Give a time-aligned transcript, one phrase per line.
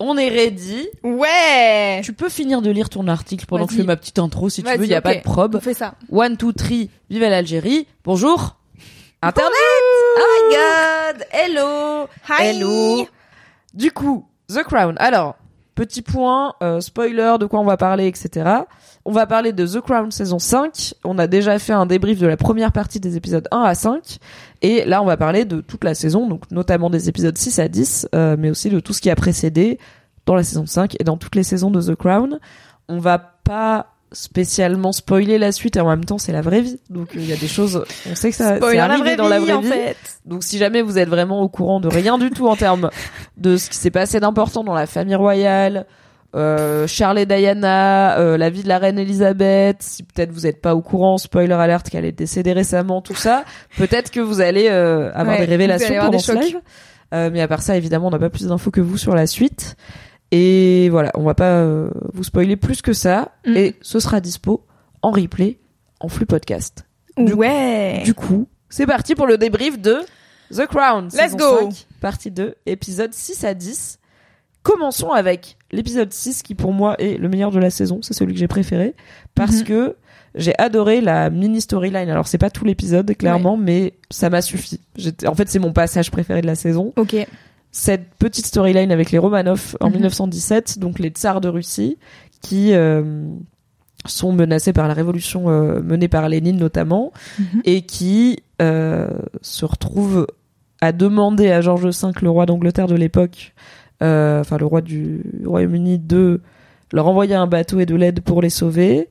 [0.00, 0.88] On est ready.
[1.02, 4.48] Ouais Tu peux finir de lire ton article pendant que je fais ma petite intro
[4.48, 5.56] si tu veux, il y a pas de probe.
[5.56, 5.94] On fait ça.
[6.10, 7.86] One, two, three, vive l'Algérie.
[8.04, 8.56] Bonjour.
[9.22, 9.52] Internet.
[10.18, 11.26] Oh my god.
[11.32, 12.06] Hello.
[12.28, 12.48] Hi.
[12.48, 13.06] Hello.
[13.72, 14.96] Du coup, The Crown.
[14.98, 15.36] Alors,
[15.74, 18.44] petit point, euh, spoiler de quoi on va parler, etc.
[19.06, 20.94] On va parler de The Crown saison 5.
[21.04, 24.18] On a déjà fait un débrief de la première partie des épisodes 1 à 5.
[24.62, 27.68] Et là, on va parler de toute la saison, donc notamment des épisodes 6 à
[27.68, 29.78] 10, euh, mais aussi de tout ce qui a précédé
[30.24, 32.38] dans la saison 5 et dans toutes les saisons de The Crown.
[32.88, 36.78] On va pas spécialement spoiler la suite et en même temps c'est la vraie vie
[36.88, 39.02] donc euh, il y a des choses on sait que ça Spoiler c'est la arrivé
[39.02, 39.96] vraie dans la vie, vraie en vie fait.
[40.24, 42.90] donc si jamais vous êtes vraiment au courant de rien du tout en termes
[43.38, 45.86] de ce qui s'est passé d'important dans la famille royale,
[46.34, 50.60] euh, Charles et Diana, euh, la vie de la reine Elisabeth, si peut-être vous n'êtes
[50.60, 53.44] pas au courant, spoiler alerte qu'elle est décédée récemment, tout ça,
[53.78, 56.60] peut-être que vous allez euh, avoir Ouais, des révélations pendant ce live.
[57.12, 59.26] Euh, mais à part ça, évidemment, on n'a pas plus d'infos que vous sur la
[59.26, 59.76] suite.
[60.32, 63.32] Et voilà, on va pas euh, vous spoiler plus que ça.
[63.46, 63.56] Mm.
[63.56, 64.66] Et ce sera dispo
[65.02, 65.58] en replay,
[66.00, 66.84] en flux podcast.
[67.16, 69.98] Du- Ouais Du coup, c'est parti pour le débrief de
[70.52, 71.08] The Crown.
[71.14, 71.70] Let's go.
[71.70, 74.00] 5, partie 2, épisode 6 à 10.
[74.64, 78.32] Commençons avec l'épisode 6 qui pour moi est le meilleur de la saison, c'est celui
[78.32, 78.94] que j'ai préféré
[79.36, 79.64] parce Mhm.
[79.64, 79.96] que
[80.34, 82.08] j'ai adoré la mini storyline.
[82.08, 84.80] Alors c'est pas tout l'épisode clairement, mais ça m'a suffi.
[84.96, 86.92] J'étais en fait c'est mon passage préféré de la saison.
[86.96, 87.14] Ok.
[87.72, 89.92] Cette petite storyline avec les Romanov en Mhm.
[89.94, 91.98] 1917, donc les tsars de Russie
[92.40, 93.02] qui euh,
[94.06, 97.60] sont menacés par la révolution euh, menée par Lénine notamment Mhm.
[97.64, 99.08] et qui euh,
[99.42, 100.26] se retrouve
[100.80, 103.52] à demander à George V, le roi d'Angleterre de l'époque,
[104.00, 106.40] enfin le roi du Royaume-Uni, de
[106.92, 109.08] leur envoyer un bateau et de l'aide pour les sauver,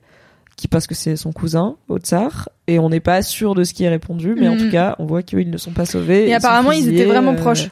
[0.56, 3.74] qui parce que c'est son cousin au tsar, et on n'est pas sûr de ce
[3.74, 4.60] qui est répondu, mais en Mhm.
[4.60, 6.30] tout cas, on voit qu'ils ne sont pas sauvés.
[6.30, 7.70] Et apparemment, ils étaient vraiment euh, proches.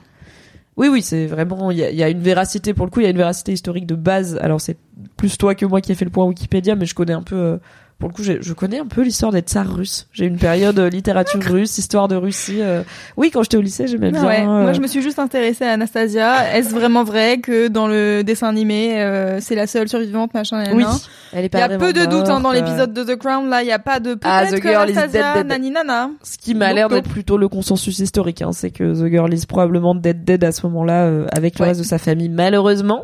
[0.78, 1.70] Oui, oui, c'est vraiment.
[1.70, 3.02] Il y a, il y a une véracité pour le coup.
[3.02, 4.38] Il y a une véracité historique de base.
[4.42, 4.78] Alors c'est
[5.18, 7.36] plus toi que moi qui ai fait le point Wikipédia, mais je connais un peu.
[7.36, 7.58] euh,
[8.02, 10.08] pour le coup, je connais un peu l'histoire des tsars russes.
[10.12, 12.58] J'ai une période euh, littérature russe, histoire de Russie.
[12.60, 12.82] euh.
[13.16, 14.26] Oui, quand j'étais au lycée, j'aimais bien.
[14.26, 14.42] Ouais.
[14.42, 16.58] euh, Moi, je me suis juste intéressée à Anastasia.
[16.58, 20.84] Est-ce vraiment vrai que dans le dessin animé, euh, c'est la seule survivante, machin, Oui,
[20.84, 21.00] nanana
[21.32, 23.48] elle est Il pas y a peu de doutes hein, dans l'épisode de The Crown.
[23.50, 25.48] Là, il y a pas de Ah, The que girl is Anastasia, dead, dead.
[25.48, 26.10] nani nana.
[26.24, 29.46] Ce qui m'a l'air d'être plutôt le consensus historique, hein, c'est que The Girl is
[29.46, 31.68] probablement dead dead à ce moment-là avec le Ouais.
[31.70, 33.04] reste de sa famille, malheureusement.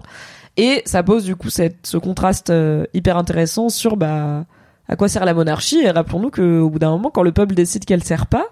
[0.57, 2.51] Et ça pose du coup cette, ce contraste
[2.95, 4.45] hyper intéressant sur bah
[4.87, 5.79] à quoi sert la monarchie?
[5.81, 8.45] Et rappelons-nous qu'au bout d'un moment, quand le peuple décide qu'elle sert pas,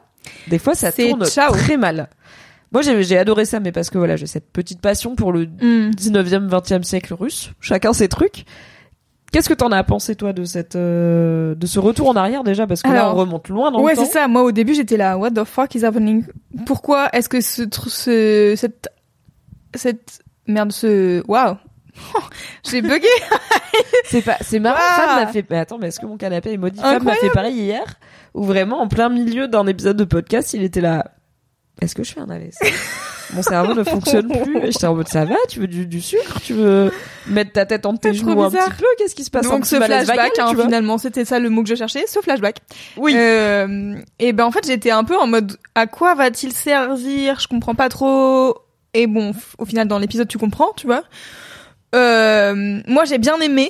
[0.47, 1.51] des fois ça tourne ciao.
[1.53, 2.09] très mal.
[2.71, 5.91] Moi j'ai adoré ça, mais parce que voilà j'ai cette petite passion pour le Hmm.
[5.91, 7.51] 19e, 20e siècle russe.
[7.61, 8.45] Chacun ses trucs.
[9.31, 12.67] Qu'est-ce que t'en as pensé toi de cette euh, de ce retour en arrière déjà?
[12.67, 14.05] Parce que là Alors, on remonte loin dans Ouais, le temps.
[14.05, 14.27] c'est ça.
[14.29, 15.17] Moi, au début, j'étais là.
[15.17, 16.23] What the fuck is happening?
[16.65, 18.87] Pourquoi est-ce que ce, ce, cette,
[19.73, 21.55] cette, merde, ce, waouh.
[22.69, 23.07] J'ai bugué.
[24.05, 24.77] C'est pas, c'est marrant.
[24.77, 25.45] Fab m'a fait.
[25.49, 26.79] Mais attends, mais est-ce que mon canapé est maudit?
[26.79, 27.83] Fab m'a fait pareil hier,
[28.33, 31.11] où vraiment en plein milieu d'un épisode de podcast, il était là.
[31.81, 32.55] Est-ce que je fais un AVC
[33.33, 34.57] Mon cerveau ne fonctionne plus.
[34.59, 36.39] Et j'étais en mode ça va Tu veux du, du sucre?
[36.41, 36.91] Tu veux
[37.27, 38.85] mettre ta tête entre tes genoux un petit peu?
[38.97, 39.49] Qu'est-ce qui se passe?
[39.49, 42.59] Donc, ce flashback, hein, finalement, c'était ça le mot que je cherchais, ce flashback.
[42.97, 43.13] Oui.
[43.15, 47.39] Euh, et ben, en fait, j'étais un peu en mode, à quoi va-t-il servir?
[47.39, 48.57] Je comprends pas trop.
[48.93, 51.03] Et bon, au final, dans l'épisode, tu comprends, tu vois.
[51.95, 53.69] Euh, moi, j'ai bien aimé.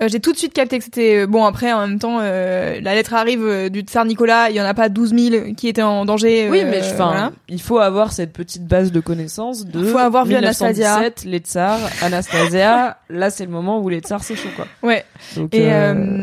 [0.00, 1.44] Euh, j'ai tout de suite capté que c'était euh, bon.
[1.44, 4.48] Après, en même temps, euh, la lettre arrive euh, du tsar Nicolas.
[4.48, 6.48] Il y en a pas 12 000 qui étaient en danger.
[6.48, 7.32] Oui, mais enfin, voilà.
[7.48, 11.80] il faut avoir cette petite base de connaissances de Faut avoir vu 1917, les tsars,
[12.00, 12.98] Anastasia.
[13.10, 14.66] là, c'est le moment où les tsars c'est chaud, quoi.
[14.84, 15.04] Ouais.
[15.36, 15.68] Donc, Et,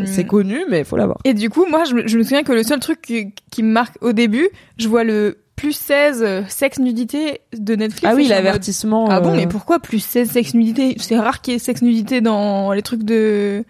[0.06, 1.18] c'est connu, mais il faut l'avoir.
[1.26, 3.62] Et du coup, moi, je, me- je me souviens que le seul truc qui, qui
[3.62, 8.08] me marque au début, je vois le plus 16 euh, sexe nudité de Netflix.
[8.10, 9.08] Ah oui, je l'avertissement.
[9.10, 10.96] Ah bon, euh, mais pourquoi plus 16 sexe nudité?
[11.00, 13.64] C'est rare qu'il y ait sexe nudité dans les trucs de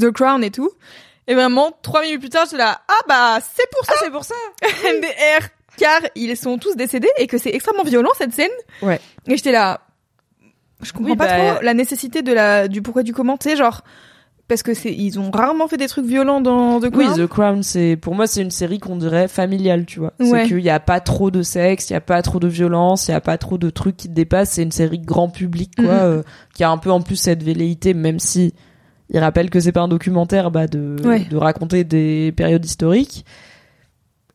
[0.00, 0.70] The Crown et tout.
[1.28, 4.10] Et vraiment, trois minutes plus tard, j'étais là, ah bah, c'est pour ça, Ah, c'est
[4.10, 4.34] pour ça.
[4.62, 8.50] MDR, car ils sont tous décédés et que c'est extrêmement violent cette scène.
[8.80, 9.00] Ouais.
[9.26, 9.80] Et j'étais là,
[10.82, 13.50] je comprends Oui, pas bah, trop la nécessité de la du pourquoi du comment, tu
[13.50, 13.82] sais, genre
[14.48, 17.16] parce que c'est ils ont rarement fait des trucs violents dans The Oui, Crown.
[17.18, 20.12] The Crown, c'est pour moi c'est une série qu'on dirait familiale, tu vois.
[20.20, 20.42] Ouais.
[20.42, 23.08] C'est qu'il y a pas trop de sexe, il y a pas trop de violence,
[23.08, 24.50] il y a pas trop de trucs qui te dépassent.
[24.52, 25.90] C'est une série grand public, quoi, Mhm.
[26.02, 26.22] euh,
[26.54, 28.54] qui a un peu en plus cette velléité, même si
[29.10, 31.20] il rappelle que c'est pas un documentaire, bah de Ouais.
[31.30, 33.24] de raconter des périodes historiques.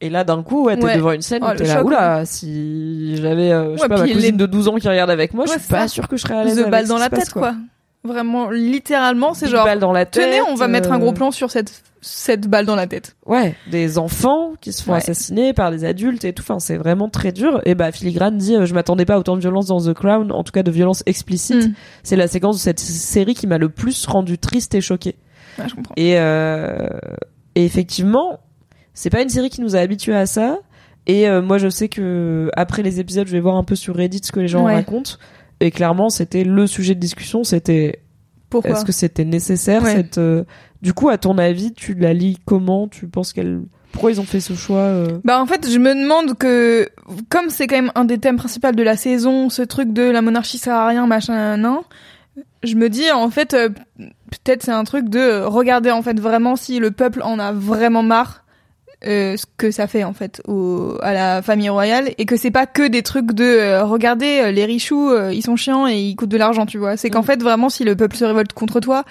[0.03, 0.95] Et là, d'un coup, ouais, t'es Ouais.
[0.97, 3.97] devant une scène Oh, où t'es là, oula, si j'avais, euh, je sais Ouais, pas,
[3.99, 5.81] ma cousine les- de 12 ans qui regarde avec moi, je Ouais, suis c'est pas
[5.81, 5.87] ça.
[5.89, 7.53] sûre que je serais à l'aise The balle dans la passe, tête, quoi.
[8.03, 10.23] Vraiment, littéralement, c'est genre, balle dans la tête.
[10.23, 13.15] tenez, on va mettre un gros euh, plan sur cette, cette balle dans la tête.
[13.27, 14.97] Ouais, des enfants qui se font Ouais.
[14.97, 16.41] assassiner par des adultes et tout.
[16.41, 17.61] Enfin, c'est vraiment très dur.
[17.65, 20.31] Et bah, Filigrane dit, euh, je m'attendais pas à autant de violence dans The Crown,
[20.31, 21.67] en tout cas de violence explicite.
[21.67, 21.73] Mm.
[22.01, 25.15] C'est la séquence de cette série qui m'a le plus rendu triste et choquée.
[25.59, 25.93] Ouais, je comprends.
[25.95, 26.87] Et, euh,
[27.53, 28.39] et effectivement,
[28.95, 30.57] c'est pas une série qui nous a habitués à ça.
[31.07, 33.95] Et euh, moi, je sais que après les épisodes, je vais voir un peu sur
[33.95, 34.73] Reddit ce que les gens Ouais.
[34.75, 35.11] racontent.
[35.61, 37.43] Et clairement, c'était le sujet de discussion.
[37.43, 38.01] C'était
[38.49, 39.95] Pourquoi est-ce que c'était nécessaire Ouais.
[39.95, 40.43] cette euh,
[40.81, 42.87] Du coup, à ton avis, tu la lis comment?
[42.87, 43.61] Tu penses qu'elle
[43.91, 45.19] Pourquoi ils ont fait ce choix euh?
[45.23, 46.89] Bah en fait, je me demande que
[47.29, 50.21] comme c'est quand même un des thèmes principaux de la saison, ce truc de la
[50.23, 51.83] monarchie sert à rien, machin, non.
[52.63, 53.69] Je me dis en fait euh,
[53.99, 58.03] peut-être c'est un truc de regarder en fait vraiment si le peuple en a vraiment
[58.03, 58.43] marre
[59.07, 62.51] euh, ce que ça fait en fait au, à la famille royale et que c'est
[62.51, 65.97] pas que des trucs de euh, regarder euh, les richoux euh, ils sont chiants et
[65.99, 67.25] ils coûtent de l'argent tu vois c'est qu'en Mm.
[67.25, 69.03] fait vraiment si le peuple se révolte contre toi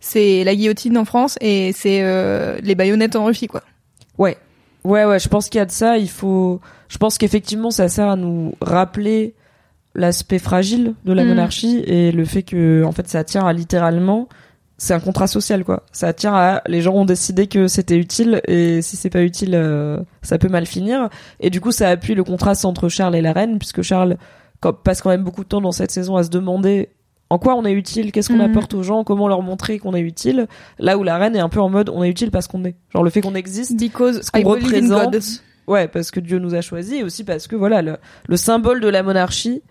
[0.00, 3.62] c'est la guillotine en France et c'est euh, les baïonnettes en Russie quoi
[4.18, 4.36] Ouais,
[4.84, 5.18] ouais, ouais.
[5.18, 5.96] Je pense qu'il y a de ça.
[5.96, 6.60] Il faut.
[6.88, 9.34] Je pense qu'effectivement, ça sert à nous rappeler
[9.94, 11.28] l'aspect fragile de la Mm.
[11.28, 14.28] monarchie et le fait que, en fait, ça tient à littéralement.
[14.80, 15.82] C'est un contrat social, quoi.
[15.90, 19.54] Ça tient à les gens ont décidé que c'était utile et si c'est pas utile,
[19.56, 21.08] euh, ça peut mal finir.
[21.40, 24.16] Et du coup, ça appuie le contraste entre Charles et la reine, puisque Charles
[24.60, 26.90] quand- passe quand même beaucoup de temps dans cette saison à se demander
[27.30, 28.50] en quoi on est utile, qu'est-ce qu'on Mhm.
[28.52, 30.46] apporte aux gens, comment leur montrer qu'on est utile.
[30.78, 32.76] Là où la reine est un peu en mode on est utile parce qu'on est.
[32.94, 35.16] Genre le fait qu'on existe, because ce qu'on représente.
[35.66, 37.96] Ouais, parce que Dieu nous a choisis et aussi parce que voilà, le,
[38.28, 39.62] le symbole de la monarchie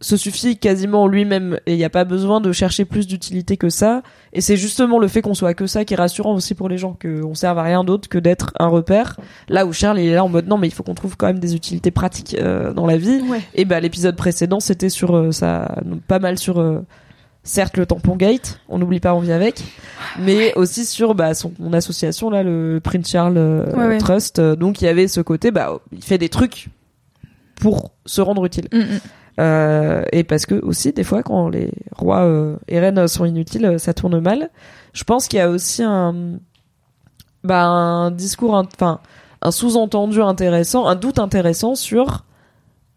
[0.00, 3.56] se suffit quasiment en lui-même et il n'y a pas besoin de chercher plus d'utilité
[3.56, 4.02] que ça.
[4.32, 6.76] Et c'est justement le fait qu'on soit que ça qui est rassurant aussi pour les
[6.76, 9.18] gens, qu'on serve à rien d'autre que d'être un repère.
[9.48, 11.26] Là où Charles il est là en mode non mais il faut qu'on trouve quand
[11.26, 13.22] même des utilités pratiques euh, dans la vie.
[13.28, 13.40] Ouais.
[13.54, 15.76] Et bah l'épisode précédent c'était sur euh, ça,
[16.06, 16.84] pas mal sur euh,
[17.44, 19.62] certes le tampon gate, on n'oublie pas on vit avec,
[20.18, 23.98] mais aussi sur bah son mon association là le Prince Charles euh, Ouais, ouais.
[23.98, 24.38] Trust.
[24.38, 26.68] Euh, donc il y avait ce côté bah il fait des trucs
[27.56, 28.68] pour se rendre utile.
[28.72, 29.00] Mm, mm.
[29.40, 33.66] Euh, et parce que aussi des fois quand les rois euh, et reines sont inutiles,
[33.66, 34.50] euh, ça tourne mal.
[34.92, 36.38] Je pense qu'il y a aussi un
[37.42, 39.00] bah un discours enfin
[39.42, 42.24] un sous-entendu intéressant, un doute intéressant sur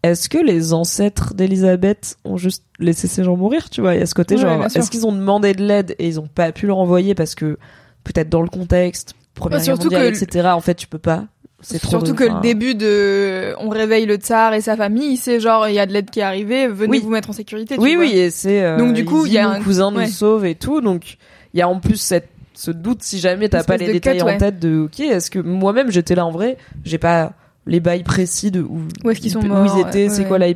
[0.04, 3.94] est-ce que les ancêtres d'Elisabeth ont juste laissé ces gens mourir, tu vois?
[3.96, 6.28] Il y a ce côté genre est-ce qu'ils ont demandé de l'aide et ils ont
[6.28, 7.58] pas pu leur envoyer parce que
[8.04, 10.48] peut-être dans le contexte Première Ouais, Guerre mondiale, que- etc.
[10.52, 11.24] En fait, tu peux pas.
[11.60, 15.40] C'est trop Surtout que le début de on réveille le tsar et sa famille, c'est
[15.40, 17.00] genre il y a de l'aide qui est arrivée, venez Oui.
[17.02, 17.74] vous mettre en sécurité.
[17.74, 18.04] tu Oui, vois.
[18.04, 18.62] oui, et c'est.
[18.62, 20.06] euh, Donc, du coup, il y a un- cousin nous ouais.
[20.06, 20.80] sauve et tout.
[20.80, 21.16] Donc,
[21.54, 24.24] il y a en plus cette, ce doute si jamais t'as pas les détails cut,
[24.24, 27.32] en tête de ok, est-ce que moi-même j'étais là en vrai, j'ai pas
[27.66, 30.24] les bails précis de où, Où est-ce qu'ils sont où morts, ils étaient, ouais, c'est
[30.26, 30.46] quoi la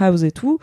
[0.00, 0.58] House et tout.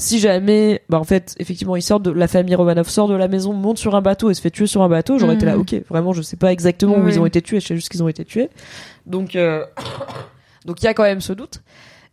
[0.00, 3.28] Si jamais, bah en fait, effectivement, ils sortent de la famille Romanov sort de la
[3.28, 5.54] maison, monte sur un bateau et se fait tuer sur un bateau, j'aurais été là,
[5.56, 5.60] Mhm.
[5.60, 8.02] ok, vraiment, je sais pas exactement où ils ont été tués, je sais juste qu'ils
[8.02, 8.48] ont été tués.
[9.06, 9.64] Donc, euh,
[10.64, 11.62] donc il y a quand même ce doute.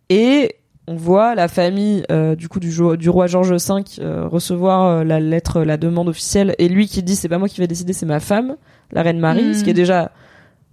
[0.09, 0.55] Et
[0.87, 2.69] on voit la famille euh, du coup du,
[3.09, 7.15] roi George V euh, recevoir euh, la lettre, la demande officielle, et lui qui dit
[7.15, 8.55] c'est pas moi qui vais décider, c'est ma femme,
[8.91, 10.11] la reine Marie, ce qui est déjà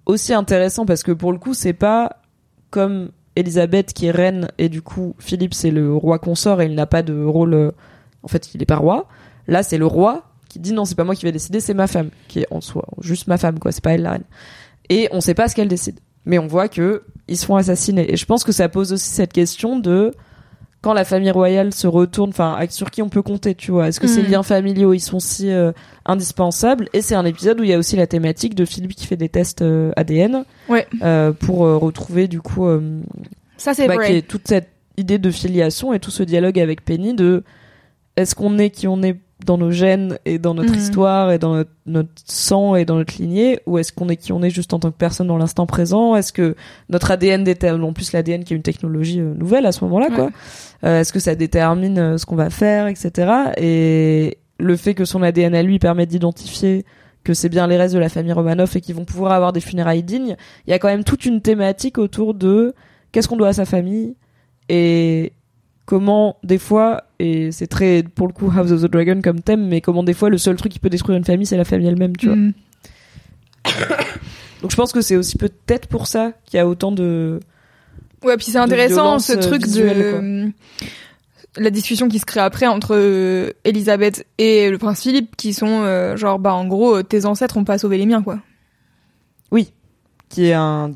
[0.07, 2.17] aussi intéressant parce que pour le coup c'est pas
[2.71, 6.75] comme Elisabeth qui est reine et du coup Philippe c'est le roi consort et il
[6.75, 7.71] n'a pas de rôle, euh,
[8.23, 9.09] en fait il est pas roi.
[9.49, 11.87] Là c'est le roi qui dit non c'est pas moi qui vais décider, c'est ma
[11.87, 14.25] femme qui est en soi juste ma femme quoi, c'est pas elle la reine.
[14.91, 18.13] Et on sait pas ce qu'elle décide mais on voit que ils se font assassiner.
[18.13, 20.13] Et je pense que ça pose aussi cette question de
[20.85, 23.89] quand la famille royale se retourne, enfin, sur qui on peut compter, tu vois.
[23.89, 24.27] Est-ce que ces Mm.
[24.31, 25.73] liens familiaux, ils sont si euh,
[26.05, 26.89] indispensables?
[26.93, 29.17] Et c'est un épisode où il y a aussi la thématique de Philippe qui fait
[29.17, 30.87] des tests euh, ADN Ouais.
[31.03, 32.69] euh, pour retrouver du coup
[33.57, 34.23] Ça, c'est bah, vrai.
[34.23, 37.43] toute cette idée de filiation et tout ce dialogue avec Penny de
[38.17, 40.79] est-ce qu'on est qui on est dans nos gènes et dans notre Mhm.
[40.79, 44.33] histoire et dans notre, notre sang et dans notre lignée ou est-ce qu'on est qui
[44.33, 46.15] on est juste en tant que personne dans l'instant présent?
[46.17, 46.55] Est-ce que
[46.89, 50.09] notre ADN détermine en plus l'ADN qui est une technologie euh, nouvelle à ce moment-là
[50.15, 50.31] quoi.
[50.85, 55.05] Euh, est-ce que ça détermine euh, ce qu'on va faire etc et le fait que
[55.05, 56.85] son ADN à lui permet d'identifier
[57.25, 59.61] que c'est bien les restes de la famille Romanov et qu'ils vont pouvoir avoir des
[59.61, 60.37] funérailles dignes
[60.67, 62.73] il y a quand même toute une thématique autour de
[63.13, 64.15] qu'est-ce qu'on doit à sa famille
[64.69, 65.33] et
[65.87, 69.67] comment des fois et c'est très pour le coup House of the Dragon comme thème
[69.69, 71.89] mais comment des fois le seul truc qui peut détruire une famille c'est la famille
[71.89, 72.53] elle-même tu vois Mm.
[74.63, 77.41] donc je pense que c'est aussi peut-être pour ça qu'il y a autant de
[78.23, 80.49] Ouais, puis c'est intéressant ce euh, truc visuelle, de euh,
[81.59, 85.83] la discussion qui se crée après entre euh, Elisabeth et le prince Philippe qui sont
[85.83, 88.39] euh, genre bah en gros tes ancêtres ont pas sauvé les miens quoi.
[89.51, 89.73] oui
[90.31, 90.93] qui est un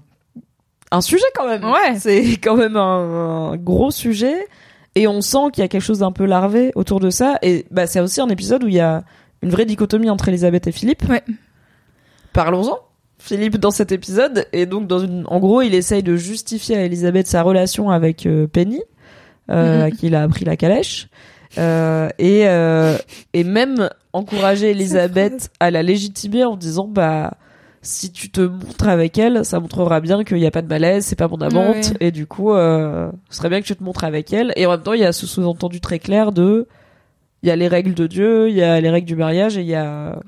[0.90, 1.98] un sujet quand même Ouais.
[1.98, 4.46] c'est quand même un, un gros sujet
[5.00, 7.38] et on sent qu'il y a quelque chose d'un peu larvé autour de ça.
[7.42, 9.04] Et bah c'est aussi un épisode où il y a
[9.42, 11.04] une vraie dichotomie entre Elisabeth et Philippe.
[11.08, 11.22] Ouais.
[12.32, 12.78] parlons-en
[13.18, 14.46] Philippe dans cet épisode.
[14.52, 18.26] Et donc dans une en gros il essaye de justifier à Elisabeth sa relation avec
[18.26, 18.82] euh, Penny
[19.50, 19.82] euh, Mhm.
[19.84, 21.08] à qui il a appris la calèche.
[21.56, 22.96] Euh, et euh,
[23.32, 27.34] et même encourager Elisabeth à la légitimer en disant bah
[27.82, 31.04] si tu te montres avec elle, ça montrera bien qu'il n'y a pas de malaise,
[31.06, 31.96] c'est pas mon amante, Ouais.
[32.00, 34.52] et du coup, euh, ce serait bien que tu te montres avec elle.
[34.56, 36.66] Et en même temps, il y a ce sous-entendu très clair de,
[37.42, 39.60] il y a les règles de Dieu, il y a les règles du mariage, et
[39.60, 40.18] il y a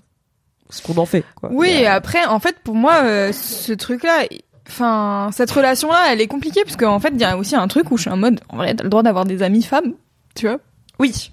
[0.69, 1.25] ce qu'on en fait.
[1.35, 1.50] Quoi.
[1.52, 4.23] Oui, et après en fait pour moi euh, ce truc là
[4.69, 7.66] enfin cette relation là elle est compliquée parce qu'en fait il y a aussi un
[7.66, 9.95] truc où je suis en mode en vrai t'as le droit d'avoir des amis femmes
[10.37, 10.59] tu vois
[11.00, 11.30] oui,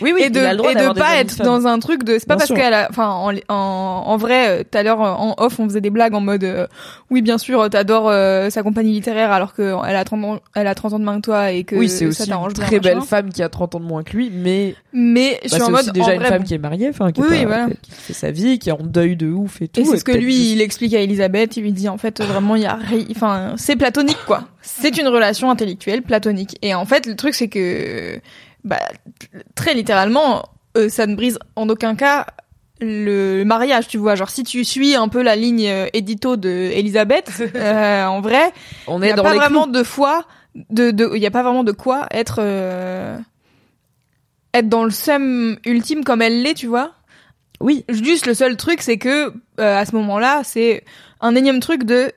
[0.00, 0.22] oui, oui.
[0.24, 1.46] et de et de pas être femmes.
[1.46, 3.54] dans un truc de c'est pas Bien parce qu'elle a enfin en, en
[4.06, 6.44] en vrai euh, tout à l'heure euh, en off on faisait des blagues en mode
[6.44, 6.66] euh,
[7.10, 10.38] oui bien sûr euh, t'adores euh, sa compagnie littéraire alors que elle a 30 ans
[10.54, 12.78] elle a 30 ans de moins que toi et que Oui, c'est aussi une très
[12.78, 13.06] belle machin.
[13.06, 15.66] femme qui a 30 ans de moins que lui, mais mais je bah, suis en
[15.66, 16.44] c'est mode déjà en une vrai, femme bon.
[16.44, 17.66] qui est mariée, enfin, qui, est Oui, pas- oui, voilà.
[17.82, 19.80] qui fait sa vie, qui est en deuil de ouf et tout.
[19.80, 21.56] Et c'est ce que lui, juste- il explique à Elisabeth.
[21.56, 24.44] Il lui dit en fait vraiment il y a, ri- enfin c'est platonique quoi.
[24.62, 26.56] C'est une relation intellectuelle platonique.
[26.62, 28.20] Et en fait le truc c'est que,
[28.64, 28.80] bah
[29.54, 32.26] très littéralement, euh, ça ne brise en aucun cas
[32.80, 33.88] le mariage.
[33.88, 38.04] Tu vois, genre si tu suis un peu la ligne euh, édito de Elisabeth, euh,
[38.06, 38.52] en vrai,
[38.86, 39.72] on il y est a dans pas les vraiment clous.
[39.72, 40.24] de foi,
[40.70, 43.18] de, de, il y a pas vraiment de quoi être euh,
[44.52, 46.92] être dans le seum ultime comme elle l'est, tu vois.
[47.60, 49.32] Oui, Juste le seul truc, c'est que euh,
[49.78, 50.84] à ce moment-là, c'est
[51.20, 52.12] un énième truc de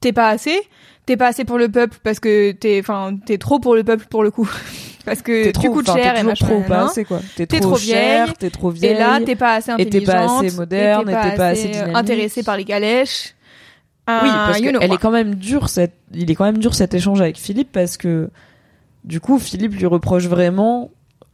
[0.00, 0.60] t'es pas assez,
[1.06, 4.06] t'es pas assez pour le peuple parce que t'es, enfin, t'es trop pour le peuple
[4.10, 4.50] pour le coup,
[5.06, 6.46] parce que t'es tu trop, coûtes cher et machin.
[6.46, 6.90] trop pas nanana.
[6.90, 7.20] assez quoi.
[7.36, 8.90] T'es trop, trop vieille, t'es trop vieille.
[8.90, 11.72] Et là, t'es pas assez et t'es intelligente, pas assez moderne, et t'es pas assez
[11.76, 13.34] euh, intéressée par les calèches.
[14.08, 17.20] Oui, parce qu'elle est quand même dure cette, il est quand même dur cet échange
[17.20, 18.30] avec Philippe parce que
[19.04, 20.90] du coup Philippe lui reproche vraiment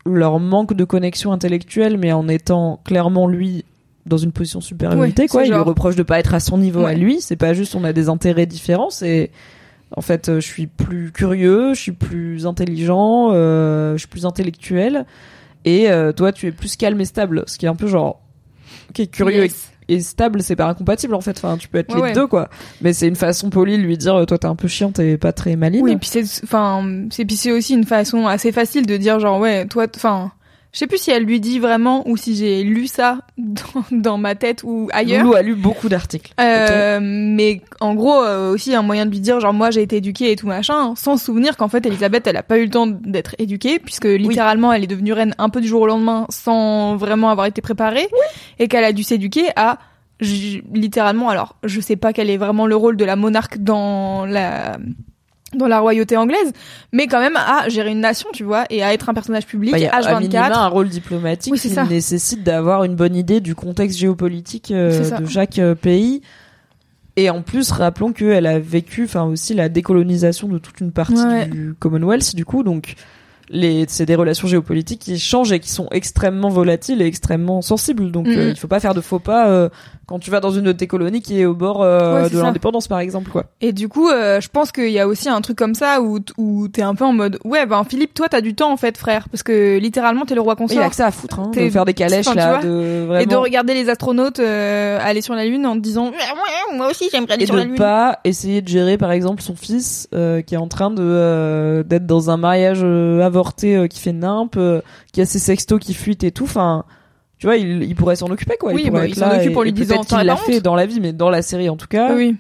[0.07, 3.65] leur manque de connexion intellectuelle, mais en étant clairement lui
[4.07, 5.45] dans une position supériorité Ouais, quoi.
[5.45, 7.21] Il lui reproche de pas être à son niveau à lui.
[7.21, 9.31] C'est pas juste on a des intérêts différents, c'est
[9.97, 14.27] en fait euh, je suis plus curieux, je suis plus intelligent, euh, je suis plus
[14.27, 15.07] intellectuel.
[15.65, 18.21] Et euh, toi, tu es plus calme et stable, ce qui est un peu genre,
[18.91, 19.71] ok, curieux Yes.
[19.89, 21.37] et stable, c'est pas incompatible en fait.
[21.39, 22.13] Enfin, tu peux être Ouais, les ouais.
[22.15, 22.49] deux quoi.
[22.81, 25.17] Mais c'est une façon polie de lui dire, euh, toi t'es un peu chiante et
[25.19, 25.83] pas très maline.
[25.83, 29.39] Oui, puis c'est, enfin, c'est puis c'est aussi une façon assez facile de dire genre
[29.41, 30.33] ouais, toi, enfin,
[30.73, 34.19] je sais plus si elle lui dit vraiment ou si j'ai lu ça dans, dans
[34.19, 35.25] ma tête ou ailleurs.
[35.25, 36.33] Loulou a lu beaucoup d'articles.
[36.41, 39.97] Euh, mais en gros euh, aussi un moyen de lui dire genre moi j'ai été
[39.97, 42.71] éduquée et tout machin sans se souvenir qu'en fait Elisabeth elle a pas eu le
[42.71, 46.27] temps d'être éduquée puisque littéralement elle est devenue reine un peu du jour au lendemain
[46.31, 48.09] sans vraiment avoir été préparée
[48.59, 49.79] et qu'elle a dû s'éduquer à
[50.21, 54.79] littéralement alors je sais pas quel est vraiment le rôle de la monarque dans la
[55.55, 56.53] dans la royauté anglaise
[56.93, 59.73] mais quand même à gérer une nation tu vois et à être un personnage public
[59.73, 61.85] Bah, il y a à minima H24 un rôle diplomatique Oui, qui ça.
[61.85, 66.23] nécessite d'avoir une bonne idée du contexte géopolitique euh, de chaque euh, pays.
[67.17, 71.13] Et en plus, rappelons qu'elle a vécu, enfin aussi la décolonisation de toute une partie
[71.23, 71.47] Ouais.
[71.47, 72.95] du Commonwealth, du coup, donc
[73.89, 78.11] c'est des relations géopolitiques qui changent et qui sont extrêmement volatiles et extrêmement sensibles.
[78.11, 78.39] Donc, Mhm.
[78.39, 79.69] euh, il faut pas faire de faux pas euh,
[80.13, 82.39] quand tu vas dans une de tes colonies qui est au bord euh, Ouais, de
[82.39, 83.47] l'indépendance par exemple quoi.
[83.63, 86.19] Et du coup, euh, je pense qu'il y a aussi un truc comme ça où,
[86.37, 88.99] où t'es un peu en mode ouais ben Philippe, toi t'as du temps en fait
[88.99, 90.83] frère parce que littéralement t'es le roi Il consort.
[90.83, 93.25] a que ça à foutre hein, de faire des calèches enfin, là de vraiment Et
[93.27, 97.09] de regarder les astronautes euh, aller sur la lune en te disant ouais, moi aussi
[97.11, 97.77] j'aimerais aller et sur la de lune.
[97.79, 101.83] pas essayer de gérer par exemple son fils euh, qui est en train de euh,
[101.83, 105.79] d'être dans un mariage euh, avorté euh, qui fait nimpe euh, qui a ses sextos
[105.81, 106.85] qui fuitent et tout enfin
[107.43, 108.73] tu vois il, il pourrait s'en occuper quoi.
[108.73, 110.63] Oui, il bah, il s'en là occupe en lui disant, peut-être qu'il l'a fait honte
[110.63, 112.15] dans la vie mais dans la série en tout cas.
[112.15, 112.37] Oui.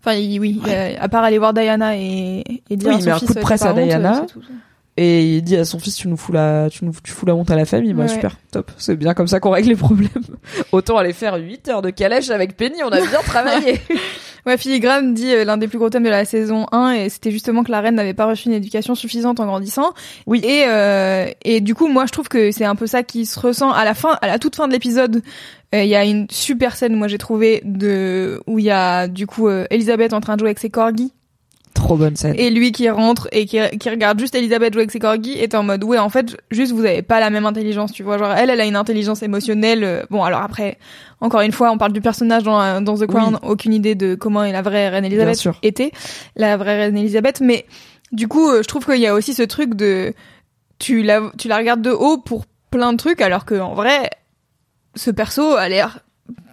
[0.00, 0.60] Enfin, il- oui,
[1.00, 3.34] à part aller voir Diana et, et dire Oui, à il met un fils, coup
[3.34, 4.22] de euh, presse à honte, Diana.
[4.22, 4.40] euh,
[4.96, 7.34] et il dit à son fils tu nous fous la tu nous tu fous la
[7.36, 7.92] honte à la famille.
[7.94, 8.08] Bah Ouais.
[8.08, 8.70] super top.
[8.76, 10.08] C'est bien comme ça qu'on règle les problèmes.
[10.72, 13.80] Autant aller faire 8 heures de calèche avec Penny on a bien travaillé
[14.46, 17.32] Ouais, Filigrane dit euh, l'un des plus gros thèmes de la saison 1 et c'était
[17.32, 19.92] justement que la reine n'avait pas reçu une éducation suffisante en grandissant.
[20.26, 20.40] Oui.
[20.44, 23.40] Et euh, et du coup, moi je trouve que c'est un peu ça qui se
[23.40, 25.20] ressent à la fin, à la toute fin de l'épisode.
[25.74, 29.08] euh, Il y a une super scène, moi j'ai trouvé de où il y a
[29.08, 31.12] du coup euh, Elisabeth en train de jouer avec ses corgis
[31.76, 32.34] trop bonne scène.
[32.36, 35.54] Et lui qui rentre et qui, qui regarde juste Elisabeth jouer avec ses corgis est
[35.54, 38.18] en mode ouais en fait juste vous avez pas la même intelligence tu vois.
[38.18, 40.78] Genre elle elle a une intelligence émotionnelle euh, bon alors après
[41.20, 43.38] encore une fois on parle du personnage dans, euh, dans The Crown.
[43.42, 45.92] Aucune idée de comment est la vraie reine Elisabeth était
[46.34, 47.40] la vraie reine Elisabeth.
[47.40, 47.66] Mais
[48.12, 50.14] du coup euh, je trouve qu'il y a aussi ce truc de
[50.78, 54.10] tu la tu la regardes de haut pour plein de trucs alors que en vrai
[54.94, 56.00] ce perso a l'air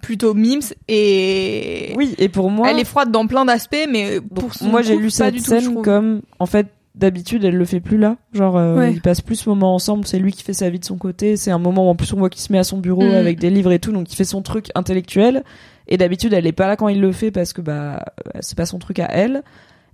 [0.02, 4.50] plutôt mimes et oui et pour moi elle est froide dans plein d'aspects mais pour
[4.62, 5.82] moi j'ai lu cette tout, scène trouve.
[5.82, 8.92] comme en fait d'habitude elle le fait plus là genre euh, Ouais.
[8.92, 11.36] ils passent plus ce moment ensemble c'est lui qui fait sa vie de son côté
[11.36, 13.14] c'est un moment où en plus on voit qu'il se met à son bureau Mm.
[13.14, 15.42] avec des livres et tout donc il fait son truc intellectuel
[15.88, 18.04] et d'habitude elle est pas là quand il le fait parce que bah
[18.40, 19.42] c'est pas son truc à elle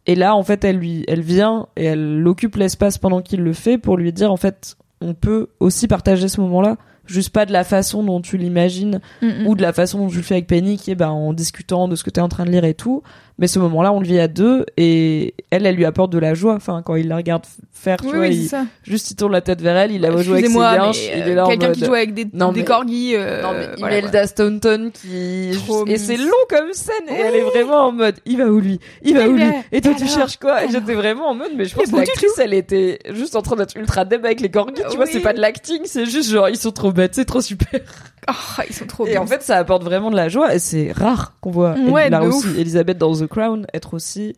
[0.06, 3.52] et là en fait elle lui elle vient et elle occupe l'espace pendant qu'il le
[3.52, 6.76] fait pour lui dire en fait on peut aussi partager ce moment là
[7.06, 9.46] juste pas de la façon dont tu l'imagines Mm, mm.
[9.46, 11.88] ou de la façon dont tu le fais avec Penny qui est bah, en discutant
[11.88, 13.02] de ce que tu es en train de lire et tout
[13.40, 16.34] mais ce moment-là on le vit à deux et elle elle lui apporte de la
[16.34, 16.54] joie.
[16.54, 17.42] Enfin quand il la regarde
[17.72, 18.64] faire tu Oui, vois oui, il- ça.
[18.84, 21.22] juste il tourne la tête vers elle il la voit jouer avec ses mais, il
[21.22, 23.16] euh, est là quelqu'un qui joue avec des, Non, des mais- corgis.
[23.16, 27.34] euh, non mais voilà, Imelda Staunton qui Trop et c'est long comme scène et elle
[27.36, 28.78] est vraiment en mode il va où lui?
[29.02, 29.44] Il va Il où lui?
[29.44, 30.62] va- et toi tu cherches quoi?
[30.64, 33.56] Et j'étais vraiment en mode mais je pense que l'actrice elle était juste en train
[33.56, 36.50] d'être ultra deb avec les corgis tu vois c'est pas de l'acting c'est juste genre
[36.50, 37.80] ils sont trop bêtes c'est trop super.
[38.28, 39.22] Oh, ils sont trop et bien.
[39.22, 42.22] en fait, ça apporte vraiment de la joie et c'est rare qu'on voit Ouais, là
[42.22, 42.48] aussi.
[42.58, 44.34] Elisabeth dans The Crown être aussi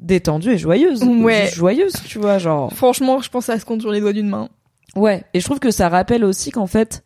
[0.00, 1.02] détendue et joyeuse.
[1.22, 1.48] Ouais.
[1.52, 2.72] Joyeuse, tu vois, genre.
[2.72, 4.48] franchement, je pense ça se compte sur les doigts d'une main.
[4.94, 5.24] Ouais.
[5.34, 7.04] Et je trouve que ça rappelle aussi qu'en fait,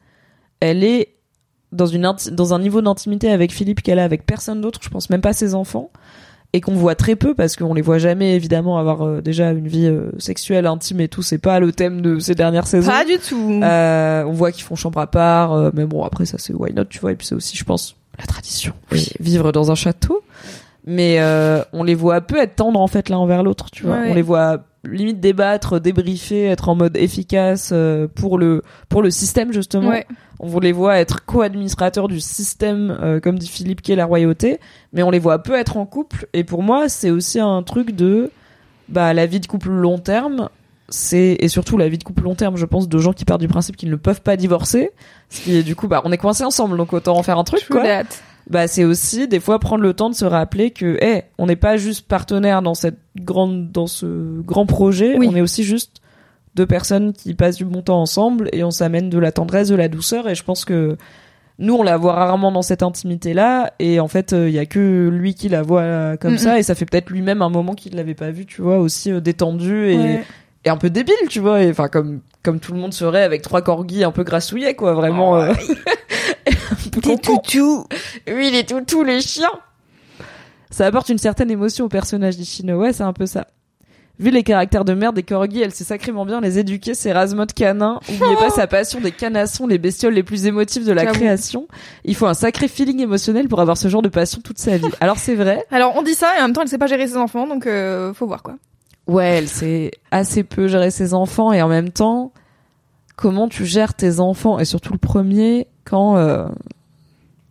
[0.61, 1.15] elle est
[1.73, 4.81] dans une dans un niveau d'intimité avec Philippe qu'elle a avec personne d'autre.
[4.83, 5.91] Je pense même pas ses enfants
[6.53, 9.69] et qu'on voit très peu parce qu'on les voit jamais évidemment avoir euh, déjà une
[9.69, 11.23] vie euh, sexuelle intime et tout.
[11.23, 12.91] C'est pas le thème de ces dernières saisons.
[12.91, 13.61] Pas du tout.
[13.63, 16.87] Euh, on voit qu'ils font chambre à part, mais bon après ça c'est why not,
[16.87, 17.13] tu vois.
[17.13, 18.75] Et puis c'est aussi, je pense, la tradition.
[18.91, 19.09] Oui.
[19.21, 20.23] Vivre dans un château.
[20.87, 23.99] Mais euh, on les voit peu être tendres en fait l'un envers l'autre, tu vois.
[23.99, 24.11] Ouais.
[24.11, 29.11] On les voit limite débattre, débriefer, être en mode efficace euh, pour le pour le
[29.11, 29.91] système justement.
[29.91, 30.07] ouais.
[30.39, 34.59] On les voit être co-administrateurs du système, euh, comme dit Philippe, qui est la royauté,
[34.95, 36.29] mais on les voit peu être en couple.
[36.33, 38.31] Et pour moi, c'est aussi un truc de
[38.89, 40.49] bah la vie de couple long terme.
[40.89, 43.43] C'est et surtout la vie de couple long terme, je pense, de gens qui partent
[43.43, 44.93] du principe qu'ils ne peuvent pas divorcer.
[45.29, 47.45] Ce qui est du coup, bah on est coincés ensemble, donc autant en faire un
[47.45, 48.07] truc True quoi that.
[48.49, 51.57] Bah c'est aussi des fois prendre le temps de se rappeler que eh on n'est
[51.57, 55.17] pas juste partenaire dans cette grande dans ce grand projet.
[55.19, 55.29] Oui.
[55.31, 56.01] on est aussi juste
[56.57, 59.77] deux personnes qui passent du bon temps ensemble et on s'amène de la tendresse de
[59.77, 60.29] la douceur.
[60.29, 60.97] Et je pense que
[61.61, 64.67] nous on la voit rarement dans cette intimité là et en fait il y a
[64.67, 66.59] que lui qui la voit euh, comme Mm, ça.
[66.59, 69.21] Et ça fait peut-être lui-même un moment qu'il l'avait pas vu tu vois aussi euh,
[69.21, 70.25] détendu et, Ouais.
[70.65, 71.63] et un peu débile tu vois.
[71.63, 74.95] Et enfin comme comme tout le monde serait avec trois corgis un peu grassouillets quoi.
[74.95, 75.53] Vraiment euh,
[76.71, 77.39] un peu concon.
[77.39, 77.87] tout.
[78.29, 79.51] Oui, les toutous, les chiens.
[80.71, 82.79] Ça apporte une certaine émotion au personnage d'Ishino.
[82.79, 83.47] Ouais, c'est un peu ça.
[84.21, 87.55] Vu les caractères de merde des corgis, elle sait sacrément bien les éduquer, ces Razmod
[87.55, 88.01] canins.
[88.07, 91.15] Oubliez pas sa passion des canassons, les bestioles les plus émotives de la J'avoue.
[91.21, 91.69] création.
[92.05, 94.85] Il faut un sacré feeling émotionnel pour avoir ce genre de passion toute sa vie.
[95.01, 95.65] Alors c'est vrai.
[95.71, 97.67] Alors on dit ça et en même temps elle sait pas gérer ses enfants donc
[97.67, 98.57] euh, faut voir quoi.
[99.07, 102.33] Ouais, elle sait assez peu gérer ses enfants et en même temps,
[103.17, 104.59] comment tu gères tes enfants?
[104.59, 106.47] Et surtout le premier quand euh,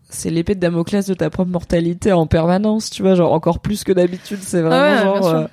[0.10, 3.84] c'est l'épée de Damoclès de ta propre mortalité en permanence, tu vois, genre encore plus
[3.84, 5.46] que d'habitude, c'est vraiment Ah ouais, genre euh,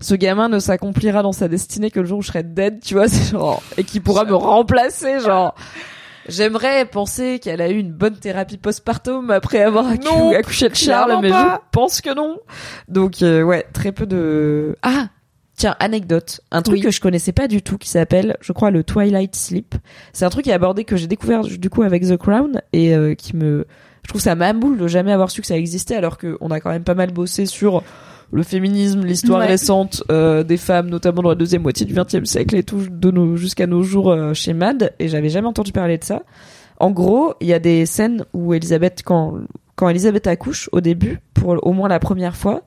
[0.00, 2.94] ce gamin ne s'accomplira dans sa destinée que le jour où je serai dead, tu
[2.94, 5.54] vois, c'est genre et qui pourra me remplacer, genre
[6.28, 11.30] J'aimerais penser qu'elle a eu une bonne thérapie postpartum après avoir accouché de Charles, mais
[11.30, 11.60] pas.
[11.60, 12.38] je pense que non.
[12.86, 14.76] Donc euh, ouais, très peu de.
[14.82, 15.08] Ah,
[15.62, 16.82] tiens, anecdote, un truc Oui.
[16.82, 19.74] que je connaissais pas du tout qui s'appelle, je crois, le Twilight Sleep.
[20.12, 22.94] C'est un truc qui est abordé que j'ai découvert du coup avec The Crown et
[22.96, 23.66] euh, qui me
[24.02, 26.70] Je trouve ça mamoule de jamais avoir su que ça existait alors qu'on a quand
[26.70, 27.82] même pas mal bossé sur
[28.32, 29.46] le féminisme, l'histoire Ouais.
[29.46, 33.10] récente euh, des femmes, notamment dans la deuxième moitié du XXe siècle et tout, de
[33.12, 36.22] nos jusqu'à nos jours euh, chez Mad, et j'avais jamais entendu parler de ça.
[36.80, 39.34] En gros, il y a des scènes où Elisabeth, quand
[39.76, 42.62] quand Elisabeth accouche au début, pour au moins la première fois,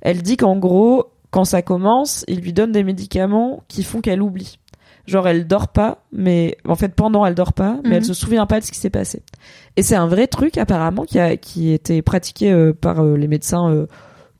[0.00, 4.22] elle dit qu'en gros, quand ça commence, il lui donne des médicaments qui font qu'elle
[4.22, 4.58] oublie.
[5.06, 7.92] Genre elle dort pas, mais en fait pendant elle dort pas, mais Mhm.
[7.94, 9.22] elle se souvient pas de ce qui s'est passé.
[9.76, 13.28] Et c'est un vrai truc apparemment qui a qui était pratiqué euh, par euh, les
[13.28, 13.86] médecins euh,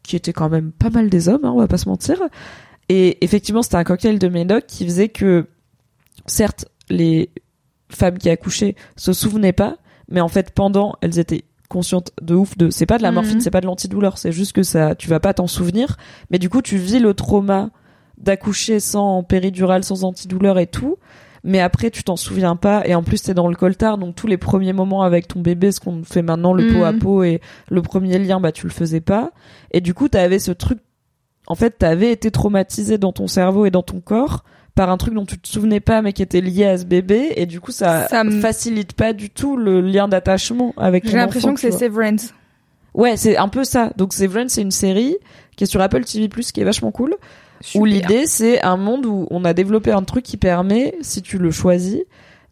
[0.02, 2.18] qui étaient quand même pas mal des hommes, hein, on va pas se mentir.
[2.90, 5.46] Et effectivement, c'était un cocktail de médoc qui faisait que
[6.26, 7.30] certes les
[7.90, 9.76] femmes qui accouchaient se souvenaient pas,
[10.10, 13.34] mais en fait pendant elles étaient conscientes de ouf de c'est pas de la morphine,
[13.36, 13.40] Mhm.
[13.40, 15.96] c'est pas de l'antidouleur, c'est juste que ça tu vas pas t'en souvenir,
[16.30, 17.70] mais du coup tu vis le trauma
[18.16, 20.96] d'accoucher sans péridurale, sans antidouleur et tout.
[21.44, 24.26] Mais après, tu t'en souviens pas, et en plus, t'es dans le coltard, donc tous
[24.26, 26.98] les premiers moments avec ton bébé, ce qu'on fait maintenant, le pot à Mhm.
[26.98, 29.30] pot et le premier lien, bah, tu le faisais pas.
[29.70, 30.80] Et du coup, t'avais ce truc,
[31.46, 34.42] en fait, t'avais été traumatisé dans ton cerveau et dans ton corps
[34.78, 37.32] par un truc dont tu te souvenais pas, mais qui était lié à ce bébé,
[37.34, 41.52] et du coup, ça, Ça facilite pas du tout le lien d'attachement avec J'ai l'impression
[41.52, 41.72] que c'est.
[41.72, 42.32] Severance.
[42.94, 43.92] Ouais, c'est un peu ça.
[43.96, 45.16] Donc Severance, c'est une série
[45.56, 47.16] qui est sur Apple TV+, qui est vachement cool.
[47.74, 51.38] Où l'idée, c'est un monde où on a développé un truc qui permet, si tu
[51.38, 51.98] le choisis,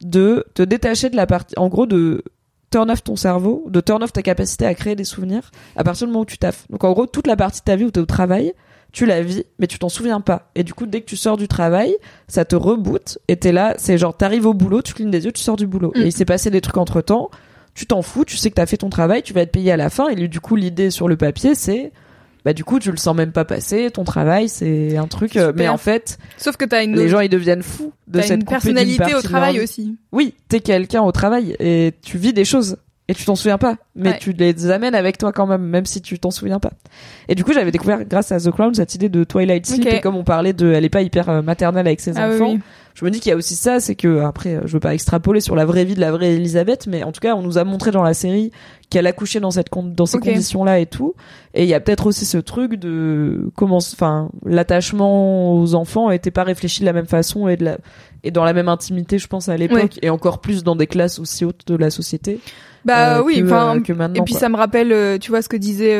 [0.00, 2.24] de te détacher de la partie, en gros, de
[2.72, 6.08] turn off ton cerveau, de turn off ta capacité à créer des souvenirs à partir
[6.08, 6.66] du moment où tu taffes.
[6.70, 8.52] Donc en gros, toute la partie de ta vie où tu es au travail,
[8.92, 10.50] tu la vis, mais tu t'en souviens pas.
[10.54, 11.94] Et du coup, dès que tu sors du travail,
[12.28, 15.32] ça te reboot et t'es là, c'est genre, t'arrives au boulot, tu clignes des yeux,
[15.32, 15.92] tu sors du boulot.
[15.94, 16.02] Mm.
[16.02, 17.30] Et il s'est passé des trucs entre temps,
[17.74, 19.76] tu t'en fous, tu sais que t'as fait ton travail, tu vas être payé à
[19.76, 21.92] la fin, et du coup, l'idée sur le papier, c'est,
[22.46, 25.48] bah du coup tu le sens même pas passer ton travail c'est un truc euh,
[25.48, 25.54] Super.
[25.56, 28.44] mais en fait Sauf que t'as une, les gens ils deviennent fous de cette une
[28.44, 29.96] personnalité au travail aussi.
[30.12, 32.76] oui t'es quelqu'un au travail et tu vis des choses
[33.08, 34.18] et tu t'en souviens pas mais Ouais.
[34.18, 36.72] tu les amènes avec toi quand même même si tu t'en souviens pas
[37.28, 40.00] et du coup j'avais découvert grâce à The Crown cette idée de Twilight Sleep et
[40.00, 42.60] comme on parlait de elle est pas hyper euh, maternelle avec ses Ah enfants oui.
[42.94, 44.94] je me dis qu'il y a aussi ça, c'est que après, euh, je veux pas
[44.94, 47.58] extrapoler sur la vraie vie de la vraie Elisabeth, mais en tout cas, on nous
[47.58, 48.52] a montré dans la série
[48.88, 51.14] qu'elle accouchait dans cette dans ces conditions-là et tout.
[51.52, 56.30] Et il y a peut-être aussi ce truc de comment, enfin, l'attachement aux enfants était
[56.30, 57.78] pas réfléchi de la même façon et de la
[58.24, 61.18] et dans la même intimité, je pense à l'époque, et encore plus dans des classes
[61.20, 62.40] aussi hautes de la société.
[62.86, 64.20] Bah euh, oui, que, enfin, euh, que maintenant.
[64.20, 64.40] Et puis quoi.
[64.40, 65.94] ça me rappelle, euh, tu vois ce que disait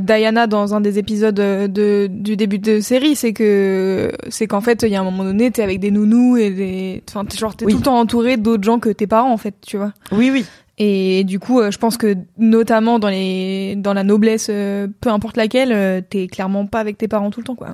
[0.00, 4.82] Diana dans un des épisodes de, du début de série, c'est que c'est qu'en fait
[4.82, 7.56] il y a un moment donné t'es avec des nounous et des, enfin t'es genre
[7.56, 7.72] t'es Oui.
[7.72, 9.94] tout le temps entouré d'autres gens que tes parents en fait, tu vois.
[10.12, 10.44] Oui, oui.
[10.76, 16.04] Et du coup, je pense que notamment dans les dans la noblesse, peu importe laquelle,
[16.10, 17.68] t'es clairement pas avec tes parents tout le temps quoi.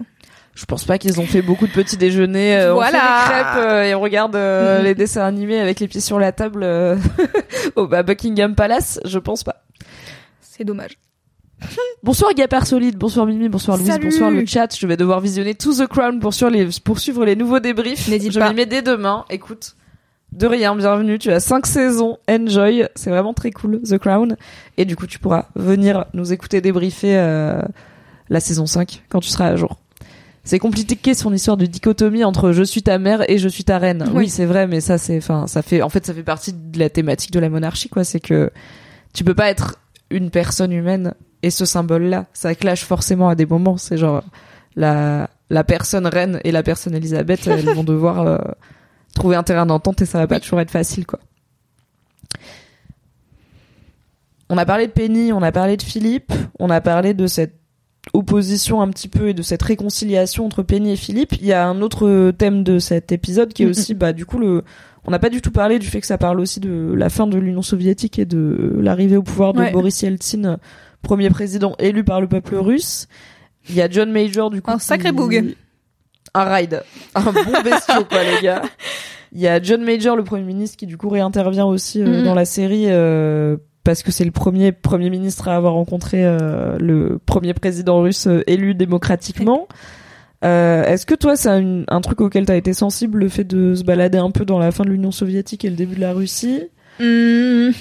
[0.57, 2.57] Je pense pas qu'ils ont fait beaucoup de petits déjeuners.
[2.57, 2.99] euh, Voilà.
[2.99, 4.85] On fait des crêpes euh, et on regarde euh, Mhm.
[4.85, 6.65] les dessins animés avec les pieds sur la table
[7.77, 8.99] au bah, Buckingham Palace.
[9.05, 9.63] Je pense pas.
[10.41, 10.99] C'est dommage.
[12.03, 14.05] Bonsoir Gapar Solide, bonsoir Mimi, bonsoir Louise, Salut.
[14.07, 14.69] bonsoir le chat.
[14.79, 18.09] Je vais devoir visionner tout The Crown pour suivre les, pour suivre les nouveaux débriefs.
[18.09, 19.25] N'hésite Je m'y mets dès demain.
[19.31, 19.75] Écoute,
[20.33, 21.19] de rien, bienvenue.
[21.19, 22.87] Tu as cinq saisons, enjoy.
[22.95, 24.37] C'est vraiment très cool, The Crown.
[24.77, 27.61] Et du coup, tu pourras venir nous écouter débriefer euh,
[28.29, 29.79] la saison 5 quand tu seras à jour.
[30.47, 33.79] C'est compliqué son histoire de dichotomie entre je suis ta mère et je suis ta
[33.79, 34.05] reine.
[34.09, 34.29] Oui, Oui.
[34.29, 36.89] c'est vrai, mais ça c'est, enfin, ça fait, en fait, ça fait partie de la
[36.89, 38.05] thématique de la monarchie, quoi.
[38.05, 38.51] C'est que
[39.13, 39.81] tu peux pas être
[40.11, 42.27] une personne humaine et ce symbole-là.
[42.33, 43.77] Ça clash forcément à des moments.
[43.77, 44.23] C'est genre
[44.77, 48.39] la la personne reine et la personne Elisabeth, elles vont devoir euh,
[49.15, 51.19] trouver un terrain d'entente et ça va pas toujours être facile, quoi.
[54.49, 57.57] On a parlé de Penny, on a parlé de Philippe, on a parlé de cette
[58.13, 61.35] opposition un petit peu et de cette réconciliation entre Penny et Philippe.
[61.41, 64.39] Il y a un autre thème de cet épisode qui est aussi, bah, du coup,
[64.39, 64.63] le,
[65.05, 67.27] on n'a pas du tout parlé du fait que ça parle aussi de la fin
[67.27, 69.73] de l'Union soviétique et de l'arrivée au pouvoir de Ouais.
[69.73, 70.59] Boris Yeltsin,
[71.03, 73.07] premier président élu par le peuple russe.
[73.69, 74.71] Il y a John Major, du coup.
[74.71, 75.55] Un sacré qui- boug.
[76.35, 76.83] Un ride.
[77.15, 78.63] Un bon bestiau, quoi, les gars.
[79.33, 82.35] Il y a John Major, le premier ministre, qui du coup réintervient aussi euh, dans
[82.35, 87.19] la série euh, parce que c'est le premier premier ministre à avoir rencontré euh, le
[87.25, 89.69] premier président russe euh, élu démocratiquement.
[90.45, 93.75] Euh, Est-ce que toi, c'est un, un truc auquel t'as été sensible, le fait de
[93.75, 96.13] se balader un peu dans la fin de l'Union soviétique et le début de la
[96.13, 96.65] Russie?
[97.01, 97.73] Mhm.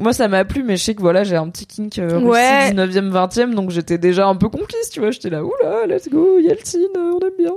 [0.00, 2.72] Moi, ça m'a plu, mais je sais que voilà, j'ai un petit kink euh, Ouais.
[2.72, 5.12] 19e, 20e, donc j'étais déjà un peu conquise, tu vois.
[5.12, 7.52] J'étais là, oula, let's go, Yeltsin, on aime bien.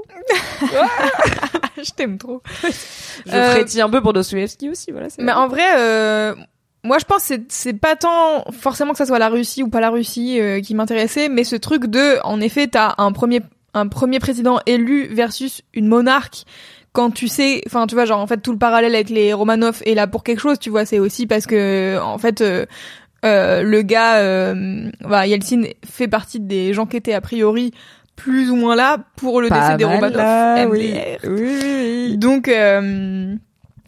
[1.83, 2.41] Je t'aime trop.
[2.63, 5.07] Je Euh, frétille un peu pour Dostoevsky aussi, voilà.
[5.19, 6.35] Mais en vrai, euh,
[6.88, 9.69] moi je pense que c'est- c'est pas tant forcément que ça soit la Russie ou
[9.69, 13.41] pas la Russie euh, qui m'intéressait, mais ce truc de, en effet, t'as un premier
[13.73, 16.43] un premier président élu versus une monarque
[16.93, 19.84] quand tu sais, enfin tu vois genre en fait tout le parallèle avec les Romanov
[19.86, 22.65] est là pour quelque chose, tu vois, c'est aussi parce que en fait euh,
[23.23, 27.71] euh, le gars, euh, bah, Yeltsin fait partie des gens qui étaient a priori
[28.15, 30.17] plus ou moins là pour le Pas décès des Romanov.
[30.17, 30.95] là, oui.
[31.23, 31.60] Oui, oui,
[32.10, 32.17] oui.
[32.17, 33.36] Donc euh,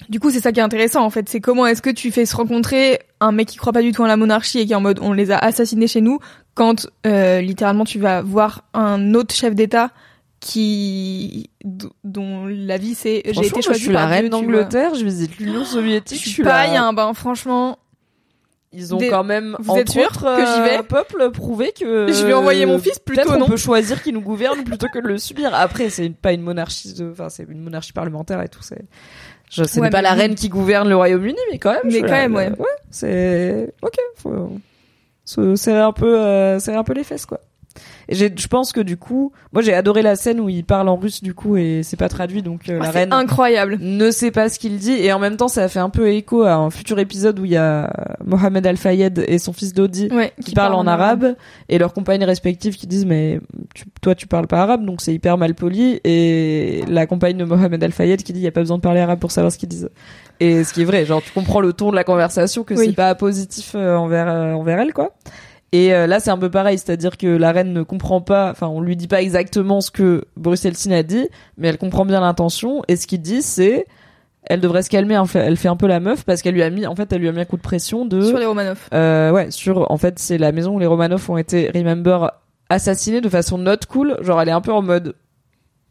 [0.07, 2.25] du coup c'est ça qui est intéressant en fait, c'est comment est-ce que tu fais
[2.25, 4.75] se rencontrer un mec qui croit pas du tout en la monarchie et qui est
[4.75, 6.19] en mode on les a assassinés chez nous
[6.55, 9.91] quand euh, littéralement tu vas voir un autre chef d'État
[10.39, 11.49] qui
[12.03, 15.37] dont la vie c'est j'ai été choisi je suis la par reine d'Angleterre, je visite
[15.37, 17.77] l'Union soviétique, Je suis pas, la- il y a un ben franchement
[18.71, 21.31] Ils ont Des- quand même, Vous entre êtes sûr autres, que j'y vais euh, peuple
[21.31, 22.07] prouvé que.
[22.13, 24.99] Je vais envoyer mon fils plutôt, Peut-être on peut choisir qui nous gouverne plutôt que
[24.99, 25.53] de le subir.
[25.55, 27.09] Après, c'est pas une monarchie, de...
[27.11, 28.61] enfin c'est une monarchie parlementaire et tout.
[28.61, 28.85] C'est,
[29.49, 31.81] je sais Ouais, pas mais la reine qui gouverne le Royaume-Uni, mais quand même.
[31.85, 32.49] Mais quand même, ouais.
[32.57, 33.95] Ouais, c'est ok.
[34.15, 37.39] Faut serrer un peu, euh, serrer un peu les fesses, quoi.
[38.07, 40.95] Et je pense que du coup, moi j'ai adoré la scène où il parle en
[40.95, 43.77] russe du coup et c'est pas traduit, donc euh, Ah, la reine incroyable.
[43.81, 46.43] ne sait pas ce qu'il dit et en même temps ça fait un peu écho
[46.43, 47.91] à un futur épisode où il y a
[48.25, 51.35] Mohamed Al Fayed et son fils Dodi Ouais, qui, parlent en arabe
[51.69, 53.39] et leurs compagnes respectives qui disent mais
[53.75, 57.43] tu- toi tu parles pas arabe donc c'est hyper mal poli et la compagne de
[57.45, 59.51] Mohamed Al Fayed qui dit il y a pas besoin de parler arabe pour savoir
[59.51, 59.89] ce qu'ils disent
[60.39, 62.87] et ce qui est vrai genre tu comprends le ton de la conversation que Oui.
[62.87, 65.11] c'est pas positif euh, envers euh, envers elle quoi
[65.71, 68.67] et euh, là c'est un peu pareil c'est-à-dire que la reine ne comprend pas enfin
[68.67, 71.27] on lui dit pas exactement ce que Boris Yeltsin a dit
[71.57, 73.85] mais elle comprend bien l'intention et ce qu'il dit c'est
[74.43, 76.87] elle devrait se calmer elle fait un peu la meuf parce qu'elle lui a mis
[76.87, 78.79] en fait elle lui a mis un coup de pression de sur les Romanov.
[78.93, 82.31] euh, ouais, sur en fait c'est la maison où les Romanov ont été remember
[82.69, 84.17] assassinés de façon not cool.
[84.21, 85.15] Genre elle est un peu en mode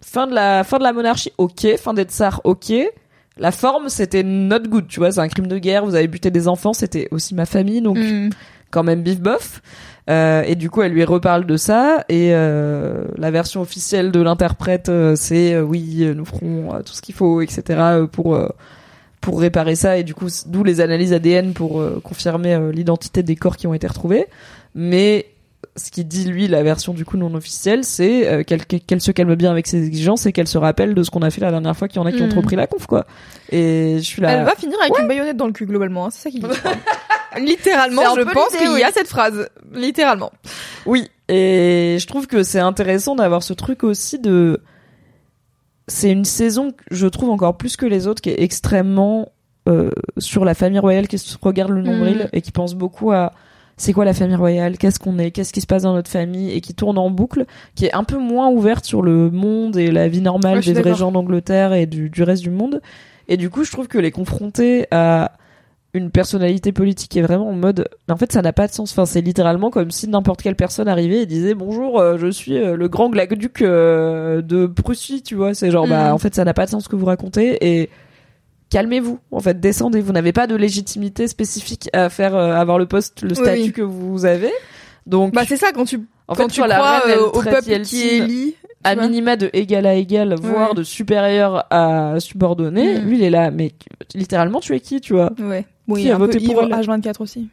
[0.01, 2.73] fin de la fin de la monarchie, ok, fin des tsars, ok.
[3.37, 5.85] La forme c'était not good, tu vois, c'est un crime de guerre.
[5.85, 8.31] Vous avez buté des enfants, c'était aussi ma famille, donc Mm.
[8.71, 9.63] Quand même bif bof.
[10.11, 12.05] Euh, et du coup, elle lui reparle de ça.
[12.09, 17.15] Et euh, la version officielle de l'interprète, euh, c'est oui, nous ferons tout ce qu'il
[17.15, 17.81] faut, etc.
[18.11, 18.39] pour
[19.21, 19.99] pour réparer ça.
[19.99, 23.87] Et du coup, d'où les analyses ADN pour confirmer l'identité des corps qui ont été
[23.87, 24.27] retrouvés.
[24.75, 25.27] Mais
[25.77, 29.51] ce qui dit lui la version du coup non officielle, c'est qu'elle se calme bien
[29.51, 31.89] avec ses exigences et qu'elle se rappelle de ce qu'on a fait la dernière fois
[31.89, 32.31] qu'il y en a qui ont Mm.
[32.31, 33.07] trop pris la conf quoi.
[33.51, 34.31] Et je suis là.
[34.31, 36.49] Elle va finir avec une baïonnette dans le cul globalement, hein, c'est ça qu'il dit.
[37.37, 38.81] Littéralement, je pense qu'il oui.
[38.81, 39.49] y a cette phrase.
[39.73, 40.33] Littéralement.
[40.87, 44.61] Oui, et je trouve que c'est intéressant d'avoir ce truc aussi de.
[45.87, 49.33] C'est une saison, je trouve encore plus que les autres, qui est extrêmement
[49.69, 52.29] euh, sur la famille royale, qui se regarde le nombril Mm.
[52.37, 53.33] et qui pense beaucoup à
[53.79, 56.51] c'est quoi la famille royale, qu'est-ce qu'on est, qu'est-ce qui se passe dans notre famille,
[56.51, 59.91] et qui tourne en boucle, qui est un peu moins ouverte sur le monde et
[59.93, 62.81] la vie normale Ouais, des vrais gens d'Angleterre et du, du reste du monde.
[63.29, 65.33] Et du coup, je trouve que les confronter à
[65.95, 69.07] une personnalité politique est vraiment en mode en fait ça n'a pas de sens enfin
[69.07, 72.77] c'est littéralement comme si n'importe quelle personne arrivait et disait bonjour euh, je suis euh,
[72.77, 75.91] le grand gladuc euh, de Prussie tu vois c'est genre Mm.
[75.91, 77.89] bah en fait ça n'a pas de sens ce que vous racontez et
[78.71, 82.87] calmez-vous en fait descendez vous n'avez pas de légitimité spécifique à faire euh, avoir le
[82.87, 83.73] poste le statut oui.
[83.73, 84.53] que vous avez
[85.07, 87.43] donc Bah c'est ça quand tu en quand fait tu la crois reine, euh, au
[87.43, 88.55] peuple Yeltsin qui élit.
[88.85, 90.75] à minima de égal à égal, voire Ouais.
[90.77, 93.05] de supérieur à subordonné, Mm.
[93.07, 93.73] lui il est là, mais
[94.15, 95.33] littéralement tu es qui, tu vois?
[95.41, 95.65] Ouais.
[95.89, 97.49] Oui, Qui a un peu voté pour ivre elle H24 aussi.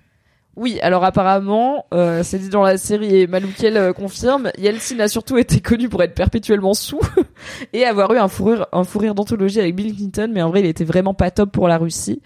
[0.58, 5.08] Oui, alors apparemment, euh, c'est dit dans la série et Maloukel euh, confirme, Yeltsin a
[5.10, 7.00] surtout été connu pour être perpétuellement sous
[7.74, 10.50] et avoir eu un fou rire, un fou rire d'anthologie avec Bill Clinton, mais en
[10.50, 12.22] vrai il était vraiment pas top pour la Russie.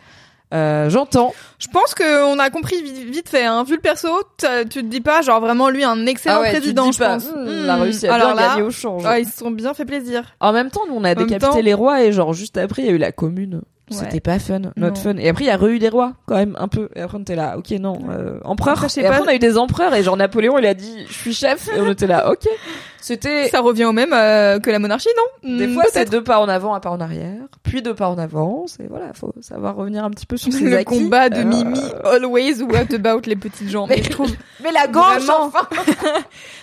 [0.54, 1.32] Euh, J'entends.
[1.60, 3.45] Je pense que on a compris vite, vite fait.
[3.45, 3.63] Hein.
[3.63, 4.08] Vu le perso,
[4.39, 6.93] tu te dis pas genre vraiment lui un excellent Ah ouais, tu te président, dis
[6.93, 7.26] je pas, pense.
[7.32, 7.82] hmm, La Hmm.
[7.82, 9.06] Russie a Alors bien là, gagné au change.
[9.06, 10.36] ouais, ils se sont bien fait plaisir.
[10.39, 12.86] En même temps, nous on a décapité temps- les rois et genre juste après il
[12.88, 13.62] y a eu la commune.
[13.91, 14.19] C'était Ouais.
[14.19, 14.95] pas fun, not Non.
[14.95, 15.15] fun.
[15.17, 16.89] Et après il y a re eu des rois quand même un peu.
[16.95, 18.73] Et après on était là, ok non, euh, empereur.
[18.73, 20.65] Après, je sais et après pas- on a eu des empereurs et genre Napoléon il
[20.65, 22.47] a dit je suis chef et on était là, ok.
[23.02, 25.58] C'était Ça revient au même euh, que la monarchie, non?
[25.58, 28.10] Des Hmm, fois, c'est deux pas en avant, un pas en arrière, puis deux pas
[28.10, 28.65] en avant.
[28.67, 31.04] C'est voilà, faut savoir revenir un petit peu sur ses le acquis.
[31.04, 33.88] combat de Euh, Mimi, always what about les petites gens?
[33.88, 34.30] Mais je trouve
[34.62, 35.65] Mais la gauche, enfin.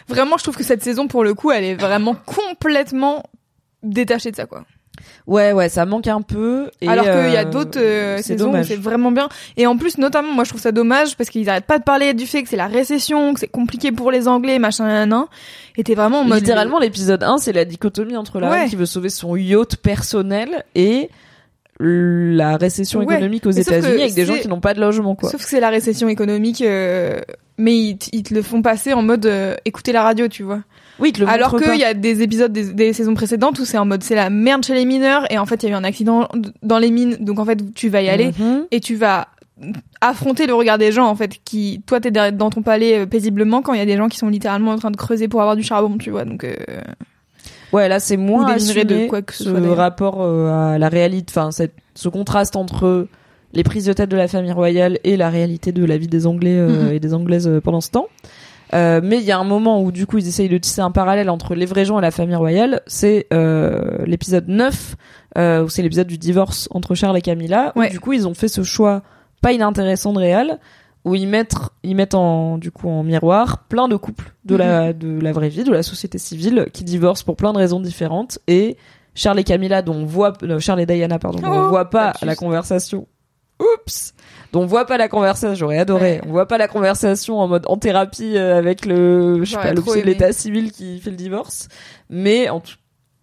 [0.08, 3.22] vraiment, je trouve que cette saison, pour le coup, elle est vraiment complètement
[3.82, 4.64] détachée de ça, quoi.
[5.26, 6.70] Ouais, ouais, ça manque un peu.
[6.80, 9.28] Et Alors qu'il y a euh, d'autres euh, saisons où c'est vraiment bien.
[9.56, 12.14] Et en plus, notamment, moi, je trouve ça dommage parce qu'ils arrêtent pas de parler
[12.14, 15.24] du fait que c'est la récession, que c'est compliqué pour les Anglais, machin, nan, nan.
[15.76, 16.38] Et t'es vraiment en mode.
[16.38, 18.58] Littéralement, l'épisode 1, c'est la dichotomie entre la Ouais.
[18.60, 21.10] reine qui veut sauver son yacht personnel et
[21.78, 23.14] la récession Ouais.
[23.16, 25.30] économique aux États-Unis avec des gens qui n'ont pas de logement, quoi.
[25.30, 27.20] Sauf que c'est la récession économique, euh,
[27.58, 29.30] mais ils, ils te le font passer en mode
[29.64, 30.60] écouter la radio, tu vois.
[30.98, 33.64] Oui, ils te le Alors qu'il y a des épisodes des, des saisons précédentes où
[33.64, 35.72] c'est en mode c'est la merde chez les mineurs et en fait il y a
[35.72, 36.28] eu un accident
[36.62, 38.64] dans les mines, donc en fait tu vas y aller Mhm.
[38.70, 39.28] et tu vas
[40.00, 43.62] affronter le regard des gens en fait qui toi t'es dans ton palais euh, paisiblement
[43.62, 45.56] quand il y a des gens qui sont littéralement en train de creuser pour avoir
[45.56, 46.54] du charbon tu vois donc euh,
[47.72, 50.88] Ouais, là c'est moins assumé de quoi que ce ce soit, rapport euh, à la
[50.88, 53.08] réalité, enfin ce contraste entre
[53.52, 56.26] les prises de tête de la famille royale et la réalité de la vie des
[56.26, 56.92] Anglais Mhm.
[56.92, 58.06] et des Anglaises pendant ce temps.
[58.74, 60.90] Euh, mais il y a un moment où du coup ils essayent de tisser un
[60.90, 62.82] parallèle entre les vrais gens et la famille royale.
[62.86, 64.96] C'est euh, l'épisode 9,
[65.38, 67.72] euh, où c'est l'épisode du divorce entre Charles et Camilla.
[67.76, 67.90] Où Ouais.
[67.90, 69.02] du coup ils ont fait ce choix
[69.40, 70.58] pas inintéressant de réel,
[71.04, 74.92] où ils mettent, ils mettent en, du coup en miroir plein de couples de la,
[74.92, 78.40] de la vraie vie, de la société civile, qui divorcent pour plein de raisons différentes.
[78.48, 78.76] Et
[79.14, 81.90] Charles et Camilla, dont on voit, euh, Charles et Diana, pardon, dont on Oh, voit
[81.90, 83.06] pas la conversation.
[83.60, 84.14] Oups!
[84.52, 86.12] Dont on voit pas la conversation, j'aurais adoré.
[86.14, 86.20] Ouais.
[86.26, 89.74] On voit pas la conversation en mode en thérapie euh, avec le, je sais pas,
[89.74, 91.68] de l'état civil qui fait le divorce.
[92.10, 92.76] Mais en, tout-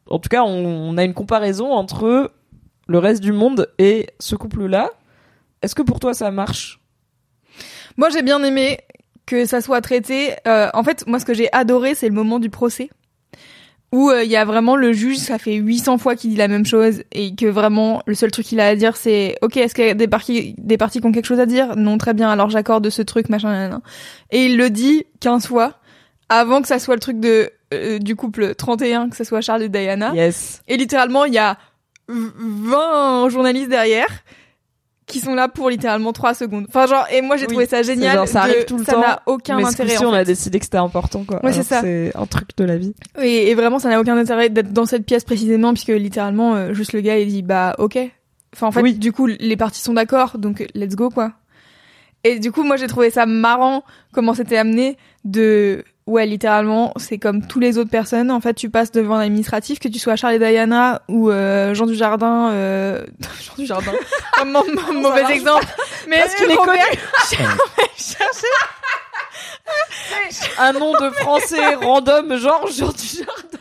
[0.09, 2.31] en tout cas, on, on a une comparaison entre
[2.88, 4.89] le reste du monde et ce couple-là.
[5.62, 6.79] Est-ce que pour toi ça marche?
[7.97, 8.79] Moi, j'ai bien aimé
[9.25, 10.31] que ça soit traité.
[10.47, 12.89] euh, en fait, moi, ce que j'ai adoré, c'est le moment du procès.
[13.93, 16.47] Où euh, il y a vraiment le juge, ça fait 800 fois qu'il dit la
[16.47, 19.73] même chose et que vraiment le seul truc qu'il a à dire c'est ok est-ce
[19.75, 21.75] qu'il y a des parties des parties qui ont quelque chose à dire?
[21.75, 23.82] Non très bien alors j'accorde ce truc machin nanana.
[24.32, 25.75] et il le dit 15 fois
[26.27, 29.62] avant que ça soit le truc de euh, du couple 31 que ça soit Charles
[29.63, 30.62] et Diana Yes.
[30.67, 31.58] et littéralement, il y a
[32.10, 34.08] v- 20 journalistes derrière
[35.05, 36.65] qui sont là pour littéralement 3 secondes.
[36.69, 38.15] Enfin, genre, et moi j'ai Oui, trouvé ça génial.
[38.15, 39.89] genre, ça de- arrive tout le ça temps, n'a aucun mais intérêt.
[39.89, 41.43] coup-ci, en on a décidé que c'était important, quoi.
[41.43, 41.81] Ouais, c'est ça.
[41.81, 42.93] C'est un truc de la vie.
[43.21, 46.73] Et, et vraiment, ça n'a aucun intérêt d'être dans cette pièce précisément, puisque littéralement, euh,
[46.73, 47.97] juste le gars, il dit, bah, ok.
[48.55, 48.93] Enfin, en fait, Oui.
[48.93, 51.31] du coup, les parties sont d'accord, donc let's go, quoi.
[52.23, 53.83] Et du coup, moi, j'ai trouvé ça marrant
[54.13, 58.31] comment c'était amené de, ouais, littéralement, c'est comme tous les autres personnes.
[58.31, 61.86] En fait, tu passes devant l'administratif, que tu sois Charles et Diana ou euh, Jean
[61.86, 63.05] Dujardin, euh...
[63.41, 63.91] Jean Dujardin,
[64.38, 65.65] vraiment mauvais marche exemple.
[66.07, 66.99] Mais Parce qu'il est Robert, connu.
[67.97, 68.47] cherchez
[70.59, 73.59] Un nom de français random, genre Jean du Jardin.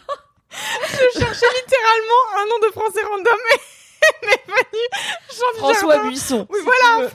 [0.50, 4.82] je cherchais littéralement un nom de français random et m'est venu
[5.30, 6.08] Jean François Dujardin.
[6.08, 6.46] Buisson.
[6.50, 7.10] Oui, si voilà, tu veux.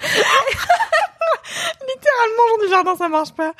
[1.88, 3.52] Littéralement, Jean Dujardin, ça marche pas.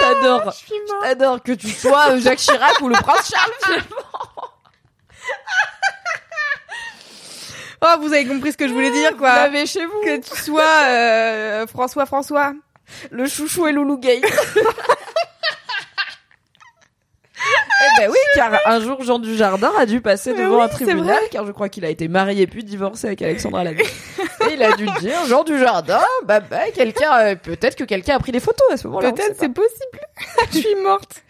[0.00, 0.50] T'adores.
[0.52, 1.02] Je suis morte.
[1.02, 3.96] T'adores que tu sois euh, Jacques Chirac ou le prince Charles, finalement.
[7.86, 9.34] Oh, vous avez compris ce que je voulais dire, Vous quoi.
[9.34, 10.00] l'avez chez vous.
[10.00, 12.54] Que tu sois euh, François François.
[13.10, 14.22] Le chouchou et Loulou Gay.
[17.46, 21.18] Eh ben oui, car un jour Jean Dujardin a dû passer devant oui, un tribunal,
[21.30, 23.82] car je crois qu'il a été marié puis divorcé avec Alexandra Lamy.
[24.48, 28.18] Et il a dû dire, Jean Dujardin, bah bah, quelqu'un, euh, peut-être que quelqu'un a
[28.18, 29.12] pris des photos à ce moment-là.
[29.12, 30.00] Peut-être c'est possible.
[30.52, 31.22] je suis morte.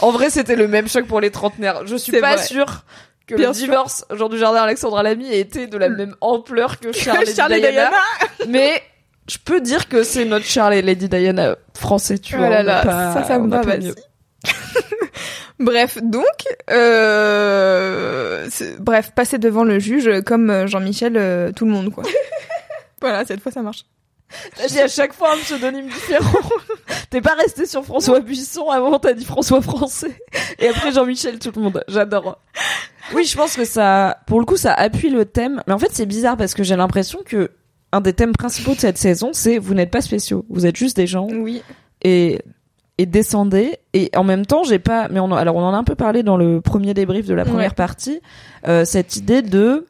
[0.00, 1.86] En vrai, c'était le même choc pour les trentenaires.
[1.86, 2.44] Je suis pas vrai.
[2.44, 2.84] sûre
[3.26, 3.66] que Bien le sûr.
[3.66, 7.54] divorce Jean Dujardin Alexandra Lamy ait été de la même ampleur que Charles, et, Charles
[7.54, 7.90] et Diana.
[7.90, 7.96] Diana.
[8.48, 8.82] Mais
[9.28, 12.48] je peux dire que c'est notre Charles et Lady Diana français, tu Oh vois.
[12.48, 13.60] là là, pas- ça, ça me va.
[15.60, 16.22] Bref, donc,
[16.70, 18.48] euh,
[18.78, 22.04] bref, passer devant le juge comme euh, Jean-Michel, euh, tout le monde, quoi.
[23.00, 23.84] voilà, cette fois ça marche.
[24.56, 26.38] T'as dit à chaque fois un pseudonyme différent.
[27.10, 30.20] T'es pas resté sur François Buisson avant, t'as dit François Français.
[30.58, 31.82] Et après Jean-Michel, tout le monde.
[31.88, 32.38] J'adore.
[33.14, 35.62] Oui, je pense que ça, pour le coup, ça appuie le thème.
[35.66, 37.50] Mais en fait, c'est bizarre parce que j'ai l'impression que
[37.90, 40.44] un des thèmes principaux de cette saison, c'est vous n'êtes pas spéciaux.
[40.50, 41.62] Vous êtes juste des gens Oui.
[42.02, 42.42] et
[42.98, 45.84] et descendez et en même temps j'ai pas mais on alors on en a un
[45.84, 47.74] peu parlé dans le premier débrief de la première Ouais.
[47.74, 48.20] partie
[48.66, 49.86] euh, cette idée de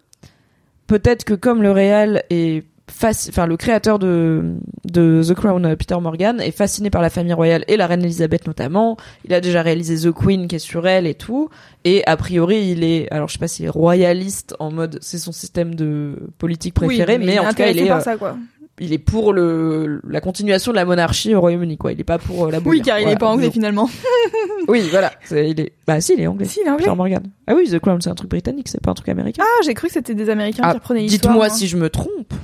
[0.87, 4.55] peut-être que comme le réel est enfin le créateur de
[4.91, 8.03] de The Crown euh, Peter Morgan est fasciné par la famille royale et la reine
[8.03, 11.51] Elisabeth notamment il a déjà réalisé The Queen qui est sur elle et tout
[11.85, 15.19] et a priori il est alors je sais pas s'il est royaliste en mode c'est
[15.19, 18.17] son système de politique préféré Oui, mais, en tout cas il est par euh, ça,
[18.17, 18.37] quoi.
[18.81, 22.19] Il est pour le la continuation de la monarchie au Royaume-Uni quoi il est pas
[22.19, 23.89] pour euh, la Oui, car il est pas anglais finalement.
[24.69, 25.13] oui, voilà.
[25.25, 25.73] C'est- il est...
[25.87, 26.45] Bah si, il est anglais.
[26.47, 26.85] Si, il est anglais.
[26.85, 27.23] Peter Morgan.
[27.47, 29.43] Ah oui, The Crown, c'est un truc britannique, c'est pas un truc américain.
[29.45, 31.33] Ah, j'ai cru que c'était des Américains Ah, qui reprenaient l'histoire.
[31.33, 31.55] Dites-moi moi.
[31.57, 32.35] si je me trompe.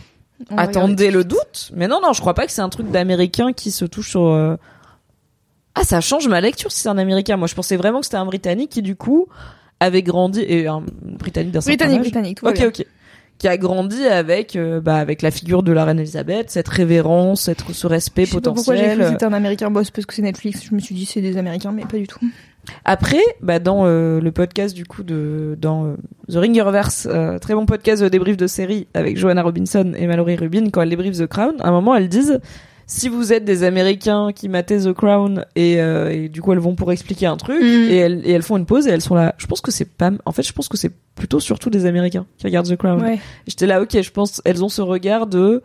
[0.51, 1.71] On Attendez le doute.
[1.75, 4.27] Mais non, non, je crois pas que c'est un truc d'américain qui se touche sur...
[4.27, 4.57] euh,
[5.75, 7.37] Ah, ça change ma lecture si c'est un américain.
[7.37, 9.27] Moi, je pensais vraiment que c'était un britannique qui, du coup,
[9.81, 10.41] avait grandi...
[10.41, 12.03] Et un britannique d'un certain Britannique, âge.
[12.13, 12.69] britannique, tout Ok, bien.
[12.69, 12.87] ok.
[13.45, 17.43] Qui a grandi avec, euh, bah, avec la figure de la reine Elisabeth, cette révérence,
[17.43, 18.99] cette, ce respect Je sais pas pourquoi j'ai potentiel.
[18.99, 20.65] cru que c'était un Américain boss parce que c'est Netflix.
[20.65, 22.21] Je me suis dit c'est des Américains, mais pas du tout.
[22.87, 25.97] Après, bah dans euh, le podcast du coup de dans euh,
[26.33, 30.37] The Ringerverse, euh, très bon podcast de débrief de série avec Joanna Robinson et Mallory
[30.37, 32.41] Rubin quand elle débrief The Crown, à un moment elles disent
[32.87, 36.59] si vous êtes des Américains qui mataient The Crown et, euh, et du coup elles
[36.59, 37.65] vont pour expliquer un truc Mm.
[37.91, 39.35] et, elles, et elles font une pause et elles sont là.
[39.39, 40.11] Je pense que c'est pas.
[40.27, 43.01] En fait, je pense que c'est plutôt surtout des Américains qui regardent The Crown.
[43.03, 43.19] Ouais.
[43.47, 45.63] J'étais là, ok, je pense elles ont ce regard de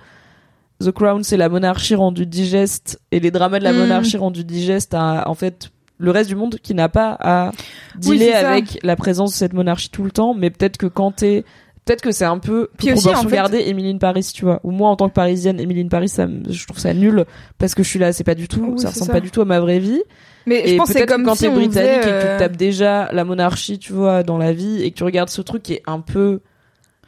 [0.81, 3.77] The Crown c'est la monarchie rendue digeste et les dramas de la Mm.
[3.77, 7.51] monarchie rendue digeste à en fait le reste du monde qui n'a pas à
[7.97, 11.43] dealer avec la présence de cette monarchie tout le temps mais peut-être que quand t'es
[11.89, 14.59] peut-être que c'est un peu Puis pour aussi, fait- regarder Emily in Paris tu vois.
[14.63, 17.25] Ou moi en tant que parisienne Emily in Paris ça je trouve ça nul
[17.57, 19.13] parce que je suis là c'est pas du tout Oui, ça ressemble ça.
[19.13, 20.01] pas du tout à ma vraie vie.
[20.45, 22.27] Mais je et pense que c'est comme quand si t'es britannique faisait, et que tu
[22.27, 25.41] euh, tapes déjà la monarchie, tu vois, dans la vie, et que tu regardes ce
[25.41, 26.39] truc qui est un peu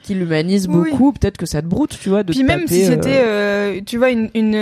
[0.04, 2.62] qui l'humanise Oui, beaucoup, peut-être que ça te broute, tu vois, de Puis te même
[2.62, 4.54] taper, si euh, c'était, euh, tu vois, une une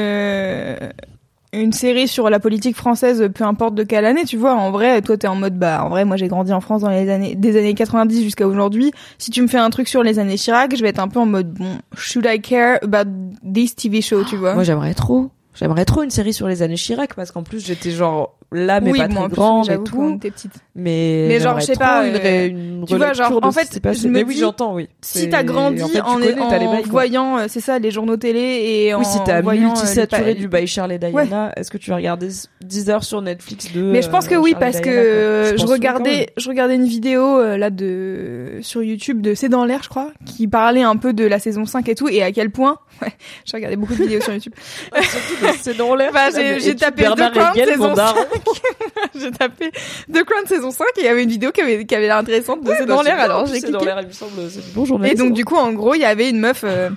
[1.54, 5.02] une série sur la politique française, peu importe de quelle année, tu vois, en vrai,
[5.02, 7.36] toi t'es en mode, bah, en vrai, moi j'ai grandi en France dans les années
[7.36, 8.92] des années 90 jusqu'à aujourd'hui.
[9.18, 11.20] Si tu me fais un truc sur les années Chirac, je vais être un peu
[11.20, 13.10] en mode, bon, should I care about
[13.52, 14.54] this TV show, tu vois?
[14.54, 15.32] Moi, j'aimerais trop.
[15.56, 18.92] J'aimerais trop une série sur les années Chirac parce qu'en plus j'étais genre là mais
[18.92, 20.16] oui, pas bon, en très grande et tout.
[20.16, 20.54] était petite.
[20.76, 24.08] Mais Mais genre, je sais pas, une, euh, une tu vois, genre, en fait, je
[24.08, 24.88] me mais oui, j'entends, oui.
[25.02, 27.92] Si t'as grandi en, fait, tu en, connais, en bails, voyant, euh, c'est ça, les
[27.92, 31.70] journaux télé et en Oui, si t'as euh, multisaturé du bail Charles et Diana, est-ce
[31.70, 32.30] que tu vas regarder
[32.62, 36.28] 10 heures sur Netflix de Mais je pense que oui Charles parce que je regardais
[36.38, 40.48] je regardais une vidéo là de sur YouTube de C'est dans l'air je crois qui
[40.48, 43.14] parlait un peu de la saison 5 et tout et à quel point ouais,
[43.46, 44.54] j'ai regardé beaucoup de vidéos sur YouTube.
[44.58, 46.12] Surtout C'est dans l'air.
[46.34, 48.20] J'ai- tapé Crown Hegel, saison mon daron.
[49.20, 49.72] j'ai tapé
[50.12, 52.18] The Crown saison 5 et il y avait une vidéo qui avait qui avait l'air
[52.18, 53.86] intéressante de C'est dans l'air alors j'ai C'est dans cliqué.
[53.94, 56.40] l'air, il me semble, c'est Et donc du coup en gros il y avait une
[56.40, 56.90] meuf euh,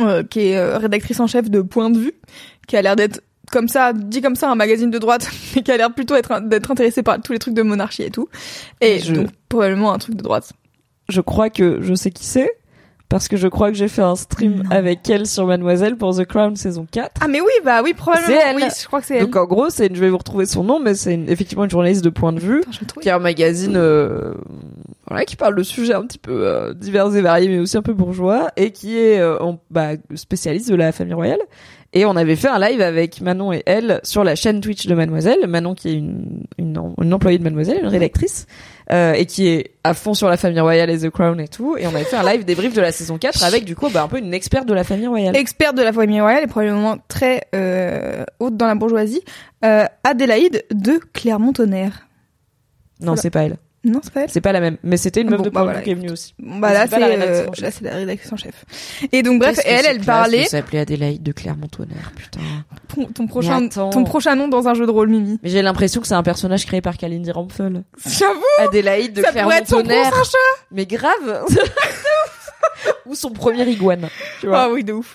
[0.00, 2.14] euh, qui est euh, rédactrice en chef de Point de vue
[2.68, 5.70] qui a l'air d'être comme ça, dit comme ça, un magazine de droite, mais qui
[5.70, 8.28] a l'air plutôt être, d'être intéressé par tous les trucs de monarchie et tout.
[8.80, 10.52] Et Je- donc, probablement un truc de droite.
[11.10, 12.50] je crois que je sais qui c'est.
[13.12, 14.70] Parce que je crois que j'ai fait un stream Non.
[14.70, 17.10] avec elle sur Mademoiselle pour The Crown saison 4.
[17.20, 18.26] Ah mais oui, bah oui, probablement.
[18.26, 18.56] C'est elle.
[18.56, 19.24] Oui, je crois que c'est elle.
[19.26, 21.64] Donc en gros, c'est une- je vais vous retrouver son nom, mais c'est une- effectivement
[21.64, 24.32] une journaliste de point de vue Attends, qui a un magazine euh,
[25.08, 27.82] voilà, qui parle de sujets un petit peu euh, divers et variés, mais aussi un
[27.82, 31.40] peu bourgeois, et qui est euh, en- bah, spécialiste de la famille royale.
[31.94, 34.94] Et on avait fait un live avec Manon et elle sur la chaîne Twitch de
[34.94, 35.46] Mademoiselle.
[35.46, 38.46] Manon qui est une, une, une employée de Mademoiselle, une rédactrice,
[38.90, 41.76] euh, et qui est à fond sur la famille royale et The Crown et tout.
[41.76, 44.02] Et on avait fait un live débrief de la saison 4 avec du coup bah,
[44.04, 45.36] un peu une experte de la famille royale.
[45.36, 49.20] Experte de la famille royale et probablement très euh, haute dans la bourgeoisie,
[49.64, 52.06] euh, Adélaïde de Clermont-Tonnerre.
[53.00, 53.20] Non, Voilà.
[53.22, 53.56] c'est pas elle.
[53.84, 54.30] Non, c'est pas elle.
[54.30, 54.76] C'est pas la même.
[54.84, 56.34] Mais c'était une meuf Bon, de bah voilà, qui est venue aussi.
[56.38, 57.46] Bah là c'est la euh,
[57.80, 58.64] la rédaction chef.
[59.10, 62.40] Et donc bref, elle elle parlait de s'appeler Adélaïde de Clermont-Tonnerre, putain.
[62.94, 65.40] ton, ton prochain ton prochain nom dans un jeu de rôle Mimi.
[65.42, 67.82] Mais j'ai l'impression que c'est un personnage créé par Kalindi Rampfel.
[68.06, 70.22] J'avoue, Adélaïde de Clermont-Tonnerre.
[70.70, 71.44] Mais grave.
[73.06, 74.08] Ou son premier iguane.
[74.40, 74.62] Tu vois.
[74.62, 75.14] Ah oui, de ouf.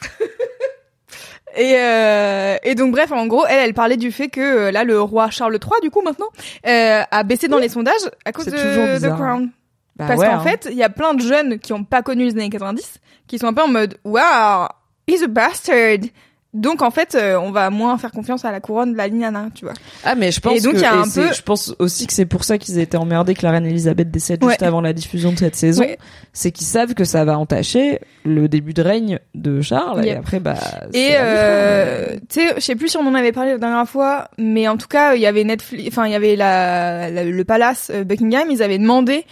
[1.57, 4.83] Et, euh, et donc bref, en gros, elle, elle parlait du fait que euh, là,
[4.83, 6.27] le roi Charles III, du coup maintenant,
[6.67, 9.15] euh, a baissé dans les sondages à cause de The.
[9.15, 9.49] Crown.
[9.95, 10.39] Bah Parce ouais, qu'en hein.
[10.41, 13.39] fait, il y a plein de jeunes qui ont pas connu les années 90, qui
[13.39, 14.67] sont un peu en mode Wow,
[15.07, 16.09] he's a bastard.
[16.57, 19.23] Donc en fait, euh, on va moins faire confiance à la couronne de la ligne
[19.25, 19.75] Anna, tu vois.
[20.03, 21.41] Ah mais je pense Et donc, que il y a et un c'est- peu- je
[21.43, 24.63] pense aussi que c'est pour ça qu'ils étaient emmerdés que la reine Elisabeth décède juste
[24.63, 25.83] avant la diffusion de cette saison.
[25.83, 25.97] Ouais.
[26.33, 30.39] C'est qu'ils savent que ça va entacher le début de règne de Charles et après
[30.39, 30.55] bah
[30.93, 34.29] Et euh, tu sais, je sais plus si on en avait parlé la dernière fois,
[34.37, 37.43] mais en tout cas, il y avait Netflix, enfin il y avait la, la- le
[37.43, 39.25] palace euh, Buckingham, ils avaient demandé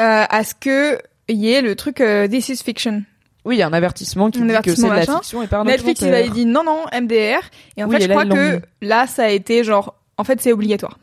[0.00, 0.98] euh, à ce que
[1.28, 3.02] il y ait le truc This is fiction.
[3.44, 5.42] Oui, il y a un avertissement qui Un dit que avertissement, c'est de la fiction
[5.42, 7.40] et pas un Netflix, il avait dit non non MDR,
[7.76, 10.40] et en Oui, fait, je là, crois que là, ça a été genre, en fait,
[10.40, 10.98] c'est obligatoire.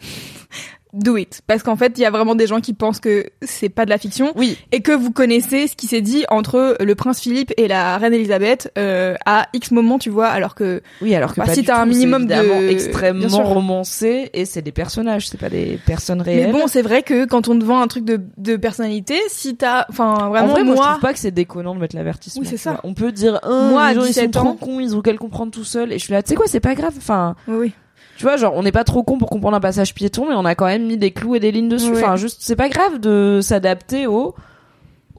[0.97, 3.69] Do it, parce qu'en fait, il y a vraiment des gens qui pensent que c'est
[3.69, 4.31] pas de la fiction.
[4.35, 7.97] Oui, et que vous connaissez ce qui s'est dit entre le prince Philippe et la
[7.97, 11.53] reine Elisabeth euh, à X moment, tu vois, alors que oui, alors que Bah, pas
[11.53, 16.21] si t'as un minimum de- extrêmement romancé et c'est des personnages, c'est pas des personnes
[16.21, 16.47] réelles.
[16.47, 19.55] Mais bon, c'est vrai que quand on te vend un truc de, de personnalité, si
[19.55, 22.41] t'as, enfin en vraiment vrai, moi, je trouve pas que c'est déconnant de mettre l'avertissement.
[22.41, 22.79] Oui, c'est ça.
[22.83, 25.01] On peut dire, oh, Moi, les gens, ils sont 17 trop ans- cons, ils ont
[25.01, 25.91] qu'à le comprendre tout seuls.
[25.91, 26.93] Et je suis là, tu sais quoi, c'est pas grave.
[26.97, 27.73] Enfin, oui.
[28.17, 30.43] Tu vois, genre, on n'est pas trop con pour comprendre un passage piéton, mais on
[30.45, 31.91] a quand même mis des clous et des lignes dessus.
[31.91, 32.03] Ouais.
[32.03, 34.35] Enfin, juste, c'est pas grave de s'adapter au,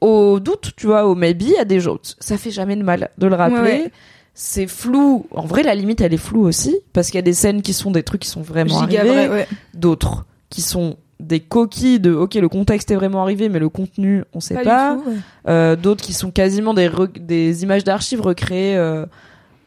[0.01, 1.99] au doute, tu vois, au maybe à des gens.
[2.21, 3.61] Ça fait jamais de mal de le rappeler.
[3.61, 3.93] Ouais.
[4.35, 5.27] C'est flou.
[5.33, 6.77] En vrai, la limite, elle est floue aussi.
[6.93, 9.29] Parce qu'il y a des scènes qui sont des trucs qui sont vraiment Giga arrivés.
[9.29, 9.49] ouais.
[9.75, 14.23] D'autres qui sont des coquilles de, ok, le contexte est vraiment arrivé, mais le contenu,
[14.33, 15.15] on sait Pas, ouais.
[15.49, 19.05] Euh, d'autres qui sont quasiment des images d'archives recréées euh,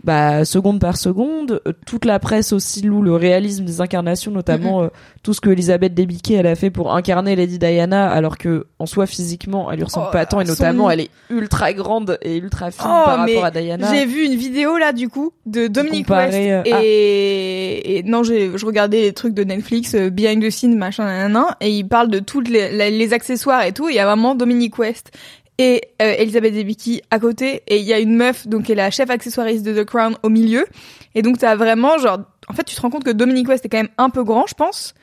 [0.04, 1.62] bah, seconde par seconde.
[1.68, 4.88] Euh, toute la presse aussi loue le réalisme des incarnations, notamment euh,
[5.24, 8.86] tout ce que Elisabeth Debicki elle a fait pour incarner Lady Diana, alors que en
[8.86, 12.18] soi physiquement elle lui ressemble Oh, pas tant et son- notamment elle est ultra grande
[12.22, 13.94] et ultra fine Oh, par rapport à Diana.
[13.94, 16.80] J'ai vu une vidéo là du coup de Dominique West euh, ah.
[16.84, 21.06] et, et non j'ai je regardais les trucs de Netflix euh, behind the scenes machin
[21.06, 23.96] nan, nan, et il parle de toutes les, la- les accessoires et tout et il
[23.96, 25.12] y a vraiment Dominique West
[25.58, 28.76] et euh, Elizabeth Debicki à côté et il y a une meuf donc qui est
[28.76, 30.66] la chef accessoiriste de The Crown au milieu
[31.16, 33.70] et donc t'as vraiment genre en fait tu te rends compte que Dominic West est
[33.70, 34.94] quand même un peu grand je pense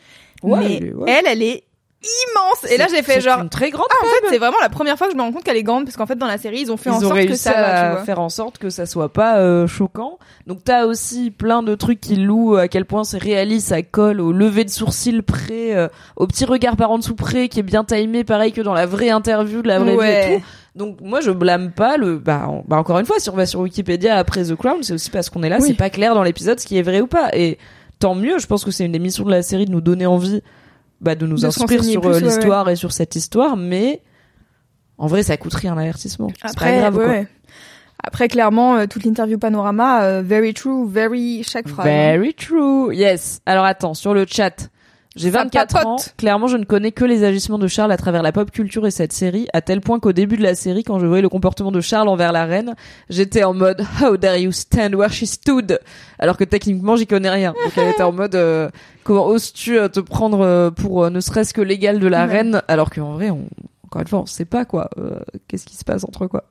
[0.43, 1.11] Ouais, mais ouais.
[1.11, 1.65] elle elle est
[2.01, 3.87] immense et là j'ai fait genre une très grande.
[3.91, 5.65] ah en fait c'est vraiment la première fois que je me rends compte qu'elle est
[5.65, 7.33] grande parce qu'en fait dans la série ils ont fait Ils en ont sorte réussi
[7.33, 10.19] que ça tu à vois faire en sorte que ça soit pas euh, choquant.
[10.47, 14.21] Donc t'as aussi plein de trucs qui louent à quel point c'est réaliste, ça colle
[14.21, 17.65] au lever de sourcil près, euh, au petit regard par en dessous près, qui est
[17.65, 20.35] bien timé, pareil que dans la vraie interview de la vraie vie Ouais.
[20.35, 20.45] et tout.
[20.77, 22.19] Donc moi je blâme pas le.
[22.19, 25.11] Bah, bah, encore une fois, si on va sur Wikipédia après The Crown, c'est aussi
[25.11, 25.67] parce qu'on est là, Oui.
[25.67, 27.31] c'est pas clair dans l'épisode ce qui est vrai ou pas.
[27.33, 27.59] Et
[27.99, 28.39] tant mieux.
[28.39, 30.41] Je pense que c'est une des missions de la série de nous donner envie,
[31.01, 34.03] bah, de nous De inspirer sur plus, euh, ouais, l'histoire et sur cette histoire, mais.
[34.97, 36.29] En vrai, ça coûte rien l'avertissement.
[36.35, 37.13] C'est pas après grave, ouais, quoi.
[37.13, 37.27] ouais.
[38.03, 41.91] après clairement euh, toute l'interview panorama euh, very true very chaque phrase hein.
[42.17, 42.95] Very true.
[42.95, 43.41] Yes.
[43.47, 44.71] Alors attends, sur le chat.
[45.19, 45.87] J'ai Ça 24 papote.
[45.87, 45.97] ans.
[46.17, 48.91] Clairement, je ne connais que les agissements de Charles à travers la pop culture et
[48.91, 51.71] cette série, à tel point qu'au début de la série, quand je voyais le comportement
[51.73, 52.75] de Charles envers la reine,
[53.11, 55.79] j'étais en mode How dare you stand where she stood?
[56.19, 57.53] Alors que techniquement, j'y connais rien.
[57.65, 58.71] Donc elle était en mode euh,
[59.05, 62.33] Comment oses-tu euh, te prendre euh, pour euh, ne serait-ce que l'égal de la Ouais.
[62.33, 62.63] reine?
[62.69, 63.47] Alors qu'en vrai, on,
[63.85, 64.91] encore une fois, on sait pas quoi.
[64.99, 66.45] euh, Qu'est-ce qui se passe entre quoi?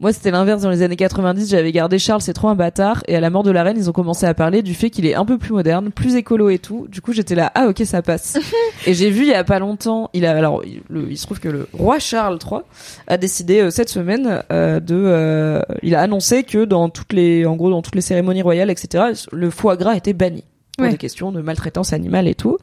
[0.00, 1.50] Moi, c'était l'inverse dans les années 90.
[1.50, 3.02] J'avais gardé Charles, c'est trop un bâtard.
[3.08, 5.06] Et à la mort de la reine, ils ont commencé à parler du fait qu'il
[5.06, 6.86] est un peu plus moderne, plus écolo et tout.
[6.88, 8.38] Du coup, j'étais là, ah ok, ça passe.
[8.86, 11.26] et j'ai vu il y a pas longtemps, il a alors, il, le- il se
[11.26, 12.60] trouve que le roi Charles III
[13.08, 17.44] a décidé euh, cette semaine euh, de, euh, il a annoncé que dans toutes les,
[17.44, 20.44] en gros, dans toutes les cérémonies royales, etc., le foie gras était banni
[20.76, 20.92] pour Ouais.
[20.92, 22.56] des questions de maltraitance animale et tout.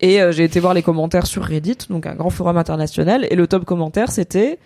[0.00, 3.36] Et euh, j'ai été voir les commentaires sur Reddit, donc un grand forum international, et
[3.36, 4.58] le top commentaire c'était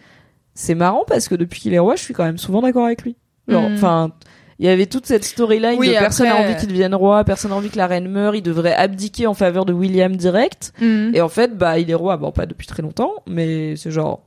[0.57, 3.03] c'est marrant parce que depuis qu'il est roi, je suis quand même souvent d'accord avec
[3.03, 3.15] lui.
[3.47, 3.75] Genre, Mm.
[3.75, 4.11] enfin,
[4.59, 7.51] il y avait toute cette storyline Oui, de personne n'a envie qu'il devienne roi, personne
[7.53, 10.73] n'a envie que la reine meure, il devrait abdiquer en faveur de William direct.
[10.81, 11.13] Mhm.
[11.15, 14.23] Et en fait, bah, il est roi, bon, pas depuis très longtemps, mais c'est genre,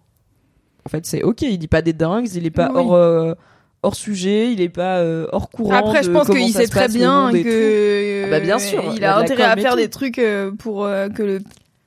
[0.86, 2.80] en fait, c'est ok, il dit pas des dingues, il est pas Oui.
[2.80, 3.34] hors, euh,
[3.82, 5.74] hors sujet, il est pas euh, hors courant.
[5.74, 9.20] Après, je pense qu'il sait très bien que Ah bah, bien sûr, il a a
[9.20, 11.40] intérêt à faire des trucs euh, pour euh, que le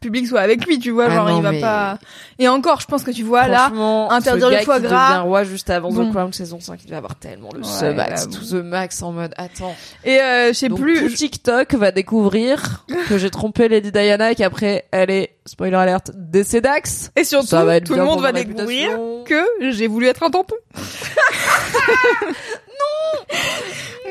[0.03, 1.99] public soit avec lui, tu vois, Ah genre non, il va mais- pas.
[2.39, 3.71] Et encore, je pense que tu vois là,
[4.11, 5.09] interdire le foie gras.
[5.11, 6.09] devient roi juste avant Bon.
[6.09, 8.45] The Crown saison 5, il va avoir tellement le Ouais, The Max, tout.
[8.45, 9.75] The Max en mode, attends.
[10.05, 10.99] et euh, je sais plus.
[11.09, 16.11] tout TikTok va découvrir que j'ai trompé Lady Diana et qu'après elle est spoiler alert
[16.15, 17.11] décédax.
[17.17, 18.91] Et surtout, Ça va être tout le monde va découvrir
[19.25, 20.57] que j'ai voulu être un tampon.
[22.69, 23.21] non.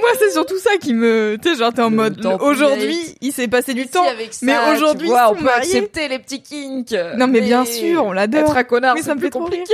[0.02, 2.26] Moi, c'est surtout ça qui me, tu sais, genre t'es en Le mode.
[2.42, 4.04] Aujourd'hui, il s'est passé du Si, temps.
[4.08, 5.62] avec ça, mais aujourd'hui, on peut mariés.
[5.78, 6.96] accepter les petits kinks.
[7.18, 8.42] Non, mais bien sûr, on l'adore.
[8.42, 9.74] Être un connard, Mais c'est ça me plus fait trop compliqué.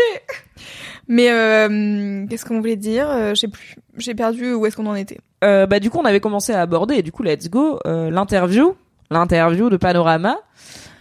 [1.08, 3.10] Mais euh, qu'est-ce qu'on voulait dire?
[3.10, 3.76] Euh, Je sais plus.
[3.98, 5.20] J'ai perdu où est-ce qu'on en était.
[5.44, 8.10] Euh, bah du coup on avait commencé à aborder et du coup let's go euh,
[8.10, 8.76] l'interview
[9.12, 10.36] l'interview de Panorama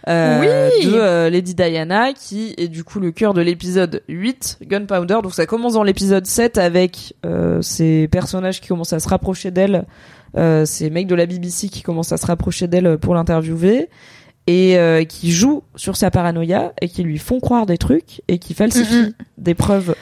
[0.07, 0.85] euh, Oui.
[0.85, 5.33] de euh, Lady Diana qui est du coup le cœur de l'épisode 8 Gunpowder donc
[5.33, 9.85] ça commence dans l'épisode 7 avec euh, ces personnages qui commencent à se rapprocher d'elle
[10.37, 13.89] euh, ces mecs de la BBC qui commencent à se rapprocher d'elle pour l'interviewer
[14.45, 18.37] et euh, qui jouent sur sa paranoïa et qui lui font croire des trucs et
[18.39, 19.13] qui falsifient Mhm.
[19.37, 19.95] des preuves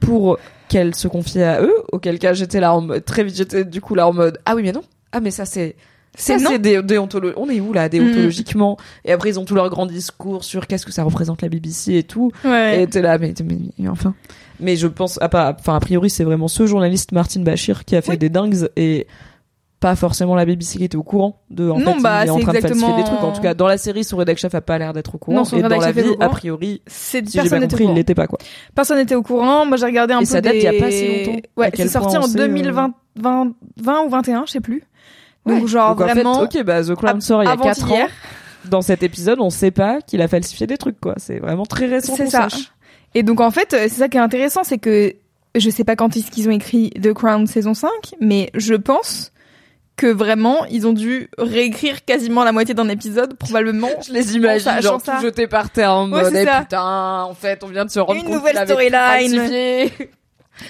[0.00, 0.38] pour
[0.68, 3.80] qu'elle se confie à eux auquel cas j'étais là en mode très vite j'étais du
[3.80, 4.82] coup là en mode ah oui mais non
[5.12, 5.76] ah mais ça c'est
[6.16, 6.50] C'est non.
[6.56, 10.66] déontolo- on est où là déontologiquement et après ils ont tout leur grand discours sur
[10.66, 12.82] qu'est-ce que ça représente la BBC et tout Ouais.
[12.82, 14.14] et t'es là mais, mais, mais enfin
[14.58, 17.94] mais je pense à pas enfin a priori c'est vraiment ce journaliste Martin Bachir qui
[17.96, 18.18] a fait Oui.
[18.18, 19.06] des dingues et
[19.78, 22.30] pas forcément la BBC qui était au courant de en Non, fait bah, il est
[22.30, 24.54] en train de falsifier des trucs en tout cas dans la série son rédac chef
[24.54, 27.18] a pas l'air d'être au courant Non, son et dans la vie a priori C'est
[27.26, 27.94] si j'ai bien personne compris il courant.
[27.94, 28.38] l'était pas quoi
[28.74, 29.66] Personne n'était au courant.
[29.66, 30.60] Moi, j'ai regardé un Et peu ça date des...
[30.60, 31.40] d'il y a pas si longtemps.
[31.58, 34.82] Ouais, c'est sorti en on sait, 2020, 20, 20 ou 21, je sais plus.
[35.46, 35.68] Donc Ouais.
[35.68, 36.40] genre Donc, en fait, vraiment.
[36.42, 37.86] ok, bah The Crown av- sort il y a 4 ans.
[37.86, 38.10] avant-hier.
[38.64, 41.14] Dans cet épisode, on sait pas qu'il a falsifié des trucs, quoi.
[41.18, 42.48] C'est vraiment très récent C'est ça.
[42.50, 42.72] sache.
[43.14, 45.14] Et donc en fait, c'est ça qui est intéressant, c'est que
[45.54, 47.90] je sais pas quand est-ce qu'ils ont écrit The Crown saison 5,
[48.20, 49.32] mais je pense
[49.96, 53.88] que vraiment ils ont dû réécrire quasiment la moitié d'un épisode, probablement.
[54.06, 55.16] Je les imagine, genre, ça.
[55.16, 58.00] tout jeté par terre en Ouais, mode, eh, putain, en fait, on vient de se
[58.00, 59.88] rendre Une compte nouvelle storyline.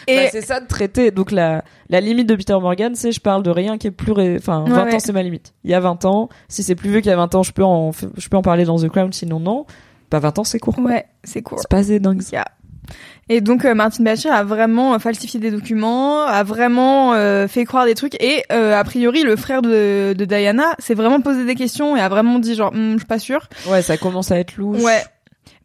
[0.07, 1.11] Et Bah, c'est ça de traiter.
[1.11, 4.12] Donc, la, la limite de Peter Morgan, c'est je parle de rien qui est plus,
[4.12, 4.95] ré- enfin, Ouais, 20 ouais.
[4.95, 5.55] ans, c'est ma limite.
[5.64, 6.28] Il y a 20 ans.
[6.49, 8.43] Si c'est plus vieux qu'il y a 20 ans, je peux en, je peux en
[8.43, 9.66] parler dans The Crown, sinon non.
[10.11, 10.78] Bah, 20 ans, c'est court.
[10.78, 11.59] ouais, c'est cool.
[11.61, 12.22] C'est pas assez dingue.
[12.32, 12.45] Yeah.
[13.28, 17.64] Et donc euh, Martin Bachir a vraiment euh, falsifié des documents, a vraiment euh, fait
[17.64, 21.45] croire des trucs et euh, a priori le frère de, de Diana s'est vraiment posé
[21.45, 23.49] des questions et a vraiment dit genre Hum, je suis pas sûr.
[23.68, 24.80] Ouais, ça commence à être louche.
[24.80, 25.03] Ouais.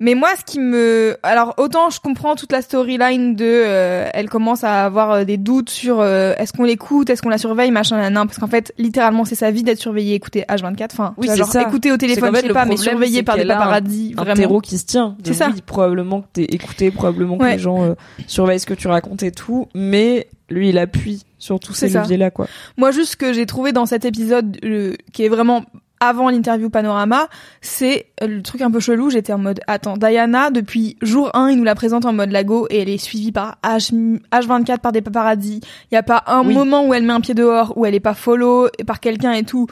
[0.04, 4.30] Mais moi, ce qui me, alors autant je comprends toute la storyline de, euh, elle
[4.30, 7.70] commence à avoir euh, des doutes sur euh, est-ce qu'on l'écoute, est-ce qu'on la surveille,
[7.70, 10.90] machin, nan, parce qu'en fait, littéralement, c'est sa vie d'être surveillée, écoutée H24.
[10.94, 11.62] Enfin, Oui, c'est genre ça.
[11.62, 14.36] écouter au téléphone, je sais pas, mais surveillée par des un- paparazzis, un vraiment.
[14.36, 15.16] terreau qui se tient.
[15.24, 15.52] C'est ça.
[15.54, 17.54] oui, probablement que t'es écouté, probablement que Ouais.
[17.54, 17.94] les gens euh,
[18.26, 22.32] surveillent ce que tu racontes et tout, mais lui, il appuie sur tous ces leviers-là,
[22.32, 22.48] quoi.
[22.76, 25.64] Moi, juste ce que j'ai trouvé dans cet épisode, euh, qui est vraiment
[26.02, 27.30] avant l'interview panorama,
[27.62, 29.10] c'est euh, le truc un peu chelou.
[29.10, 32.68] J'étais en mode, attends, Diana, depuis jour 1, il nous la présente en mode lago
[32.70, 33.94] et elle est suivie par H,
[34.34, 35.62] H24 par des paparazzis.
[35.92, 36.54] Il y a pas un Oui.
[36.54, 39.44] moment où elle met un pied dehors, où elle est pas follow par quelqu'un et
[39.44, 39.68] tout.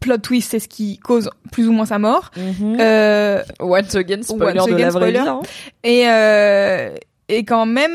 [0.00, 2.30] Plot twist, c'est ce qui cause plus ou moins sa mort.
[2.36, 5.20] Euh, Once again, spoiler Once de again, la vraie spoiler.
[5.20, 5.28] vie.
[5.28, 5.40] hein.
[5.82, 6.94] et, euh,
[7.28, 7.92] et quand même,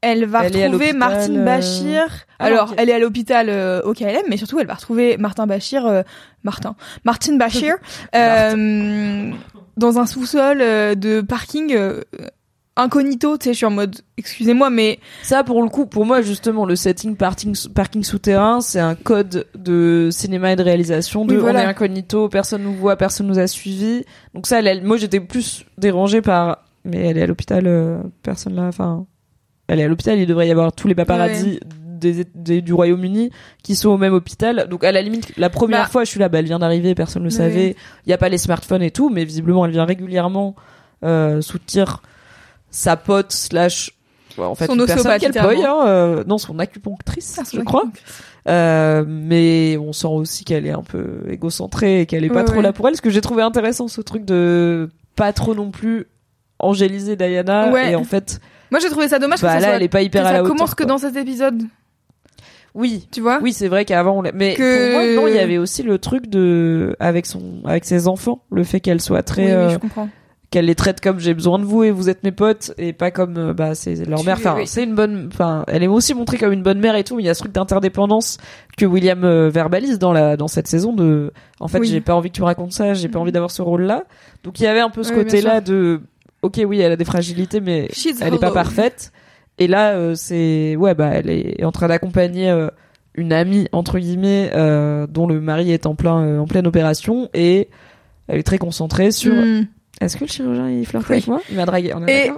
[0.00, 2.04] elle va Elle retrouver Martine euh, Bachir.
[2.38, 5.46] ah, Alors, elle est à l'hôpital euh, au KLM, mais surtout, elle va retrouver Martin
[5.46, 6.02] Bachir, euh,
[6.44, 7.74] Martin, Martine Bachir,
[8.14, 9.30] euh,
[9.76, 11.76] dans un sous-sol euh, de parking
[12.76, 13.36] incognito.
[13.38, 16.64] Tu sais, je suis en mode, excusez-moi, mais Ça, pour le coup, pour moi, justement,
[16.64, 21.24] le setting parking, parking souterrain, c'est un code de cinéma et de réalisation.
[21.24, 21.60] De, Oui, voilà.
[21.60, 24.04] On est incognito, personne nous voit, personne nous a suivis.
[24.34, 28.54] Donc ça, elle, elle- moi, j'étais plus dérangée par, mais elle est à l'hôpital, personne
[28.54, 29.06] là, enfin,
[29.68, 33.30] elle est à l'hôpital, il devrait y avoir tous les paparazzis des, des- du Royaume-Uni
[33.62, 34.66] qui sont au même hôpital.
[34.70, 35.88] Donc à la limite, la première Bah.
[35.88, 37.36] fois, je suis là, bah, elle vient d'arriver, personne ne le Oui.
[37.36, 37.76] savait.
[38.06, 40.54] Il y a pas les smartphones et tout, mais visiblement, elle vient régulièrement
[41.04, 42.02] euh, soutenir
[42.70, 43.92] sa pote slash
[44.36, 47.82] en fait Son personne qu'elle paye, hein, euh, non son acupunctrice je crois
[48.48, 52.44] euh, mais on sent aussi qu'elle est un peu égocentrée et qu'elle est pas Ouais,
[52.44, 52.62] trop ouais.
[52.62, 56.06] là pour elle ce que j'ai trouvé intéressant ce truc de pas trop non plus
[56.60, 57.92] angéliser Diana Ouais.
[57.92, 58.40] et en fait
[58.70, 60.22] moi j'ai trouvé ça dommage bah que ça, là soit- elle est pas que hyper
[60.22, 60.86] à ça la hauteur commence que quoi.
[60.86, 61.62] dans cet épisode,
[62.74, 65.34] oui tu vois oui c'est vrai qu'avant on l'a mais Que- pour moi non il
[65.34, 69.22] y avait aussi le truc de avec son avec ses enfants le fait qu'elle soit
[69.22, 70.08] très Oui, oui, euh, je comprends.
[70.50, 73.10] qu'elle les traite comme j'ai besoin de vous et vous êtes mes potes et pas
[73.10, 74.66] comme euh, bah c'est leur Tu- mère enfin oui.
[74.66, 77.22] c'est une bonne enfin elle est aussi montrée comme une bonne mère et tout mais
[77.22, 78.36] il y a ce truc d'interdépendance
[78.76, 81.88] que William euh, verbalise dans la dans cette saison de en fait Oui.
[81.88, 84.04] j'ai pas envie que tu racontes ça j'ai pas envie d'avoir ce rôle là
[84.44, 86.02] donc il y avait un peu ce Oui, côté là de
[86.42, 89.12] ok oui elle a des fragilités mais She's elle est pas parfaite
[89.58, 92.68] et là euh, c'est ouais bah elle est en train d'accompagner euh,
[93.14, 97.68] une amie entre guillemets euh, dont le mari est en plein en pleine opération et
[98.28, 99.64] elle est très concentrée sur Hmm.
[100.00, 101.14] est-ce que le chirurgien il flirte Oui.
[101.16, 101.40] avec moi?
[101.50, 101.92] Il m'a dragué.
[101.94, 102.30] On est Et-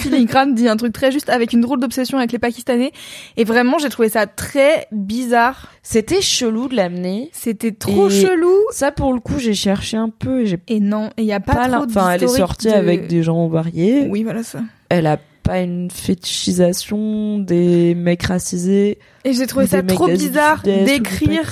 [0.00, 2.92] Filigrane dit un truc très juste avec une drôle d'obsession avec les Pakistanais.
[3.36, 5.70] Et vraiment, j'ai trouvé ça très bizarre.
[5.82, 7.30] C'était chelou de l'amener.
[7.32, 8.54] C'était trop Et- chelou.
[8.70, 11.40] Ça pour le coup j'ai cherché un peu et j'ai Et non, il y a
[11.40, 14.06] pas, pas, trop Enfin elle est sortie de- avec des gens variés.
[14.10, 14.60] Oui, voilà ça.
[14.88, 18.98] Elle a pas une fétichisation des mecs racisés.
[19.24, 21.50] Et j'ai trouvé ou ça trop bizarre d'écrire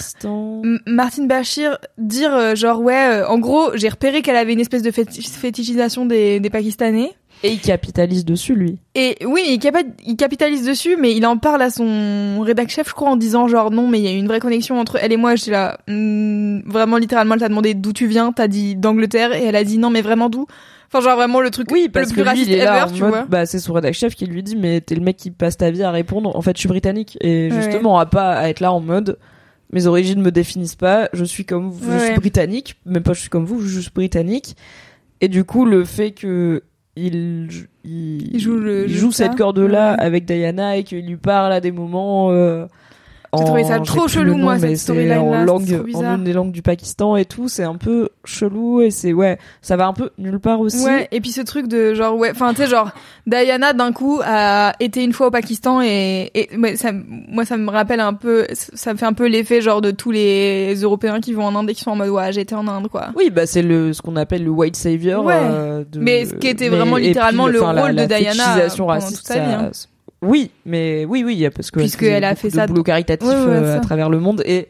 [0.87, 4.83] Martine Bachir dire euh, genre ouais, euh, en gros, j'ai repéré qu'elle avait une espèce
[4.83, 7.13] de féti- fétichisation des, des Pakistanais.
[7.45, 8.79] Et il capitalise dessus lui.
[8.97, 12.89] Et oui, il, capa- il capitalise dessus, mais il en parle à son rédac chef,
[12.89, 15.13] je crois, en disant genre non, mais il y a une vraie connexion entre elle
[15.13, 15.37] et moi.
[15.37, 19.45] J'étais là, hmm, vraiment littéralement, elle t'a demandé d'où tu viens, t'as dit d'Angleterre, et
[19.45, 20.47] elle a dit non, mais vraiment d'où?
[20.91, 22.79] Enfin, genre vraiment le truc Oui, parce le que plus lui, raciste il est là
[22.83, 23.25] ever, en tu mode, vois.
[23.27, 25.71] bah, c'est son rédac chef qui lui dit, mais t'es le mec qui passe ta
[25.71, 26.35] vie à répondre.
[26.35, 27.19] En fait, je suis britannique.
[27.21, 27.57] Et Ouais.
[27.63, 29.19] justement, à pas à être là en mode,
[29.71, 32.17] mes origines me définissent pas, je suis comme vous, je Ouais, suis ouais.
[32.17, 32.77] britannique.
[32.87, 34.57] Même pas je suis comme vous, je suis britannique.
[35.21, 36.63] Et du coup, le fait que
[37.07, 37.49] il,
[37.85, 39.25] il, Il joue le- il le joue ça.
[39.25, 40.01] cette corde-là Ouais.
[40.01, 42.67] avec Diana et qu'il lui parle à des moments, euh,
[43.37, 46.03] J'ai trouvé ça j'ai trop chelou, nom, moi, mais cette c'est storyline-là, en langue, trop
[46.05, 49.39] en une des langues du Pakistan et tout, c'est un peu chelou et c'est, ouais,
[49.61, 50.83] ça va un peu nulle part aussi.
[50.83, 52.91] Ouais, et puis ce truc de genre ouais, enfin tu sais genre
[53.27, 57.59] Diana d'un coup a été une fois au Pakistan et, et ouais, ça, moi ça
[57.59, 61.21] me rappelle un peu, ça me fait un peu l'effet genre de tous les Européens
[61.21, 63.09] qui vont en Inde et qui sont en mode ouais j'étais en Inde quoi.
[63.15, 65.23] Oui, bah c'est le ce qu'on appelle le white savior.
[65.25, 65.35] Ouais.
[65.39, 68.15] euh, de- Mais ce qui était mais- vraiment puis, littéralement le la- rôle la de
[68.15, 68.45] Diana
[68.79, 69.71] pendant toute sa vie, ça- hein.
[70.23, 73.51] Oui, mais oui, oui, parce que Puisqu'elle a fait de ça boulot caritatif Ouais, ouais,
[73.53, 74.69] euh, à travers le monde et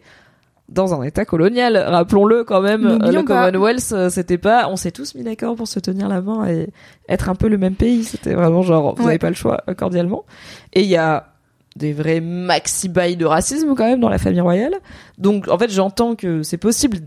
[0.69, 2.85] dans un état colonial, rappelons-le quand même.
[2.87, 3.23] euh, Le.
[3.23, 6.69] Commonwealth, euh, c'était pas, on s'est tous mis d'accord pour se tenir la main et
[7.09, 8.05] être un peu le même pays.
[8.05, 9.11] C'était vraiment genre, vous Ouais.
[9.13, 10.27] avez pas le choix, euh, cordialement.
[10.75, 11.29] Et il y a
[11.77, 14.75] des vrais maxi bails de racisme quand même dans la famille royale.
[15.17, 16.99] Donc en fait, j'entends que c'est possible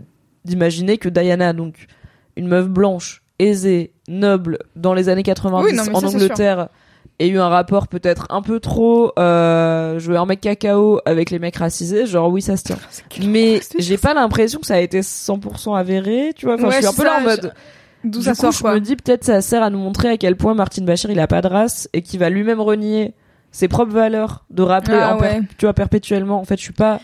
[0.44, 1.86] d'imaginer que Diana, donc
[2.36, 6.68] une meuf blanche, aisée, noble, dans les années 90 Oui, non, mais en ça, Angleterre,
[7.18, 11.38] ait eu un rapport peut-être un peu trop euh, jouer un mec cacao avec les
[11.38, 12.78] mecs racisés, genre oui ça se tient.
[13.26, 16.54] Mais j'ai pas l'impression que ça a été 100% avéré, tu vois.
[16.56, 17.52] Enfin, Ouais, je suis un peu là en mode.
[18.04, 18.74] D'où Du ça coup, sort je quoi.
[18.74, 21.28] me dis peut-être ça sert à nous montrer à quel point Martin Bachir il a
[21.28, 23.14] pas de race et qu'il va lui-même renier
[23.52, 25.40] ses propres valeurs, de rappeler Ah en ouais.
[25.58, 26.40] tu vois perpétuellement.
[26.40, 26.98] En fait, je suis pas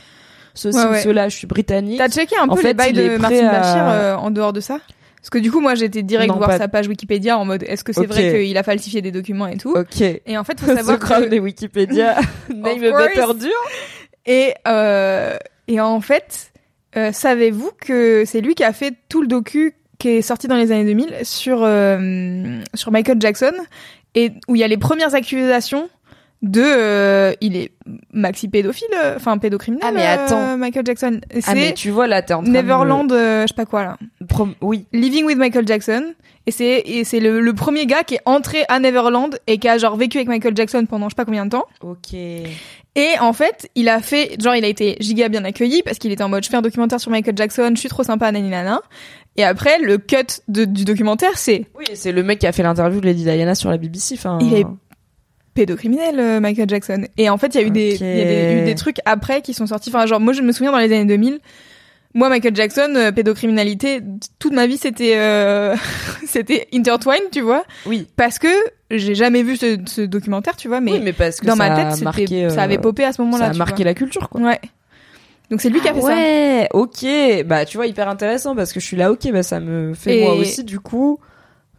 [0.54, 1.98] ceci Ouais, ou cela, je suis britannique.
[1.98, 4.16] T'as checké un En peu fait, les bails est de prêt Martine à- Bachir euh,
[4.16, 4.78] en dehors de ça?
[5.21, 7.64] Parce que du coup, moi, j'étais direct Non, voir pas- sa page Wikipédia en mode
[7.64, 9.73] est-ce que c'est vrai qu'il a falsifié des documents et tout.
[9.73, 10.01] Ok.
[10.01, 11.33] Et en fait, faut savoir que...
[11.35, 12.16] et Wikipédia.
[12.55, 13.51] Name better dur.
[14.27, 16.53] Et, euh, et en fait,
[16.97, 20.57] euh, savez-vous que c'est lui qui a fait tout le docu qui est sorti dans
[20.57, 23.53] les années 2000 sur, euh, sur Michael Jackson
[24.14, 25.89] et où il y a les premières accusations
[26.41, 27.73] de euh, il est
[28.12, 30.57] maxi pédophile enfin pédocriminel Ah, mais attends.
[30.57, 33.55] Michael Jackson Ah mais c'est tu vois là t'es en train Neverland euh, je sais
[33.55, 34.18] pas quoi là de.
[34.29, 34.87] Prom- Oui.
[34.93, 36.14] Living with Michael Jackson
[36.47, 39.68] et c'est et c'est le, le premier gars qui est entré à Neverland et qui
[39.68, 42.12] a genre vécu avec Michael Jackson pendant je sais pas combien de temps Ok.
[42.14, 42.49] et
[43.20, 46.22] en fait, il a fait, genre, il a été giga bien accueilli parce qu'il était
[46.24, 48.81] en mode, je fais un documentaire sur Michael Jackson, je suis trop sympa, naninana.
[49.37, 52.64] Et après, le cut de- du documentaire, c'est, Oui, c'est le mec qui a fait
[52.64, 54.14] l'interview de Lady Diana sur la BBC.
[54.16, 54.39] Enfin.
[54.43, 54.66] il est
[55.55, 57.05] pédocriminel, euh, Michael Jackson.
[57.16, 58.99] Et en fait, il y a eu des, il y a des- eu des trucs
[59.05, 59.91] après qui sont sortis.
[59.91, 61.41] Enfin, genre, moi, je me souviens dans les années 2000,
[62.14, 64.00] moi, Michael Jackson, euh, pédocriminalité,
[64.38, 65.76] toute ma vie, c'était, euh,
[66.26, 67.64] c'était intertwined, tu vois.
[67.86, 68.06] Oui.
[68.16, 68.48] Parce que
[68.90, 71.70] j'ai jamais vu ce, ce documentaire, tu vois, mais, oui, mais parce que dans ma
[71.70, 73.44] tête, marqué, euh, ça avait popé à ce moment-là.
[73.46, 73.84] Ça a tu marqué vois.
[73.84, 74.40] la culture, quoi.
[74.40, 74.61] Ouais.
[75.50, 76.09] Donc c'est lui qui a fait ça.
[76.09, 77.06] ouais, ok.
[77.46, 80.18] Bah, tu vois, hyper intéressant parce que je suis là, ok, bah, ça me fait
[80.18, 81.18] Et- moi aussi, du coup,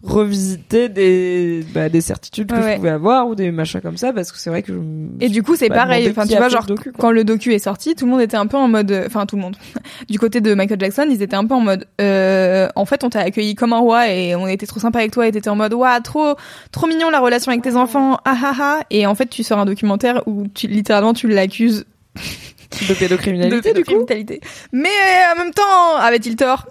[0.04, 4.14] revisiter des, bah, des certitudes que Ouais, je pouvais avoir ou des machins comme ça
[4.14, 6.08] parce que c'est vrai que je me Et du coup, c'est pareil.
[6.10, 7.02] Enfin, tu a vois, genre, le docu, quoi.
[7.02, 9.36] quand le docu est sorti, tout le monde était un peu en mode, enfin, tout
[9.36, 9.58] le monde.
[10.10, 13.10] du côté de Michael Jackson, ils étaient un peu en mode, euh, en fait, on
[13.10, 15.56] t'a accueilli comme un roi et on était trop sympa avec toi et t'étais en
[15.56, 16.36] mode, waouh, trop,
[16.72, 18.80] trop mignon la relation avec tes enfants, ah ah ah.
[18.89, 21.86] Et en fait, tu sors un documentaire où tu, littéralement, tu l'accuses
[22.88, 23.91] de pédocriminalité, de du coup.
[23.91, 24.39] pédocriminalité.
[24.72, 26.68] Mais euh, en même temps, avait-il tort?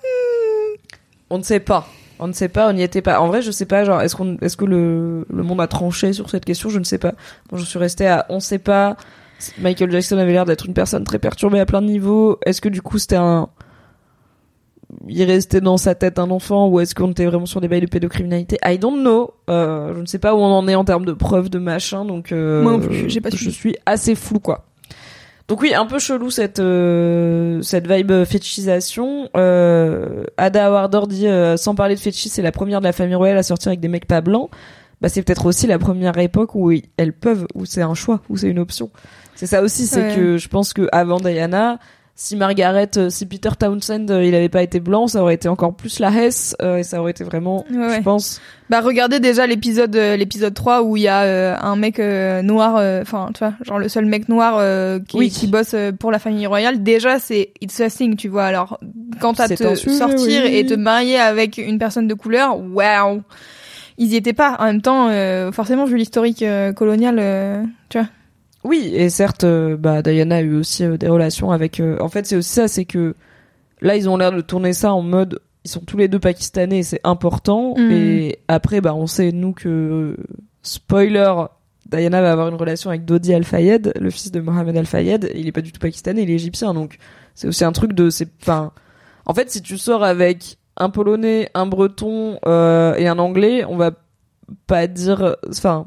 [1.29, 1.87] On ne sait pas.
[2.21, 3.21] On ne sait pas, on n'y était pas.
[3.21, 6.13] En vrai, je sais pas, genre, est-ce qu'on, est-ce que le, le monde a tranché
[6.13, 6.69] sur cette question?
[6.69, 7.15] Je ne sais pas.
[7.53, 8.97] Je suis restée à, on sait pas.
[9.59, 12.39] Michael Jackson avait l'air d'être une personne très perturbée à plein de niveaux.
[12.45, 13.49] Est-ce que du coup, c'était un,
[15.07, 17.81] il restait dans sa tête un enfant ou est-ce qu'on était vraiment sur des bails
[17.81, 18.59] de pédocriminalité?
[18.65, 19.33] I don't know.
[19.51, 22.05] Euh, je ne sais pas où on en est en termes de preuves, de machin,
[22.05, 24.68] donc, euh, Moi non plus, j'ai pas Je suis assez flou, quoi.
[25.49, 29.31] Donc oui, un peu chelou cette euh, cette vibe fétichisation.
[29.37, 33.15] Euh, Ada Warder dit euh, sans parler de fétiche, c'est la première de la famille
[33.15, 34.51] royale à sortir avec des mecs pas blancs.
[35.01, 38.37] Bah c'est peut-être aussi la première époque où elles peuvent, où c'est un choix, où
[38.37, 38.91] c'est une option.
[39.37, 40.15] C'est ça aussi, c'est Ouais.
[40.17, 41.79] que je pense que avant Diana,
[42.21, 45.47] si Margaret, euh, si Peter Townsend, euh, il avait pas été blanc, ça aurait été
[45.49, 48.41] encore plus la Hesse euh, et ça aurait été vraiment, Ouais, je pense.
[48.69, 53.31] Bah regardez déjà l'épisode euh, l'épisode 3 où il y a un mec noir enfin
[53.33, 54.61] tu vois genre le seul mec noir
[55.07, 55.31] qui, Oui.
[55.31, 58.79] qui bosse pour la famille royale déjà c'est it's a thing tu vois alors
[59.21, 60.57] quand à te sortir oui.
[60.57, 63.23] et te marier avec une personne de couleur waouh
[63.99, 67.99] ils y étaient pas en même temps euh, forcément vu l'historique euh, colonial euh, tu
[67.99, 68.09] vois
[68.65, 71.81] Oui, et certes, euh, bah, Diana a eu aussi euh, des relations avec.
[71.81, 73.15] euh, en fait, c'est aussi ça, c'est que
[73.81, 75.41] là, ils ont l'air de tourner ça en mode.
[75.65, 77.75] Ils sont tous les deux pakistanais, c'est important.
[77.77, 77.91] Mm.
[77.93, 80.17] Et après, bah, on sait nous que
[80.63, 81.33] spoiler,
[81.89, 85.31] Diana va avoir une relation avec Dodi Al Fayed, le fils de Mohamed Al Fayed.
[85.35, 86.99] Il est pas du tout pakistanais, il est égyptien, donc
[87.35, 88.11] c'est aussi un truc de.
[88.11, 88.73] C'est, enfin,
[89.25, 93.77] en fait, si tu sors avec un polonais, un breton euh, et un anglais, on
[93.77, 93.93] va
[94.67, 95.37] pas dire.
[95.49, 95.87] Enfin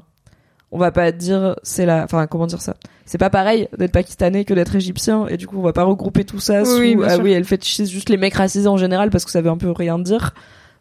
[0.72, 2.76] on va pas dire c'est la enfin comment dire ça?
[3.06, 6.24] C'est pas pareil d'être pakistanais que d'être égyptien et du coup on va pas regrouper
[6.24, 7.24] tout ça Oui, sous ah sûr.
[7.24, 9.72] oui elle fétichise juste les mecs racisés en général parce que ça veut un peu
[9.72, 10.34] rien dire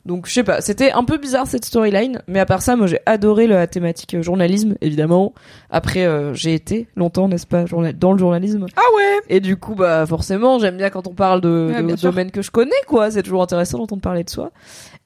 [0.07, 2.86] donc je sais pas c'était un peu bizarre cette storyline mais à part ça moi
[2.86, 5.34] j'ai adoré la thématique euh, journalisme évidemment
[5.70, 9.11] après euh, j'ai été longtemps n'est-ce pas dans le journalisme ah ouais?
[9.28, 12.43] Et du coup, bah forcément, j'aime bien quand on parle de, Ouais, de domaines que
[12.43, 13.11] je connais, quoi.
[13.12, 14.51] C'est toujours intéressant d'entendre parler de soi.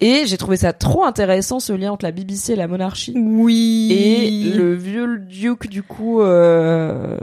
[0.01, 3.15] Et j'ai trouvé ça trop intéressant ce lien entre la BBC et la monarchie.
[3.17, 7.17] oui Et le vieux Duke, du coup, euh,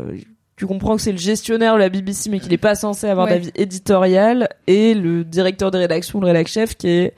[0.55, 3.27] tu comprends que c'est le gestionnaire de la BBC, mais qu'il n'est pas censé avoir
[3.27, 3.33] Ouais.
[3.33, 7.13] d'avis éditorial, et le directeur des rédactions, le rédac chef, qui est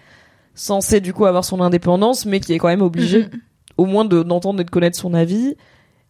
[0.56, 3.30] censé du coup avoir son indépendance, mais qui est quand même obligé, Mhm.
[3.78, 5.56] au moins de- d'entendre et de connaître son avis.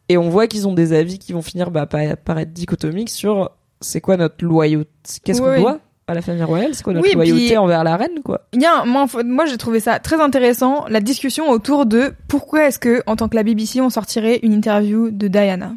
[0.10, 3.10] Et on voit qu'ils ont des avis qui vont finir bah, par, par être dichotomiques
[3.10, 4.90] sur c'est quoi notre loyauté,
[5.24, 5.60] qu'est-ce qu'on Oui.
[5.62, 8.42] doit à la famille royale, c'est quoi notre Oui, puis- loyauté envers la reine, quoi.
[8.54, 12.14] Il y a, un- moi, moi j'ai trouvé ça très intéressant, la discussion autour de
[12.28, 15.74] pourquoi est-ce que, en tant que la BBC, on sortirait une interview de Diana.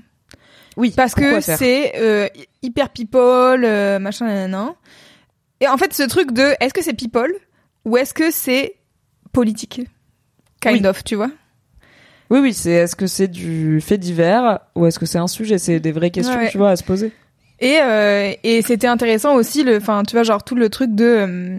[0.76, 2.28] Oui, Parce que c'est euh,
[2.62, 4.74] hyper people, euh, machin, nanana.
[5.60, 7.32] Et en fait, ce truc de est-ce que c'est people
[7.86, 8.74] ou est-ce que c'est
[9.32, 9.80] politique?
[10.60, 10.86] Kind Oui.
[10.86, 11.30] of, tu vois?
[12.28, 15.56] Oui, oui, c'est est-ce que c'est du fait divers ou est-ce que c'est un sujet?
[15.58, 16.50] C'est des vraies questions, Ouais.
[16.50, 17.12] tu vois, à se poser.
[17.60, 21.04] Et, euh, et c'était intéressant aussi, le, enfin, tu vois, genre tout le truc de,
[21.04, 21.58] euh,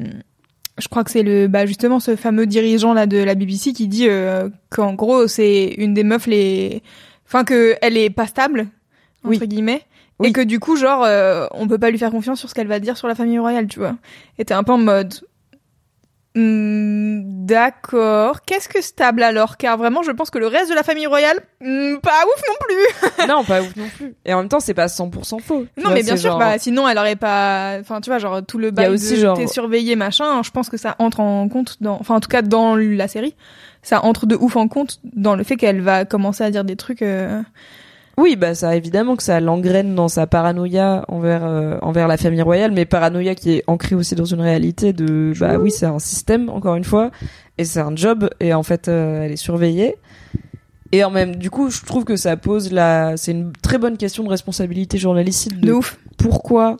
[0.77, 3.87] je crois que c'est le, bah justement ce fameux dirigeant là de la BBC qui
[3.87, 6.83] dit euh, qu'en gros c'est une des meufs les,
[7.25, 8.67] enfin que elle est pas stable
[9.23, 9.47] entre Oui.
[9.47, 9.81] guillemets.
[10.19, 10.29] Oui.
[10.29, 12.67] Et que du coup, genre, euh, on peut pas lui faire confiance sur ce qu'elle
[12.67, 13.95] va dire sur la famille royale, tu vois.
[14.39, 15.13] Et t'es un peu en mode,
[16.38, 18.41] Hmm, D'accord.
[18.45, 19.57] Qu'est-ce que stable alors?
[19.57, 22.55] Car vraiment, je pense que le reste de la famille royale, hmm, pas ouf non
[22.59, 23.27] plus.
[23.27, 24.13] non, pas ouf non plus.
[24.25, 25.65] Et en même temps, c'est pas 100% faux.
[25.77, 27.77] Non, vois, mais bien sûr, genre- bah, sinon elle aurait pas.
[27.79, 30.43] Enfin, tu vois, genre tout le bail aussi, de genre- t'es surveillé machin.
[30.43, 31.97] Je pense que ça entre en compte dans.
[31.99, 33.35] Enfin, en tout cas, dans la série,
[33.81, 36.75] ça entre de ouf en compte dans le fait qu'elle va commencer à dire des
[36.75, 37.01] trucs.
[37.01, 37.41] euh,
[38.18, 42.41] Oui, bah ça évidemment que ça l'engraine dans sa paranoïa envers euh, envers la famille
[42.41, 45.99] royale, mais paranoïa qui est ancrée aussi dans une réalité de bah oui c'est un
[45.99, 47.11] système encore une fois
[47.59, 49.97] et c'est un job et en fait euh, elle est surveillée
[50.91, 53.97] et en même du coup je trouve que ça pose la c'est une très bonne
[53.97, 55.99] question de responsabilité journalistique de de ouf.
[56.18, 56.78] pourquoi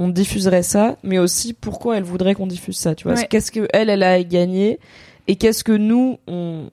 [0.00, 3.18] on diffuserait ça, mais aussi pourquoi elle voudrait qu'on diffuse ça, tu vois.
[3.18, 3.26] Ouais.
[3.28, 4.80] Qu'est-ce que elle, elle a à gagner
[5.28, 6.70] et qu'est-ce que nous, on,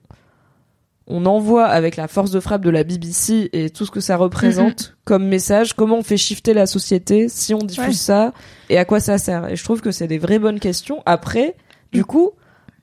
[1.10, 4.16] on envoie avec la force de frappe de la BBC et tout ce que ça
[4.16, 7.92] représente comme message, comment on fait shifter la société si on diffuse Ouais.
[7.94, 8.32] ça
[8.68, 9.48] et à quoi ça sert.
[9.48, 11.02] Et je trouve que c'est des vraies bonnes questions.
[11.06, 11.56] Après,
[11.92, 12.32] du coup,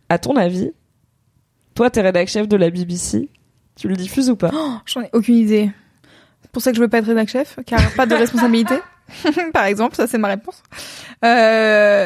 [0.10, 0.72] à ton avis,
[1.76, 3.30] toi, t'es rédac chef de la BBC,
[3.76, 4.52] tu le diffuses ou pas?
[4.88, 5.70] J'en ai aucune idée.
[6.42, 8.76] C'est pour ça que je veux pas être rédac chef, car pas de responsabilité.
[9.54, 10.64] Par exemple, ça c'est ma réponse.
[11.24, 12.06] Euh,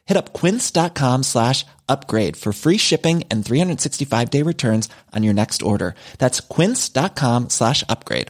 [0.11, 5.61] Hit up quince.com slash upgrade for free shipping and 365 day returns on your next
[5.61, 5.95] order.
[6.17, 8.27] That's quince.com slash upgrade.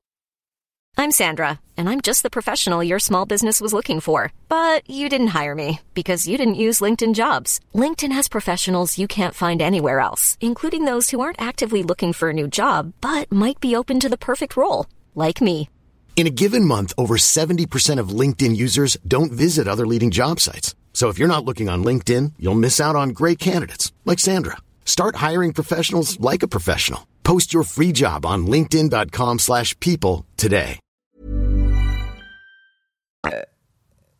[0.95, 4.31] I'm Sandra, and I'm just the professional your small business was looking for.
[4.47, 7.59] But you didn't hire me because you didn't use LinkedIn jobs.
[7.73, 12.29] LinkedIn has professionals you can't find anywhere else, including those who aren't actively looking for
[12.29, 15.67] a new job but might be open to the perfect role, like me.
[16.15, 20.75] In a given month, over 70% of LinkedIn users don't visit other leading job sites.
[20.93, 24.57] So if you're not looking on LinkedIn, you'll miss out on great candidates like Sandra.
[24.85, 27.07] Start hiring professionals like a professional.
[27.23, 30.79] Post your free job on linkedin.com/people slash people today.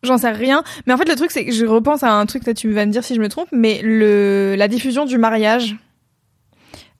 [0.04, 0.64] J'en sais rien.
[0.86, 2.86] Mais en fait, le truc, c'est que je repense à un truc, peut-être tu vas
[2.86, 5.76] me dire si je me trompe, mais le, la diffusion du mariage,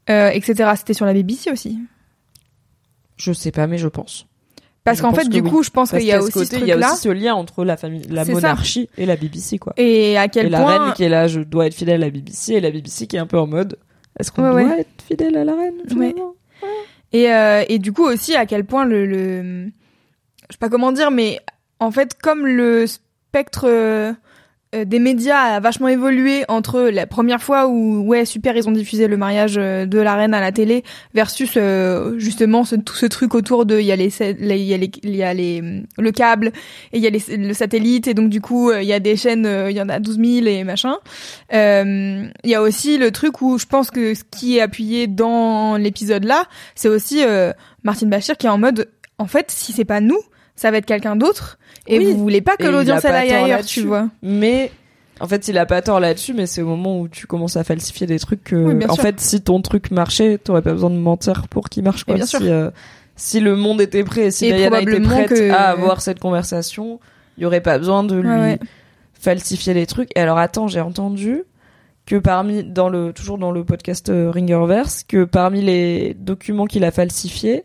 [0.10, 1.80] euh, etc., c'était sur la BBC aussi.
[3.18, 4.28] Je sais pas, mais je pense.
[4.84, 5.50] Parce qu'en fait, du oui.
[5.50, 7.10] coup, je pense qu'il y a ce aussi ce côté, il y a aussi ce
[7.10, 8.32] lien entre la famille, la ça.
[8.32, 9.74] monarchie et la BBC, quoi.
[9.78, 10.86] Et à quel et la point.
[10.86, 13.16] reine qui est là, je dois être fidèle à la BBC, et la BBC qui
[13.16, 13.78] est un peu en mode,
[14.20, 14.80] est-ce qu'on Ouais, doit ouais.
[14.82, 16.34] être fidèle à la reine finalement?
[17.14, 19.66] Et, euh, et du coup aussi à quel point le, le
[20.50, 21.40] je sais pas comment dire mais
[21.80, 23.66] en fait comme le spectre
[24.74, 28.72] euh, des médias a vachement évolué entre la première fois où ouais super ils ont
[28.72, 32.96] diffusé le mariage euh, de la reine à la télé versus euh, justement ce, tout
[32.96, 35.34] ce truc autour de il y a les il y a les il y a
[35.34, 36.54] les le câble
[36.94, 39.02] et il y a les, le satellite et donc du coup euh, il y a
[39.02, 40.96] des chaînes il y en a 12 000 et machin.
[41.54, 45.08] Euh, il y a aussi le truc où je pense que ce qui est appuyé
[45.08, 46.46] dans l'épisode là
[46.76, 47.22] c'est aussi
[47.84, 50.20] Martine Bachir qui est en mode en fait si c'est pas nous
[50.62, 51.58] ça va être quelqu'un d'autre
[51.88, 52.12] et Oui.
[52.14, 54.72] vous voulez pas que l'audience aille ailleurs tu vois Mais
[55.20, 57.64] en fait, il a pas tort là-dessus, mais c'est au moment où tu commences à
[57.64, 59.04] falsifier des trucs que, Oui, en sûr.
[59.04, 62.06] fait, si ton truc marchait, t'aurais pas besoin de mentir pour qu'il marche.
[62.06, 62.16] Quoi.
[62.16, 62.40] Bien si, sûr.
[62.44, 62.72] euh,
[63.16, 66.20] si le monde était prêt, et si Et Diana était prête que- à avoir cette
[66.20, 67.00] conversation,
[67.38, 68.60] il y aurait pas besoin de lui ouais.
[69.14, 70.10] falsifier les trucs.
[70.16, 71.44] Et alors attends, j'ai entendu
[72.08, 76.84] que parmi dans le toujours dans le podcast euh, Ringerverse que parmi les documents qu'il
[76.84, 77.64] a falsifiés,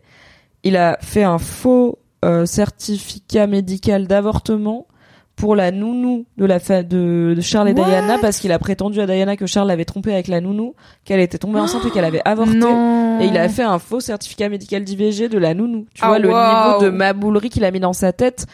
[0.63, 1.99] il a fait un faux
[2.47, 4.87] certificat médical d'avortement
[5.37, 7.85] pour la nounou de la fa- de, de Charles et What?
[7.85, 11.21] Diana parce qu'il a prétendu à Diana que Charles l'avait trompé avec la nounou, qu'elle
[11.21, 12.55] était tombée enceinte et qu'elle avait avorté.
[12.57, 15.87] non Et il a fait un faux certificat médical d'IVG de la nounou.
[15.95, 18.47] Tu Ah, vois, le niveau de maboulerie qu'il a mis dans sa tête.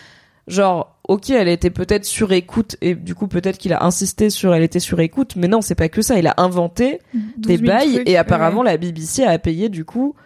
[0.48, 4.52] Genre, ok, elle était peut-être sur écoute, et du coup, peut-être qu'il a insisté sur
[4.52, 6.18] elle était sur écoute, mais non, c'est pas que ça.
[6.18, 8.66] Il a inventé 12 des 000 bails, trucs, et apparemment, ouais.
[8.72, 10.16] la BBC a payé, du coup,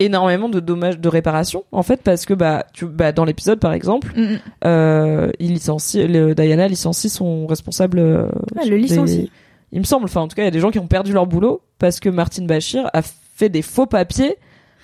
[0.00, 3.72] énormément de dommages, de réparation, en fait, parce que, bah, tu, bah, dans l'épisode, par
[3.72, 4.38] exemple, Mm, mm.
[4.66, 7.98] euh, il licencie, le, Diana licencie son responsable.
[7.98, 8.26] euh,
[8.56, 9.18] Ah, le licencie.
[9.22, 9.30] des-
[9.72, 11.12] Il me semble, enfin, en tout cas, il y a des gens qui ont perdu
[11.12, 14.36] leur boulot parce que Martine Bachir a fait des faux papiers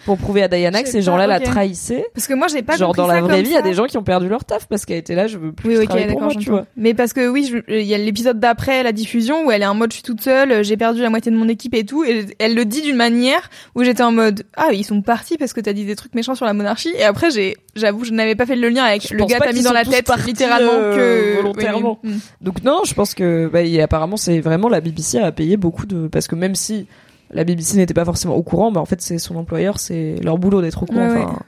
[0.04, 2.06] pour prouver à Diana que ces gens-là la trahissaient.
[2.14, 3.84] parce que moi j'ai pas Genre, dans la vraie vie, il y a des gens
[3.86, 6.06] qui ont perdu leur taf parce qu'elle était là, je veux plus Oui, ok, travailler
[6.08, 6.66] pour moi, tu vois.
[6.76, 9.66] Mais parce que oui, je- il y a l'épisode d'après la diffusion où elle est
[9.66, 11.84] en mode je suis toute seule, euh, j'ai perdu la moitié de mon équipe et
[11.84, 15.36] tout, et elle le dit d'une manière où j'étais en mode ah ils sont partis
[15.36, 18.12] parce que t'as dit des trucs méchants sur la monarchie et après j'ai, j'avoue, je
[18.12, 20.10] n'avais pas fait le lien avec Je le gars pas t'a mis dans la tête
[20.26, 21.98] littéralement euh, que volontairement.
[22.02, 22.16] Oui, oui.
[22.16, 22.20] Mm.
[22.40, 26.08] Donc non, je pense que bah, apparemment c'est vraiment la BBC a payé beaucoup de
[26.08, 26.86] parce que même si
[27.32, 30.38] la BBC n'était pas forcément au courant, bah en fait c'est son employeur, c'est leur
[30.38, 31.08] boulot d'être au courant.
[31.08, 31.38] Ouais, Enfin,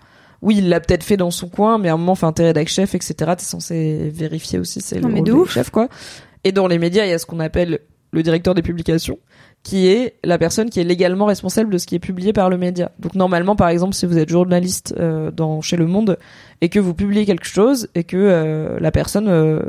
[0.42, 2.66] oui, il l'a peut-être fait dans son coin, mais à un moment, enfin, t'es rédac
[2.68, 3.14] chef, etc.
[3.38, 5.52] T'es censé vérifier aussi, c'est le mais rôle de ouf.
[5.52, 5.88] chef, quoi.
[6.42, 7.78] Et dans les médias, il y a ce qu'on appelle
[8.10, 9.18] le directeur des publications,
[9.62, 12.58] qui est la personne qui est légalement responsable de ce qui est publié par le
[12.58, 12.90] média.
[12.98, 16.18] Donc normalement, par exemple, si vous êtes journaliste euh, dans chez Le Monde
[16.60, 19.60] et que vous publiez quelque chose et que euh, la personne euh,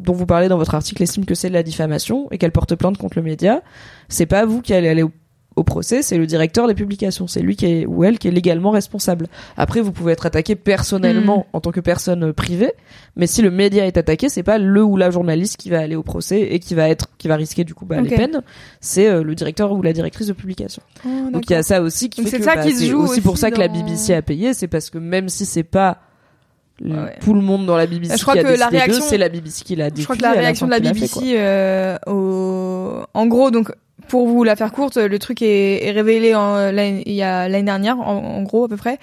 [0.00, 2.74] dont vous parlez dans votre article estime que c'est de la diffamation et qu'elle porte
[2.74, 3.62] plainte contre le média,
[4.08, 5.12] c'est pas vous qui allez aller au,
[5.58, 8.30] au procès, c'est le directeur des publications, c'est lui qui est ou elle qui est
[8.30, 9.26] légalement responsable.
[9.56, 12.72] Après, vous pouvez être attaqué personnellement en tant que personne euh, privée,
[13.16, 15.96] mais si le média est attaqué, c'est pas le ou la journaliste qui va aller
[15.96, 18.16] au procès et qui va être qui va risquer du coup bah, les Ok.
[18.16, 18.42] peines,
[18.80, 20.82] c'est euh, le directeur ou la directrice de publication.
[21.32, 23.00] Donc il y a ça aussi qui fait c'est que ça bah, qui se joue
[23.02, 25.98] aussi pour ça que la BBC a payé, c'est parce que même si c'est pas
[26.84, 29.18] Ouais, tout le monde dans la BBC Je crois qui a que la réaction- c'est
[29.18, 30.82] la BBC qui l'a Je crois que la réaction de la fait.
[30.94, 33.02] BBC, euh, au...
[33.14, 33.72] en gros, donc
[34.06, 37.48] pour vous la faire courte, le truc est, est révélé en, l'année- il y a
[37.48, 38.98] l'année dernière, en, en gros à peu près.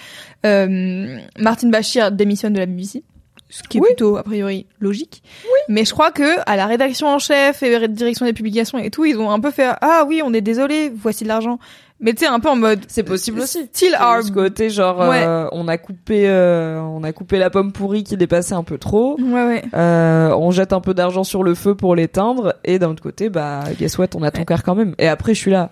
[0.46, 3.04] Euh, Martin Bashir démissionne de la BBC,
[3.50, 5.24] ce qui est plutôt a priori logique.
[5.70, 8.89] Mais je crois que à la rédaction en chef et la direction des publications et
[8.89, 11.60] tout, ils ont un peu fait ah oui, on est désolé, voici de l'argent.
[12.02, 13.66] Mais tu sais un peu en mode C'est possible aussi.
[13.68, 17.50] Still C'est our ce côté genre euh, on a coupé euh, on a coupé la
[17.50, 19.18] pomme pourrie qui dépassait un peu trop.
[19.20, 19.64] Ouais ouais.
[19.74, 23.30] Euh, on jette un peu d'argent sur le feu pour l'éteindre et d'un autre côté
[23.30, 24.93] bah guess what on a ton cœur quand même.
[24.98, 25.72] Et après je suis là.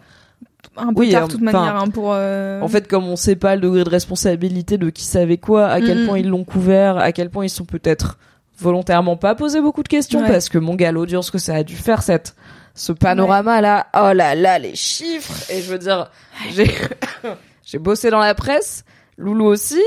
[0.75, 2.11] Un peu Oui, tard de toute manière hein, pour.
[2.13, 5.67] euh, En fait, comme on sait pas le degré de responsabilité de qui savait quoi,
[5.67, 8.17] à quel point ils l'ont couvert, à quel point ils sont peut-être
[8.59, 10.27] volontairement pas posé beaucoup de questions, Ouais.
[10.27, 12.35] parce que mon gars, l'audience que ça a dû faire, cette,
[12.75, 16.09] ce panorama là, oh là là, les chiffres, et je veux dire,
[16.53, 16.71] j'ai,
[17.65, 18.83] j'ai bossé dans la presse,
[19.17, 19.81] Loulou aussi,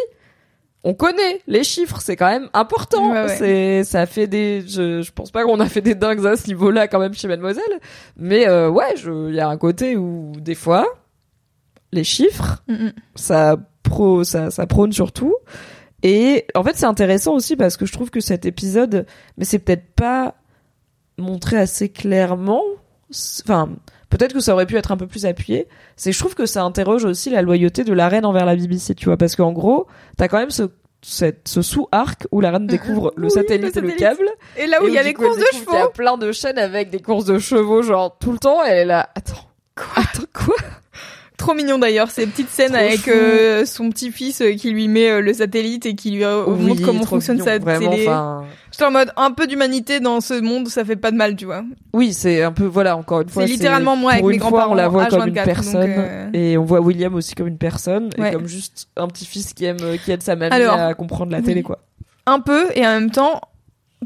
[0.85, 3.11] on connaît les chiffres, c'est quand même important.
[3.11, 3.37] Ouais, ouais.
[3.37, 6.47] C'est, ça fait des, je, je pense pas qu'on a fait des dingues à ce
[6.47, 7.81] niveau-là quand même chez Mademoiselle,
[8.17, 10.87] mais euh, ouais, il y a un côté où des fois,
[11.93, 12.93] les chiffres, mm, mm.
[13.17, 13.57] ça
[13.87, 15.35] pro ça ça prône surtout
[16.03, 19.07] et en fait c'est intéressant aussi parce que je trouve que cet épisode
[19.39, 20.35] mais c'est peut-être pas
[21.19, 22.63] montré assez clairement
[23.45, 23.71] enfin
[24.11, 25.69] peut-être que ça aurait pu être un peu plus appuyé.
[25.97, 28.95] C'est je trouve que ça interroge aussi la loyauté de la reine envers la BBC
[28.95, 29.87] tu vois parce qu'en gros
[30.17, 30.65] t'as quand même ce
[31.03, 34.29] cette, ce sous-arc où la reine découvre le Oui, satellite le et le câble.
[34.57, 35.91] Et là où et il y a les courses de découvre qu'il y a chevaux.
[35.91, 39.09] plein de chaînes avec des courses de chevaux genre tout le temps elle est là
[39.15, 39.35] attends
[39.77, 40.03] quoi?
[40.03, 40.57] attends quoi?
[41.37, 45.11] Trop mignon d'ailleurs, ces petites scènes Trop avec euh, son petit-fils euh, qui lui met
[45.11, 48.09] euh, le satellite et qui lui euh, montre comment fonctionne mignon, sa vraiment, télé.
[48.09, 51.37] enfin, J'étais en mode un peu d'humanité dans ce monde, ça fait pas de mal,
[51.37, 51.63] tu vois.
[51.93, 53.43] Oui, c'est un peu voilà encore une fois.
[53.47, 56.07] C'est littéralement moi avec mes fois, on la voit grands-parents comme une H24, personne donc,
[56.35, 58.31] et on voit William aussi comme une personne Ouais.
[58.31, 61.33] et comme juste un petit fils qui aime qui aide sa mamie Alors, à comprendre
[61.33, 61.45] la oui.
[61.45, 61.81] télé quoi.
[62.27, 63.41] Un peu et en même temps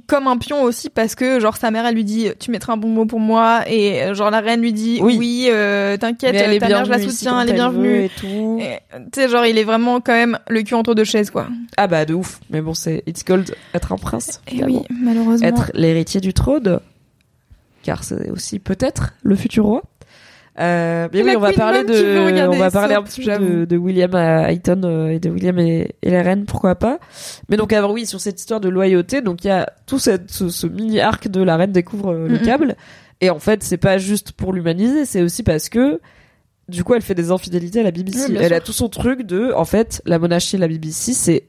[0.06, 2.76] comme un pion aussi parce que genre sa mère elle lui dit tu mettras un
[2.76, 5.16] bon mot pour moi et euh, genre la reine lui dit Oui.
[5.18, 8.60] oui, euh, t'inquiète est ta mère je la soutiens elle est bienvenue et tout.
[9.12, 11.86] Tu sais genre il est vraiment quand même le cul entre deux chaises quoi Ah
[11.86, 12.40] bah de ouf.
[12.50, 14.40] Mais bon, c'est it's called être un prince.
[14.46, 14.84] et finalement.
[14.88, 16.80] oui malheureusement Être l'héritier du trône,
[17.82, 19.82] car c'est aussi peut-être le futur roi.
[20.60, 24.14] Euh, mais oui, on va parler de, on va parler un petit peu de, William
[24.14, 26.98] à Hayton euh, et de William et, et la reine, pourquoi pas.
[27.48, 30.30] Mais donc avant, oui, sur cette histoire de loyauté, donc il y a tout cette,
[30.30, 32.76] ce, ce mini arc de la reine découvre euh, le câble.
[33.22, 36.00] Et en fait, c'est pas juste pour l'humaniser, c'est aussi parce que
[36.68, 38.26] du coup, elle fait des infidélités à la BBC.
[38.28, 38.56] Oui, elle sûr.
[38.56, 41.44] a tout son truc de, en fait, la monarchie et la BBC, c'est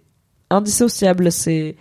[0.49, 1.31] indissociable.
[1.31, 1.75] C'est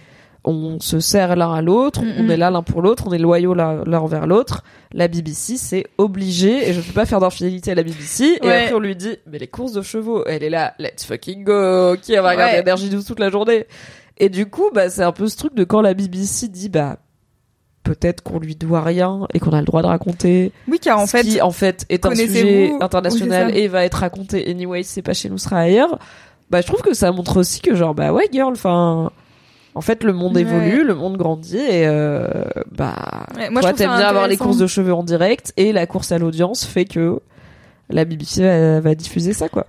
[0.44, 3.54] on se sert l'un à l'autre, on est là l'un pour l'autre, on est loyaux
[3.54, 4.64] l'un l'un envers l'autre.
[4.92, 8.38] La BBC, c'est obligé, et je ne peux pas faire d'infidélité à la BBC.
[8.42, 11.44] Et après, on lui dit, mais les courses de chevaux, elle est là, let's fucking
[11.44, 12.60] go, qui va regarder Ouais.
[12.60, 13.66] Énergie 12 toute la journée.
[14.16, 16.96] Et du coup, bah, c'est un peu ce truc de quand la BBC dit, bah,
[17.82, 20.52] peut-être qu'on lui doit rien et qu'on a le droit de raconter.
[20.68, 23.94] oui car en ce fait qui, en fait, est un sujet international et va être
[23.94, 25.98] raconté anyway, si c'est pas chez nous, sera ailleurs.
[26.50, 29.12] Bah, je trouve que ça montre aussi que genre, bah ouais, girl, enfin,
[29.74, 30.42] en fait, le monde Ouais.
[30.42, 32.26] évolue, le monde grandit et, euh,
[32.72, 35.86] bah, Ouais, moi, toi, t'aimes bien avoir les courses de cheveux en direct et la
[35.86, 37.20] course à l'audience fait que
[37.88, 39.66] la BBC va, va diffuser ça, quoi.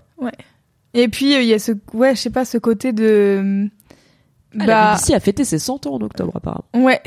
[0.93, 3.67] et puis euh, il y a ce ouais je sais pas ce côté de
[4.53, 6.65] Ah, la bah BBC a fêté ses 100 ans en octobre, apparemment.
[6.75, 7.01] Ouais.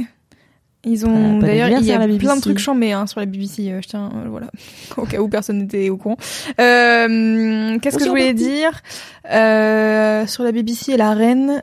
[0.87, 3.25] Ils ont bon d'ailleurs il y a la plein de trucs chambés hein, sur la
[3.27, 3.71] BBC.
[3.71, 4.49] euh, je tiens euh, voilà
[4.99, 6.19] au cas où personne n'était au courant.
[6.61, 8.83] Euh, Qu'est-ce que je voulais dire?
[9.25, 11.63] Sur la BBC et la reine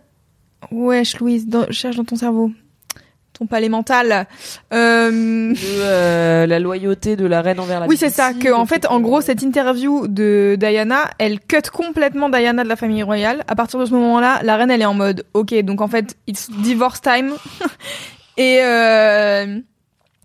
[0.71, 2.51] Wesh Louise, dans- cherche dans ton cerveau,
[3.33, 4.27] ton palais mental.
[4.73, 5.09] Euh,
[5.51, 8.33] De, euh, la loyauté de la reine envers la oui, c'est ça.
[8.33, 12.75] Que en fait, en gros, cette interview de Diana, elle cut complètement Diana de la
[12.75, 13.43] famille royale.
[13.47, 16.15] À partir de ce moment-là, la reine, elle est en mode, ok, donc en fait,
[16.27, 17.31] it's divorce time.
[18.37, 19.59] Et euh,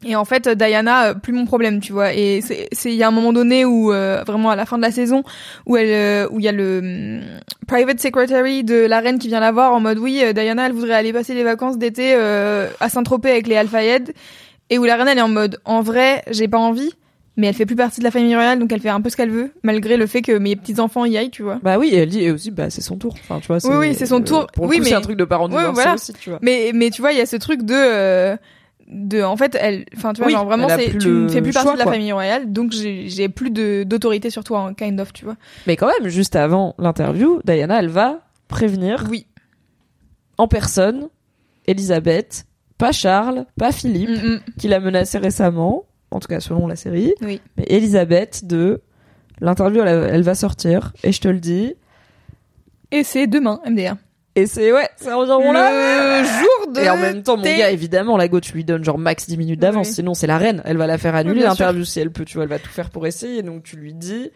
[0.04, 2.12] Et en fait, Diana, euh, plus mon problème, tu vois.
[2.12, 4.76] Et c'est, c'est, il y a un moment donné où, euh, vraiment à la fin
[4.76, 5.24] de la saison,
[5.64, 9.28] où elle, euh, où il y a le hum, private secretary de la reine qui
[9.28, 12.14] vient la voir en mode, oui, euh, Diana, elle voudrait aller passer les vacances d'été
[12.14, 14.12] euh, à Saint-Tropez avec les Alphaïd.
[14.68, 16.90] Et où la reine, elle est en mode, en vrai, j'ai pas envie.
[17.38, 19.16] Mais elle fait plus partie de la famille royale, donc elle fait un peu ce
[19.16, 21.58] qu'elle veut, malgré le fait que mes petits enfants y aillent, tu vois.
[21.62, 23.14] Bah oui, et elle dit et aussi bah c'est son tour.
[23.20, 23.58] Enfin tu vois.
[23.64, 24.46] Oui, oui, c'est son tour.
[24.54, 25.94] Pour Oui, mais- c'est un truc de parents voilà.
[25.94, 26.38] aussi, tu vois.
[26.40, 28.36] Mais mais tu vois, il y a ce truc de euh,
[28.88, 31.52] de en fait elle enfin tu vois Oui, genre vraiment c'est tu ne fais plus
[31.52, 31.92] partie choix, de la quoi.
[31.94, 35.36] famille royale donc j'ai plus de d'autorité sur toi en kind of tu vois.
[35.66, 39.26] Mais quand même, juste avant l'interview, Diana, elle va prévenir Oui.
[40.38, 41.08] en personne
[41.66, 42.46] Elisabeth,
[42.78, 44.40] pas Charles, pas Philippe, Mm, mm.
[44.58, 47.40] qui l'a menacé récemment, en tout cas selon la série, Oui.
[47.56, 48.82] mais Elisabeth de
[49.40, 51.74] l'interview, elle, elle va sortir, et je te le dis,
[52.92, 53.96] Et c'est demain MDR.
[54.36, 56.20] Et c'est ouais, c'est environ là.
[56.20, 58.84] Le jour de Et en même temps, mon gars, évidemment, la go, tu lui donnes
[58.84, 59.88] genre max 10 minutes d'avance.
[59.88, 59.94] Oui.
[59.94, 60.62] Sinon, c'est la reine.
[60.66, 62.26] Elle va la faire annuler l'interview si elle peut.
[62.26, 63.42] Tu vois, elle va tout faire pour essayer.
[63.42, 64.30] Donc, tu lui dis,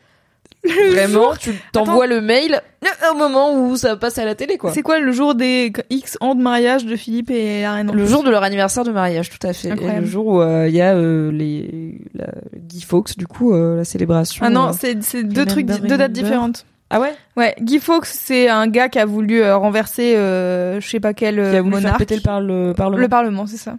[0.64, 2.62] vraiment, tu t'envoies le mail
[3.10, 4.72] au moment où ça passe à la télé, quoi.
[4.72, 7.92] C'est quoi le jour des X ans de mariage de Philippe et la reine en
[7.92, 9.68] Le jour de leur anniversaire de mariage, tout à fait.
[9.68, 13.52] Et le jour où euh, il y a euh, les la, Guy Fawkes, du coup,
[13.52, 14.46] euh, la célébration.
[14.46, 14.94] Ah non, c'est
[15.24, 16.64] deux trucs deux dates différentes.
[16.90, 17.14] Ah ouais?
[17.36, 21.14] Ouais, Guy Fawkes, c'est un gars qui a voulu euh, renverser euh, je sais pas
[21.14, 21.98] quel Qui a euh, voulu faire monarque.
[21.98, 23.00] péter le, par le parlement.
[23.00, 23.76] Le parlement, c'est ça.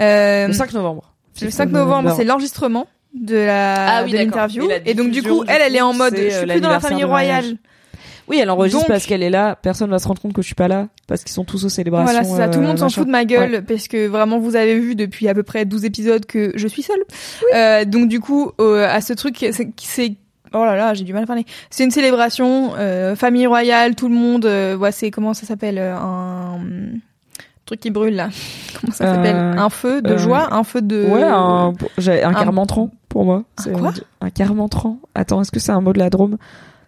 [0.00, 1.12] Euh, Le 5 novembre.
[1.42, 5.44] Le 5 novembre, c'est l'enregistrement de la Ah oui, de l'interview Et donc du coup
[5.44, 7.56] du elle elle est en mode c'est, je euh, suis plus dans la famille royale.
[8.28, 9.56] Oui, elle enregistre Donc- parce qu'elle est là.
[9.60, 11.68] Personne va se rendre compte que je suis pas là parce qu'ils sont tous aux
[11.68, 12.10] célébrations.
[12.10, 12.48] Voilà, c'est ça.
[12.48, 14.94] Tout le euh, monde s'en fout de ma gueule parce que vraiment vous avez vu
[14.96, 17.02] depuis à peu près 12 épisodes que je suis seule.
[17.54, 20.14] Euh, donc du coup euh, à ce truc c'est c'est
[20.54, 21.44] Oh là là, j'ai du mal à parler.
[21.70, 24.46] C'est une célébration, euh, famille royale, tout le monde.
[24.46, 26.58] Euh, ouais, c'est comment ça s'appelle euh, un
[27.64, 28.28] truc qui brûle là.
[28.80, 31.04] Comment ça Euh, s'appelle Un feu de euh, joie, un feu de.
[31.06, 33.42] Ouais, un, j'ai un un- carmentrant pour moi.
[33.58, 34.98] C'est- quoi Un carmentrant.
[35.14, 36.36] Attends, est-ce que c'est un mot de la Drôme?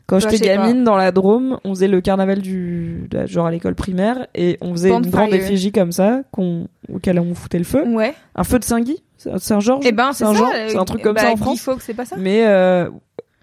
[0.06, 3.74] Quand Bah, j'étais gamine dans la Drôme, on faisait le carnaval du genre à l'école
[3.74, 7.84] primaire et on faisait une grande effigie comme ça qu'on auquel on foutait le feu.
[7.86, 8.14] Ouais.
[8.34, 9.02] Un feu de Saint-Guy,
[9.36, 9.84] Saint-Georges?
[9.84, 10.30] Et ben c'est ça.
[10.30, 11.60] Euh, c'est un truc comme bah, ça en Guy France.
[11.60, 12.16] Fawkes, c'est pas ça.
[12.18, 12.88] Mais euh,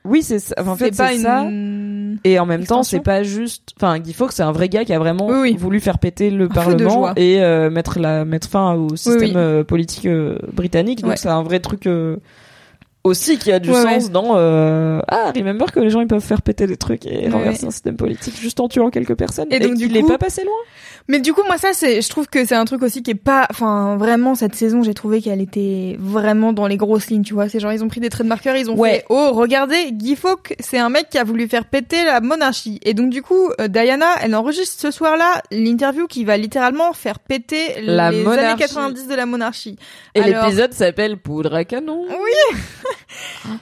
[0.06, 0.56] oui, c'est ça.
[0.60, 1.22] Enfin, en fait, c'est une.
[1.22, 1.46] ça.
[2.24, 3.74] Et en même temps, c'est pas juste.
[3.78, 5.56] Enfin, Guy Fawkes, c'est un vrai gars qui a vraiment Oui, oui.
[5.58, 9.34] voulu faire péter le Parlement et euh, mettre la mettre fin au système oui.
[9.36, 11.02] euh, politique euh, britannique.
[11.02, 11.18] Donc Ouais.
[11.18, 12.18] c'est un vrai truc euh,
[13.04, 14.10] aussi qui a du Ouais, sens ouais.
[14.10, 17.72] dans ah remember que les gens ils peuvent faire péter des trucs et renverser un
[17.72, 20.44] système politique juste en tuant quelques personnes Et donc, du qu'il est coup- pas passé
[20.44, 20.54] loin.
[21.08, 23.16] Mais du coup, moi, ça, c'est, je trouve que c'est un truc aussi qui est
[23.16, 27.36] pas, enfin, vraiment, cette saison, j'ai trouvé qu'elle était vraiment dans les grosses lignes, tu
[27.36, 27.48] vois.
[27.48, 28.96] C'est genre, ils ont pris des traits de marqueur, ils ont Ouais.
[28.96, 32.80] fait, oh, regardez, Guy Fawkes, c'est un mec qui a voulu faire péter la monarchie.
[32.84, 37.20] Et donc, du coup, euh, Diana, elle enregistre ce soir-là l'interview qui va littéralement faire
[37.20, 38.46] péter La les monarchie.
[38.46, 39.78] années 90 de la monarchie.
[40.16, 42.06] Et Alors- l'épisode s'appelle Poudre à canon.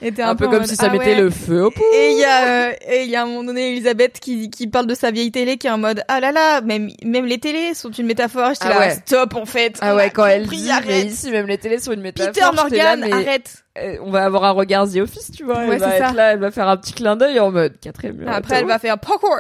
[0.02, 1.22] Et t'es Un, peu comme mode, si ça ah mettait ouais.
[1.22, 1.86] le feu au poudre.
[1.94, 4.50] Et il y a, euh, et il y a à un moment donné Elisabeth qui,
[4.50, 7.26] qui parle de sa vieille télé qui est en mode ah là là même même
[7.26, 8.50] les télés sont une métaphore.
[8.50, 8.96] J'étais Ah là ouais.
[9.06, 9.78] stop en fait.
[9.82, 11.06] Ah On ouais, quand elle dit, mais arrête.
[11.06, 12.34] ici même les télés sont une métaphore.
[12.34, 13.56] Peter là, Morgan mais- arrête.
[13.78, 15.58] Euh, on va avoir un regard The Office, tu vois.
[15.58, 16.14] Ouais, elle va être ça.
[16.14, 18.30] là, elle va faire un petit clin d'œil en mode quatrième mur.
[18.30, 19.40] Après elle va faire parkour.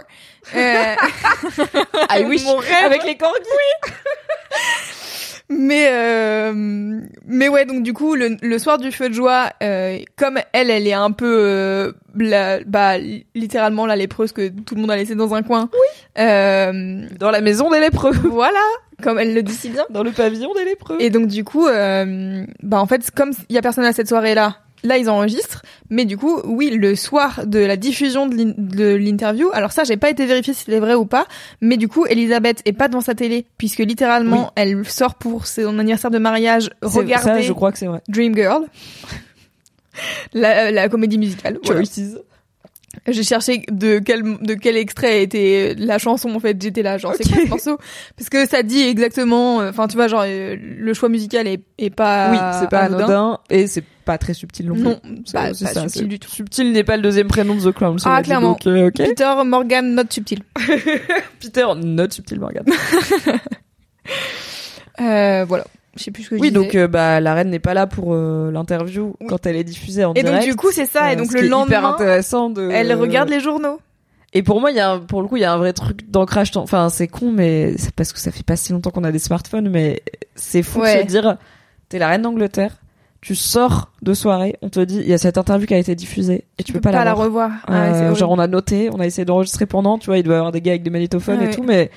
[0.55, 0.95] Euh,
[2.09, 2.43] I wish.
[2.43, 2.85] mon rêve.
[2.85, 3.41] Avec les corgis.
[5.57, 9.97] Mais euh, mais ouais donc du coup le, le soir du feu de joie euh,
[10.15, 12.97] comme elle elle est un peu euh, la- bah
[13.35, 15.69] littéralement la lépreuse que tout le monde a laissé dans un coin.
[15.73, 16.23] Oui.
[16.23, 18.11] Euh, Dans la maison des lépreux.
[18.23, 18.59] voilà
[19.01, 19.85] comme elle le dit si bien.
[19.89, 20.95] Dans le pavillon des lépreux.
[20.99, 24.07] Et donc du coup, euh, bah en fait, comme il y a personne à cette
[24.07, 24.57] soirée-là, là
[24.97, 25.61] ils enregistrent.
[25.89, 29.83] Mais du coup, oui, le soir de la diffusion de l'in- de l'interview, alors ça,
[29.83, 31.25] j'ai pas été vérifié si c'était vrai ou pas.
[31.61, 35.79] Mais du coup, Elisabeth est pas devant sa télé puisque littéralement, elle sort pour son
[35.79, 36.69] anniversaire de mariage.
[36.81, 38.01] C'est- Regarder Ça, je crois que c'est vrai.
[38.09, 38.65] Dream Girl.
[40.33, 41.59] La, la comédie musicale.
[41.63, 41.81] voilà.
[41.81, 42.17] Choices.
[43.07, 46.59] J'ai cherché de quel de quel extrait était la chanson en fait.
[46.61, 47.77] J'étais là, genre c'est quoi ce morceau
[48.17, 49.61] Parce que ça dit exactement.
[49.61, 52.31] euh, Enfin, tu vois, genre euh, le choix musical est, est pas.
[52.31, 53.39] oui, c'est pas anodin.
[53.49, 54.83] Et c'est pas très subtil non plus.
[54.83, 54.99] Non,
[55.31, 56.29] pas- pas ça, subtil du tout.
[56.29, 57.97] Subtil n'est pas le deuxième prénom de The Crown.
[58.05, 58.49] Ah, dit, clairement.
[58.51, 58.91] donc, euh.
[58.95, 60.39] Peter Morgan, not subtil.
[61.39, 62.63] Peter, not subtil Morgan.
[65.01, 65.65] Euh, voilà.
[65.97, 66.63] Je sais plus ce que je Oui, disais.
[66.63, 69.27] donc euh, bah la reine n'est pas là pour euh, l'interview Oui.
[69.27, 70.41] quand elle est diffusée en Et direct.
[70.41, 71.11] donc du coup c'est ça.
[71.11, 72.69] et donc le hyper lendemain, intéressant de.
[72.71, 73.79] elle regarde les journaux.
[74.35, 75.73] Et pour moi, il y a un- pour le coup, il y a un vrai
[75.73, 76.51] truc d'ancrage.
[76.55, 79.19] Enfin, c'est con, mais c'est parce que ça fait pas si longtemps qu'on a des
[79.19, 80.01] smartphones, mais
[80.33, 81.01] c'est fou de Ouais.
[81.01, 81.37] se dire,
[81.89, 82.77] t'es la reine d'Angleterre,
[83.23, 85.95] tu sors de soirée, on te dit, il y a cette interview qui a été
[85.95, 87.25] diffusée et tu peux pas, la voir.
[87.25, 87.51] revoir.
[87.67, 87.77] Ah ouais,
[88.11, 90.37] Euh, genre on a noté, on a essayé d'enregistrer pendant, tu vois, il doit y
[90.37, 91.89] avoir des gars avec des magnétophones Ouais, et tout, mais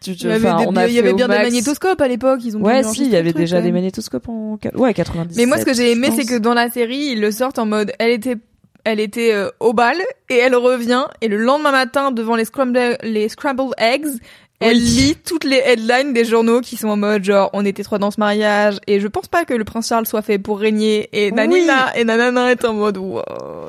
[0.00, 1.50] tu, tu- Il y avait, enfin, des- on a il y avait bien max- des
[1.50, 2.40] magnétoscopes à l'époque.
[2.44, 3.74] Ils ont Ouais, si, il y avait truc, déjà des même.
[3.74, 5.36] magnétoscopes en ouais 90.
[5.36, 7.66] Mais moi, ce que j'ai aimé, c'est que dans la série, ils le sortent en
[7.66, 8.36] mode, elle était,
[8.84, 9.96] elle était euh, au bal
[10.30, 14.06] et elle revient et le lendemain matin, devant les scrambled, les scrambled eggs,
[14.60, 14.82] elle Oui.
[14.82, 18.10] lit toutes les headlines des journaux qui sont en mode genre, on était trois dans
[18.10, 21.30] ce mariage et je pense pas que le prince Charles soit fait pour régner et
[21.30, 23.22] nanina et nanana est en mode, wow,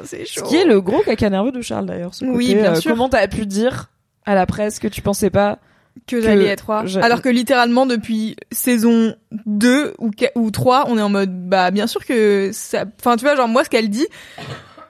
[0.04, 0.46] c'est Ce chaud.
[0.46, 2.14] qui est le gros caca nerveux de Charles d'ailleurs.
[2.16, 2.92] ce Oui, bien euh, sûr.
[2.92, 3.90] Comment t'as pu dire
[4.26, 5.60] à la presse que tu pensais pas
[6.08, 6.86] que j'allais être roi.
[6.86, 11.72] je- Alors que littéralement depuis saison 2 ou, ou 3, on est en mode bah
[11.72, 14.08] bien sûr que ça enfin tu vois genre moi ce qu'elle dit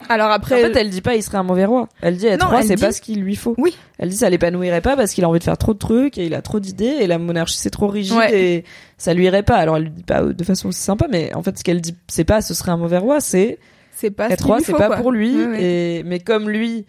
[0.10, 1.88] alors après En fait, elle dit pas il serait un mauvais roi.
[2.02, 3.56] Elle dit être Non, roi, c'est dit- pas ce qu'il lui faut.
[3.57, 3.76] Oui.
[3.98, 6.26] Elle dit ça l'épanouirait pas parce qu'il a envie de faire trop de trucs et
[6.26, 8.34] il a trop d'idées et la monarchie c'est trop rigide Ouais.
[8.41, 8.64] et
[8.98, 9.56] ça lui irait pas.
[9.56, 11.95] Alors elle lui dit pas de façon aussi sympa, mais en fait ce qu'elle dit
[12.07, 13.57] c'est pas ce serait un mauvais roi, c'est
[13.95, 14.98] c'est pas être roi, c'est pas quoi.
[14.98, 15.36] pour lui.
[15.60, 16.86] Et mais comme lui,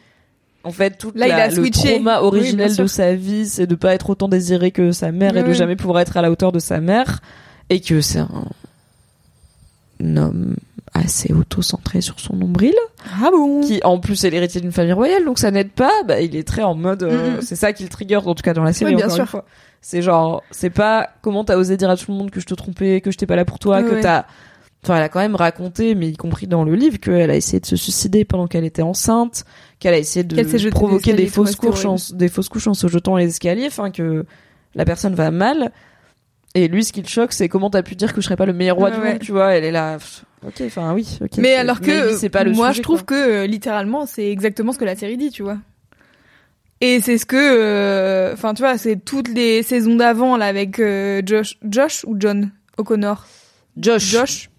[0.63, 1.95] en fait Là, il la, a le switché.
[1.95, 5.43] trauma originel de sa vie, c'est de pas être autant désiré que sa mère et
[5.43, 7.21] de jamais pouvoir être à la hauteur de sa mère
[7.69, 8.29] et que c'est un,
[10.03, 10.57] un homme
[10.93, 12.75] assez auto-centré sur son nombril.
[13.23, 15.93] Ah bon qui en plus est l'héritier d'une famille royale donc ça n'aide pas.
[16.07, 18.55] Bah il est très en mode euh, c'est ça qui le trigger en tout cas
[18.55, 19.43] dans la série Oui, bien sûr.
[19.81, 22.55] c'est genre c'est pas comment t'as osé dire à tout le monde que je te
[22.55, 24.01] trompais que j'étais pas là pour toi que ouais.
[24.01, 24.25] t'as
[24.83, 27.61] enfin elle a quand même raconté mais y compris dans le livre qu'elle a essayé
[27.61, 29.45] de se suicider pendant qu'elle était enceinte
[29.79, 33.17] qu'elle a essayé de provoquer des fausses couches en, des fausses couches en se jetant
[33.17, 34.25] les escaliers enfin que
[34.75, 35.71] la personne va mal
[36.55, 38.47] et lui ce qui le choque c'est comment t'as pu dire que je serais pas
[38.47, 39.11] le meilleur roi du ouais.
[39.13, 39.99] monde tu vois elle est là
[40.47, 43.17] ok enfin oui ok Mais alors que pas le moi sujet, je trouve quoi.
[43.17, 45.59] que euh, littéralement c'est exactement ce que la série dit, tu vois.
[46.81, 50.79] Et c'est ce que euh, enfin tu vois, c'est toutes les saisons d'avant là avec
[50.81, 53.27] euh, Josh Josh ou John O'Connor?
[53.77, 54.51] Josh Josh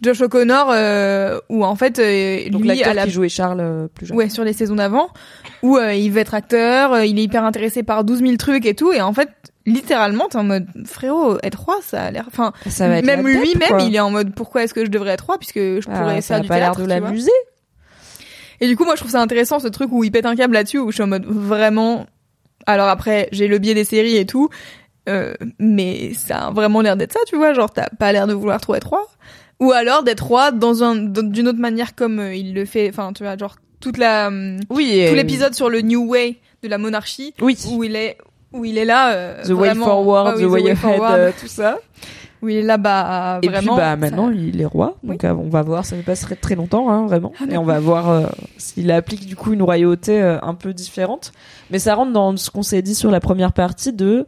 [0.00, 3.86] Josh O'Connor euh, où en fait euh, Donc lui à la qui jouait Charles euh,
[3.86, 4.16] plus jeune.
[4.16, 5.08] ouais sur les saisons d'avant
[5.62, 8.66] où euh, il veut être acteur, euh, il est hyper intéressé par 12 000 trucs
[8.66, 9.28] et tout et en fait
[9.66, 13.26] littéralement t'es en mode frérot être roi ça a l'air enfin Ça va être même
[13.26, 15.98] lui-même il est en mode pourquoi est-ce que je devrais être roi puisque je Ah,
[16.00, 17.30] pourrais ça faire a du pas l'air de l'amuser.
[18.60, 20.54] Et du coup, moi, je trouve ça intéressant ce truc où il pète un câble
[20.54, 22.06] là-dessus, où je suis en mode vraiment.
[22.66, 24.50] Alors après, j'ai le biais des séries et tout,
[25.08, 27.54] euh, mais ça a vraiment l'air d'être ça, tu vois.
[27.54, 29.04] Genre, t'as pas l'air de vouloir trop être roi,
[29.58, 32.88] ou alors d'être roi dans un d'une autre manière comme euh, il le fait.
[32.88, 35.06] Enfin, tu vois, genre toute la hum, Oui.
[35.08, 37.58] tout l'épisode sur le New Way de la monarchie, Oui.
[37.68, 38.16] où il est
[38.52, 39.12] où il est là.
[39.14, 41.78] euh, The way forward, ouais, the oui, way ahead, forward, euh, tout ça.
[42.42, 43.74] où il est là, bah Et vraiment.
[43.74, 46.36] puis bah ça- maintenant il est roi, donc euh, on va voir, ça ne passerait
[46.36, 48.26] très longtemps, hein, vraiment, Ah et on va voir euh,
[48.58, 51.32] s'il applique du coup une royauté un peu différente.
[51.70, 54.26] Mais ça rentre dans ce qu'on s'est dit sur la première partie de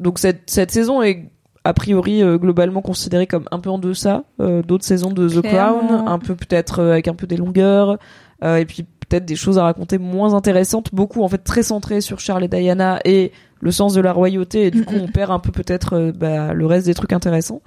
[0.00, 1.30] donc cette cette saison est
[1.64, 5.40] a priori euh, globalement considérée comme un peu en deçà euh, d'autres saisons de The
[5.42, 5.78] Clairement.
[5.88, 7.98] Crown, un peu peut-être euh, avec un peu des longueurs,
[8.44, 12.00] euh, et puis peut-être des choses à raconter moins intéressantes, beaucoup en fait très centrées
[12.02, 15.30] sur Charles et Diana et le sens de la royauté, et du coup on perd
[15.30, 17.62] un peu peut-être euh, bah, le reste des trucs intéressants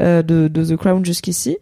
[0.00, 1.58] euh, de, de The Crown jusqu'ici.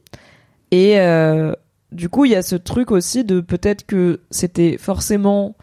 [0.71, 1.53] Et euh,
[1.93, 5.55] du coup, il y a ce truc aussi de peut-être que c'était forcément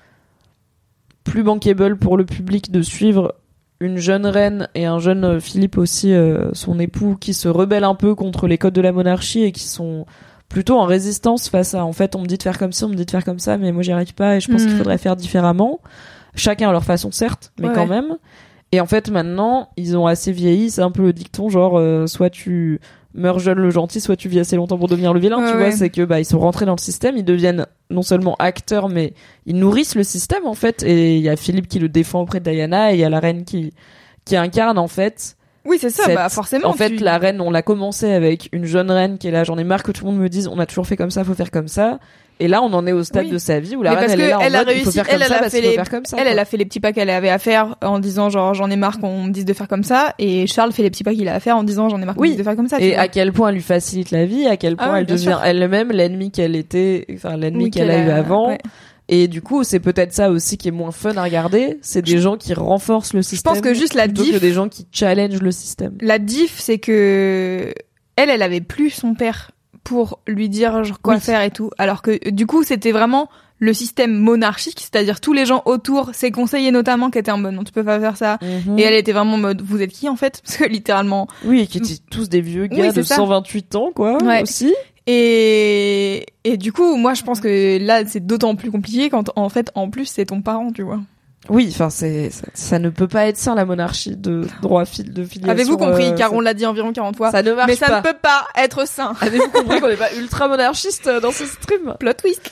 [1.26, 3.36] plus bankable pour le public de suivre
[3.82, 7.96] une jeune reine et un jeune Philippe aussi, euh, son époux, qui se rebellent un
[7.96, 10.06] peu contre les codes de la monarchie et qui sont
[10.48, 12.90] plutôt en résistance face à en fait on me dit de faire comme ci, on
[12.90, 14.76] me dit de faire comme ça, mais moi j'y arrive pas et je pense qu'il
[14.76, 15.80] faudrait faire différemment.
[16.36, 18.18] Chacun à leur façon certes, mais Ouais, quand même.
[18.72, 22.08] Et en fait maintenant ils ont assez vieilli, c'est un peu le dicton genre euh,
[22.08, 22.80] soit tu
[23.14, 25.58] meurs jeune le gentil, soit tu vis assez longtemps pour devenir le vilain, Ouais, tu
[25.58, 28.88] vois, c'est que bah ils sont rentrés dans le système, ils deviennent non seulement acteurs
[28.88, 29.14] mais
[29.46, 30.84] ils nourrissent le système en fait.
[30.84, 33.10] Et il y a Philippe qui le défend auprès de Diana et il y a
[33.10, 33.74] la reine qui
[34.24, 35.36] qui incarne en fait
[35.66, 36.04] Oui, c'est ça.
[36.06, 36.70] cette- Bah forcément.
[36.70, 39.44] en fait, tu- la reine, on l'a commencé avec une jeune reine qui est là.
[39.44, 41.24] J'en ai marre que tout le monde me dise, on a toujours fait comme ça,
[41.24, 42.00] faut faire comme ça.
[42.40, 43.32] Et là, on en est au stade Oui.
[43.34, 44.68] de sa vie où la Mais reine, parce elle est là en elle a mode,
[44.70, 46.18] faut réussi, faire comme elle, elle ça a fait les- faire comme ça.
[46.18, 46.32] Elle, quoi.
[46.32, 48.76] elle a fait les petits pas qu'elle avait à faire en disant genre j'en ai
[48.78, 51.28] marre qu'on me dise de faire comme ça et Charles fait les petits pas qu'il
[51.30, 52.30] a à faire en disant j'en ai marre qu'on me Oui.
[52.32, 52.80] dise de faire comme ça.
[52.80, 53.02] Et vois.
[53.02, 55.92] à quel point elle lui facilite la vie, à quel Ah point elle devient elle-même
[55.92, 58.48] l'ennemi qu'elle était, enfin l'ennemi qu'elle a eu avant.
[58.48, 58.58] ouais.
[59.14, 61.78] Et du coup, c'est peut-être ça aussi qui est moins fun à regarder.
[61.82, 63.52] C'est des gens qui renforcent le système.
[63.54, 65.96] pense que juste la diff- que des gens qui challengent le système.
[66.02, 67.74] La diff c'est que
[68.16, 69.52] elle elle avait plus son père
[69.84, 71.20] pour lui dire genre quoi Oui.
[71.20, 75.46] faire et tout alors que du coup c'était vraiment le système monarchique c'est-à-dire tous les
[75.46, 78.38] gens autour ses conseillers notamment qui étaient en mode non tu peux pas faire ça
[78.42, 78.78] Mhm.
[78.80, 80.42] et elle était vraiment en mode vous êtes qui en fait?
[80.46, 83.16] Parce que littéralement Oui, qui étaient tous des vieux Oui, gars de c'est ça.
[83.16, 84.44] 128 ans, quoi, Ouais.
[84.44, 84.74] aussi.
[85.08, 89.50] Et, et du coup, moi, je pense que là, c'est d'autant plus compliqué quand, en
[89.50, 91.00] fait, en plus, c'est ton parent, tu vois.
[91.50, 95.12] Oui, enfin c'est ça, ça ne peut pas être ça la monarchie de droit fil
[95.12, 95.52] de filiation.
[95.52, 97.32] Avez-vous compris euh, Car ça- on l'a dit environ 40 fois.
[97.32, 97.98] ça ne marche mais ça pas.
[97.98, 99.16] ne peut pas être sain.
[99.22, 101.96] Avez-vous compris qu'on n'est pas ultra monarchiste euh, dans ce stream?
[102.00, 102.52] Plot twist.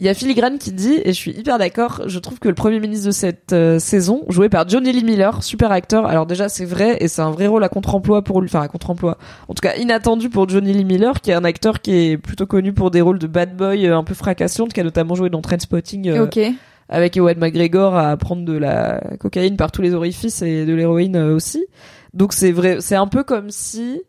[0.00, 2.54] Il y a Filigrane qui dit, et je suis hyper d'accord, je trouve que le
[2.54, 6.06] premier ministre de cette euh, saison, joué par Johnny Lee Miller, super acteur.
[6.06, 8.68] Alors déjà, c'est vrai, et c'est un vrai rôle à contre-emploi pour lui, enfin à
[8.68, 9.18] contre-emploi.
[9.48, 12.46] En tout cas, inattendu pour Johnny Lee Miller, qui est un acteur qui est plutôt
[12.46, 15.28] connu pour des rôles de bad boy euh, un peu fracassant, qui a notamment joué
[15.28, 16.40] dans Trainspotting euh, Ok.
[16.88, 21.16] avec Ewan McGregor à prendre de la cocaïne par tous les orifices et de l'héroïne
[21.16, 21.66] euh, aussi.
[22.14, 24.00] Donc c'est vrai, c'est un peu comme si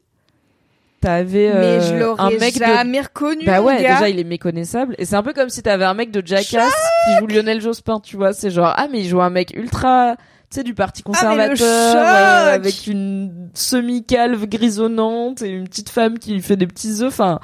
[1.02, 3.44] t'avais euh, Mais je un mec de jamais reconnu.
[3.46, 3.96] bah ouais, gars.
[3.96, 4.96] déjà il est méconnaissable.
[4.98, 6.72] Et c'est un peu comme si t'avais un mec de Jackass
[7.06, 10.16] qui joue Lionel Jospin, tu vois, c'est genre ah mais il joue un mec ultra
[10.50, 16.20] tu sais du parti Ah, conservateur euh, avec une semi-calve grisonnante et une petite femme
[16.20, 17.08] qui lui fait des petits œufs.
[17.08, 17.40] Enfin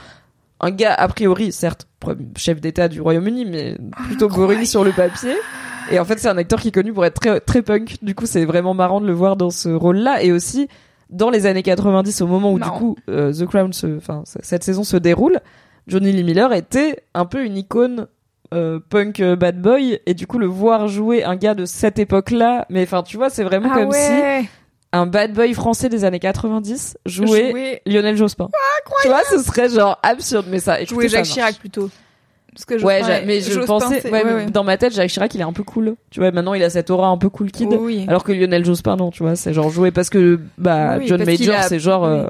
[0.60, 1.88] un gars a priori certes
[2.36, 3.78] chef d'état du Royaume-Uni mais
[4.08, 5.36] plutôt boring sur le papier.
[5.90, 7.98] Et en fait c'est un acteur qui est connu pour être très très punk.
[8.02, 10.22] Du coup c'est vraiment marrant de le voir dans ce rôle-là.
[10.22, 10.68] Et aussi
[11.10, 12.74] dans les années 90 au moment où Marrant.
[12.76, 15.40] du coup euh, The Crown enfin cette saison se déroule
[15.88, 18.08] Johnny Lee Miller était un peu une icône
[18.54, 22.00] euh, punk euh, bad boy et du coup le voir jouer un gars de cette
[22.00, 24.48] époque-là mais enfin tu vois c'est vraiment Ah comme si
[24.94, 28.50] un bad boy français des années 90 jouait Jouer, Lionel Jospin.
[29.02, 31.26] tu vois ce serait genre absurde mais ça jouer écoutez, ça Jacques.
[31.28, 31.90] Chirac plutôt.
[32.58, 35.44] Parce que Ouais, mais je pensais ouais, ouais, dans ma tête Jacques Chirac il est
[35.44, 35.96] un peu cool.
[36.10, 38.04] Tu vois maintenant il a cette aura un peu cool kid oui.
[38.08, 41.24] alors que Lionel Jospin non, tu vois, c'est genre joué parce que bah Oui, John
[41.24, 42.10] Major a- c'est genre oui.
[42.10, 42.28] euh,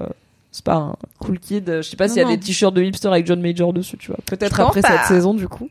[0.51, 2.31] c'est pas un cool kid, je sais pas s'il y a non.
[2.31, 4.17] des t-shirts de hipster avec John Major dessus, tu vois.
[4.25, 4.89] Peut-être après pas.
[4.97, 5.69] cette saison du coup.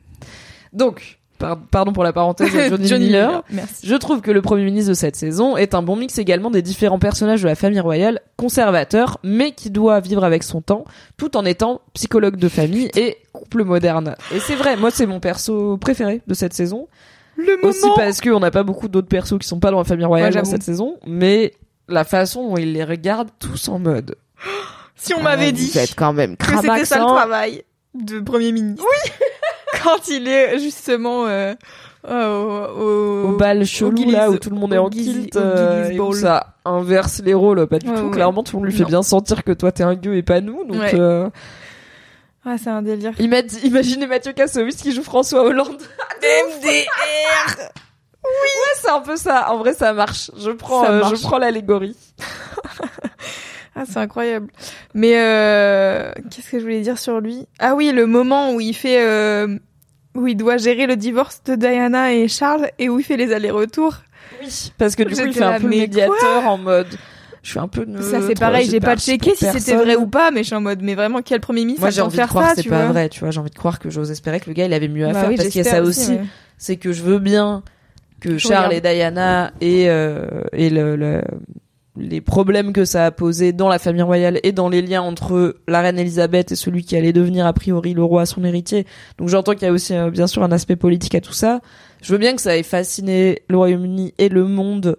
[0.72, 3.42] Donc pardon pour la parenthèse de Johnny, Miller.
[3.50, 3.86] Merci.
[3.86, 6.62] Je trouve que le premier ministre de cette saison est un bon mix également des
[6.62, 10.84] différents personnages de la famille royale, conservateur, mais qui doit vivre avec son temps,
[11.16, 14.14] tout en étant psychologue de famille et couple moderne.
[14.34, 16.88] Et c'est vrai, moi c'est mon perso préféré de cette saison.
[17.36, 17.68] Le moment.
[17.68, 20.32] Aussi parce qu'on n'a pas beaucoup d'autres persos qui sont pas dans la famille royale
[20.34, 21.52] dans cette saison, mais
[21.88, 24.16] la façon dont il les regarde tous en mode.
[24.96, 27.62] Si on Ah, m'avait vous dit êtes quand même que c'était ça le travail
[27.94, 28.82] de Premier ministre.
[28.84, 29.10] Oui.
[29.82, 31.54] Quand il est justement euh,
[32.08, 35.34] euh, au, Au bal chelou Gillies- là où tout le monde est au en kilt
[35.36, 38.10] au euh, et où ça inverse les rôles pas du Ouais, tout ouais.
[38.12, 40.40] clairement tout le monde lui fait bien sentir que toi t'es un gueux et pas
[40.40, 40.94] nous donc Ouais.
[40.94, 41.28] euh,
[42.44, 43.12] Ah, c'est un délire.
[43.18, 45.82] Ima- Imaginez Mathieu Kassovitz qui joue François Hollande.
[46.22, 47.56] MDR
[48.24, 49.52] Ouais, c'est un peu ça.
[49.52, 50.30] En vrai, ça marche.
[50.36, 51.16] Je prends, euh, marche.
[51.16, 51.96] je prends l'allégorie.
[53.78, 54.48] Ah, c'est incroyable.
[54.94, 57.46] Mais euh, qu'est-ce que je voulais dire sur lui?
[57.58, 59.58] Ah oui, le moment où il fait euh,
[60.14, 63.32] où il doit gérer le divorce de Diana et Charles et où il fait les
[63.34, 63.96] allers-retours.
[64.42, 64.72] Oui.
[64.78, 66.88] Parce que du coup, il fait un peu médiateur en mode.
[67.42, 68.02] Je suis un peu neutre.
[68.02, 70.60] ça c'est pareil, j'ai pas checké si c'était vrai ou pas, mais je suis en
[70.60, 72.86] mode mais vraiment quel premier ministre Moi, j'ai envie de croire ça, que c'est pas
[72.86, 73.30] vrai, tu vois.
[73.30, 75.20] J'ai envie de croire que j'ose espérer que le gars, il avait mieux à Bah
[75.20, 75.28] faire.
[75.28, 76.10] oui, parce qu'il y a ça aussi.
[76.12, 76.24] ouais.
[76.58, 77.62] C'est que je veux bien
[78.20, 81.22] que Charles et Diana et, euh, et le, le-
[81.96, 85.56] les problèmes que ça a posé dans la famille royale et dans les liens entre
[85.66, 88.86] la reine Elisabeth et celui qui allait devenir a priori le roi, son héritier.
[89.18, 91.60] Donc j'entends qu'il y a aussi euh, bien sûr un aspect politique à tout ça.
[92.02, 94.98] Je veux bien que ça ait fasciné le Royaume-Uni et le monde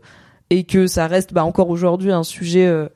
[0.49, 2.87] et que ça reste bah, encore aujourd'hui un sujet euh,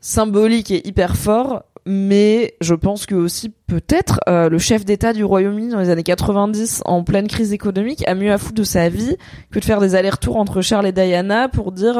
[0.00, 1.64] symbolique et hyper fort.
[1.90, 6.02] Mais je pense que aussi peut-être euh, le chef d'État du Royaume-Uni dans les années
[6.02, 9.16] 90, en pleine crise économique, a mieux à foutre de sa vie
[9.50, 11.96] que de faire des allers-retours entre Charles et Diana pour dire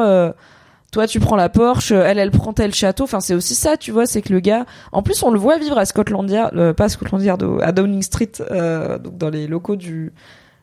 [0.91, 3.03] toi tu prends la Porsche, elle elle prend tel château.
[3.03, 4.65] Enfin c'est aussi ça, tu vois, c'est que le gars.
[4.91, 7.21] En plus on le voit vivre à Scotland euh, pas à Scotland
[7.61, 10.11] à Downing Street, euh, donc dans les locaux du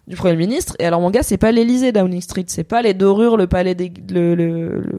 [0.06, 0.76] du Premier ministre.
[0.78, 3.74] Et alors mon gars, c'est pas l'Elysée Downing Street, c'est pas les dorures, le palais
[3.74, 4.98] des le, le, le-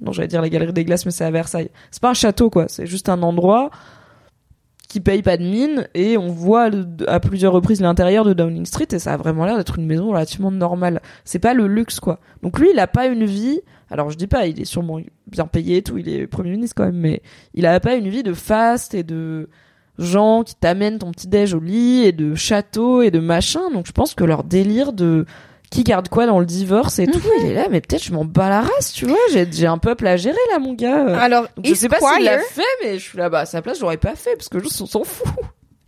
[0.00, 1.70] non j'allais dire la galerie des glaces, mais c'est à Versailles.
[1.90, 3.70] C'est pas un château quoi, c'est juste un endroit
[4.88, 6.70] qui paye pas de mine et on voit
[7.06, 10.08] à plusieurs reprises l'intérieur de Downing Street et ça a vraiment l'air d'être une maison
[10.08, 11.02] relativement normale.
[11.24, 12.20] C'est pas le luxe quoi.
[12.42, 13.60] Donc lui, il a pas une vie.
[13.90, 16.74] Alors je dis pas, il est sûrement bien payé et tout, il est premier ministre
[16.74, 17.22] quand même, mais
[17.54, 19.50] il a pas une vie de faste et de
[19.98, 23.70] gens qui t'amènent ton petit déj au lit et de châteaux et de machin.
[23.72, 25.26] Donc je pense que leur délire de
[25.70, 28.24] qui garde quoi dans le divorce et tout, il est là, mais peut-être je m'en
[28.24, 29.18] bats la race, tu vois.
[29.50, 31.18] J'ai un peuple à gérer là, mon gars.
[31.18, 33.62] Alors, Donc, je sais pas s'il l'a fait, mais je suis là, bah à sa
[33.62, 35.26] place, j'aurais pas fait parce que on s'en fout.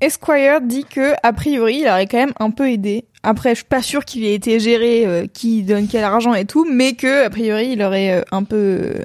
[0.00, 3.04] Esquire dit que a priori, il aurait quand même un peu aidé.
[3.22, 6.46] Après, je suis pas sûre qu'il ait été géré, euh, qui donne quel argent et
[6.46, 9.04] tout, mais que a priori, il aurait euh, un peu euh,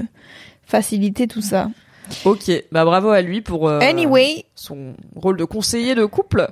[0.66, 1.70] facilité tout ça.
[2.24, 6.48] Ok, bah bravo à lui pour Anyway, son rôle de conseiller de couple.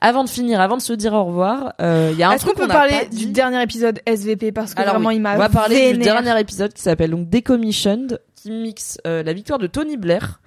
[0.00, 2.44] Avant de finir, avant de se dire au revoir, euh, il y a un est-ce
[2.44, 5.20] qu'on truc peut n'a parler du dernier épisode SVP parce que Alors vraiment oui, il
[5.20, 9.32] m'a on va parler du dernier épisode qui s'appelle donc Decommissioned, qui mixe euh, la
[9.32, 10.40] victoire de Tony Blair,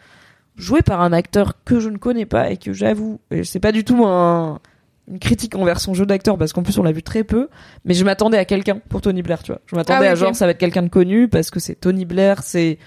[0.57, 3.83] joué par un acteur que je ne connais pas et que j'avoue, c'est pas du
[3.83, 4.59] tout un,
[5.07, 7.49] une critique envers son jeu d'acteur parce qu'en plus on l'a vu très peu,
[7.83, 9.61] mais je m'attendais à quelqu'un pour Tony Blair, tu vois.
[9.67, 11.75] Je m'attendais Ah oui, à genre ça va être quelqu'un de connu parce que c'est
[11.75, 12.79] Tony Blair, c'est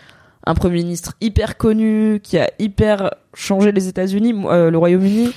[0.49, 5.31] un premier ministre hyper connu qui a hyper changé les États-Unis, euh, le Royaume-Uni.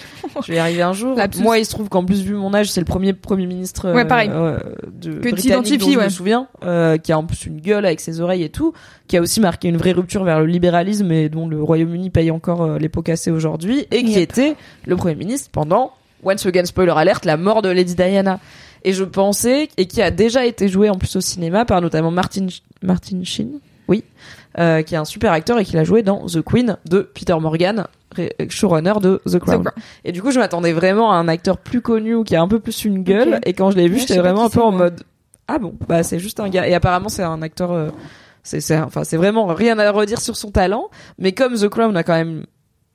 [0.43, 1.17] je vais y arriver un jour.
[1.17, 1.41] Lapsus.
[1.41, 3.93] Moi, il se trouve qu'en plus vu mon âge, c'est le premier premier ministre euh,
[3.93, 4.29] Ouais, pareil.
[4.33, 4.57] euh,
[4.91, 7.99] de Que britannique dont je me souviens, euh, qui a en plus une gueule avec
[7.99, 8.73] ses oreilles et tout,
[9.07, 12.31] qui a aussi marqué une vraie rupture vers le libéralisme et dont le Royaume-Uni paye
[12.31, 14.21] encore euh, les pots cassés aujourd'hui, et qui Yep.
[14.21, 14.55] était
[14.85, 15.91] le premier ministre pendant
[16.23, 18.39] once again spoiler alert la mort de Lady Diana.
[18.85, 22.09] Et je pensais et qui a déjà été joué en plus au cinéma par notamment
[22.11, 22.47] Martin
[22.81, 24.03] Martin Sheen, oui,
[24.59, 27.35] euh, qui est un super acteur et qui l'a joué dans The Queen de Peter
[27.39, 29.63] Morgan, ré- showrunner de The Crown.
[30.05, 32.47] Et du coup, je m'attendais vraiment à un acteur plus connu ou qui a un
[32.47, 33.39] peu plus une gueule.
[33.45, 35.03] Et quand je l'ai vu, Ouais, j'étais vraiment un peu en mode
[35.47, 36.67] ah bon, bah c'est juste un gars.
[36.67, 37.71] Et apparemment, c'est un acteur.
[37.71, 37.89] euh,
[38.43, 40.89] c'est c'est enfin c'est vraiment rien à redire sur son talent.
[41.19, 42.45] Mais comme The Crown a quand même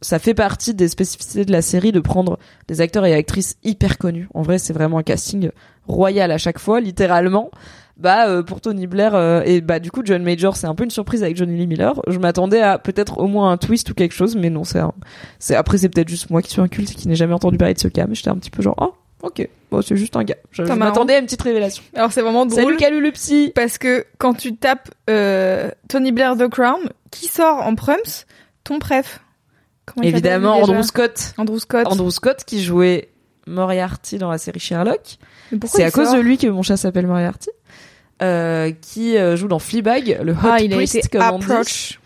[0.02, 2.38] ça fait partie des spécificités de la série de prendre
[2.68, 4.28] des acteurs et actrices hyper connus.
[4.34, 5.50] En vrai, c'est vraiment un casting
[5.86, 7.50] royal à chaque fois, littéralement.
[7.98, 10.84] Bah euh, pour Tony Blair euh, et bah du coup John Major, c'est un peu
[10.84, 11.94] une surprise avec Johnny Lee Miller.
[12.08, 14.92] Je m'attendais à peut-être au moins un twist ou quelque chose, mais non, c'est un-
[15.38, 17.56] c'est après c'est peut-être juste moi qui suis un culte et qui n'ai jamais entendu
[17.56, 18.92] parler de ce cas, mais j'étais un petit peu genre oh
[19.22, 20.36] ok, bon c'est juste un gars.
[20.50, 21.82] Je, je m'attendais à une petite révélation.
[21.94, 22.62] Alors c'est vraiment drôle.
[22.64, 23.50] Salut Calulupsi.
[23.54, 28.24] Parce que quand tu tapes euh, Tony Blair The Crown, qui sort en prums?
[28.62, 29.20] Ton préf.
[30.02, 31.32] Évidemment Andrew Scott.
[31.38, 31.86] Andrew Scott.
[31.86, 33.08] Andrew Scott qui jouait
[33.46, 35.16] Moriarty dans la série Sherlock.
[35.64, 37.50] C'est à cause de lui que mon chat s'appelle Moriarty.
[38.22, 41.38] Euh, qui euh, joue dans Fleabag, le hot Ah, il a priest été comme on
[41.38, 42.00] dit, approach.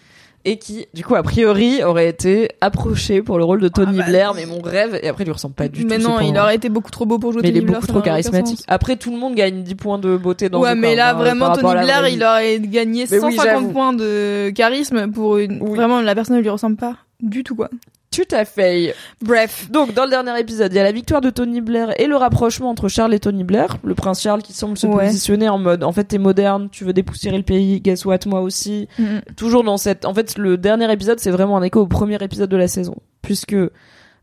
[0.45, 3.99] et qui, du coup, a priori, aurait été approché pour le rôle de Tony Ah
[4.03, 6.03] bah, Blair, mais mon rêve, et après, il lui ressemble pas du Mais tout.
[6.09, 7.81] non, c'est il aurait été beaucoup trop beau pour jouer Mais il est Tony Blair,
[7.81, 8.65] beaucoup ça trop n'aurait aucun charismatique.
[8.67, 11.15] Après, tout le monde gagne 10 points de beauté dans ouais, The mais là, hein,
[11.15, 13.69] vraiment, Tony la Blair, il aurait gagné Mais oui, 150 j'avoue.
[13.73, 15.59] points de charisme pour une...
[15.63, 15.77] Oui.
[15.77, 17.69] Vraiment, la personne ne lui ressemble pas du tout, quoi.
[18.13, 18.93] Tout à fait.
[19.23, 19.71] Bref.
[19.71, 22.17] Donc, dans le dernier épisode, il y a la victoire de Tony Blair et le
[22.17, 23.77] rapprochement entre Charles et Tony Blair.
[23.85, 25.07] Le prince Charles qui semble se Ouais.
[25.07, 28.41] positionner en mode, en fait, t'es moderne, tu veux dépoussiérer le pays, guess what, moi
[28.41, 28.89] aussi.
[28.99, 29.21] Mhm.
[29.37, 32.51] Toujours dans cette, en fait, le dernier épisode, c'est vraiment un écho au premier épisode
[32.51, 32.97] de la saison.
[33.23, 33.55] Puisque,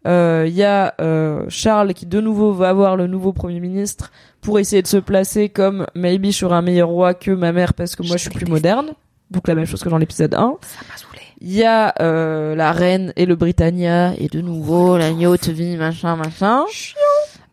[0.05, 4.11] euh, il y a, euh, Charles qui de nouveau va avoir le nouveau premier ministre
[4.41, 7.73] pour essayer de se placer comme, maybe je serai un meilleur roi que ma mère
[7.73, 8.91] parce que moi je suis plus moderne.
[9.31, 10.57] Donc la même chose que dans l'épisode 1.
[10.61, 11.21] Ça m'a saoulé.
[11.39, 15.77] Il y a euh, la reine et le Britannia et de nouveau la yacht vie
[15.77, 16.63] machin machin.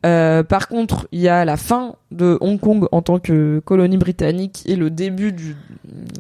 [0.07, 3.97] Euh, par contre, il y a la fin de Hong Kong en tant que colonie
[3.97, 5.57] britannique et le début du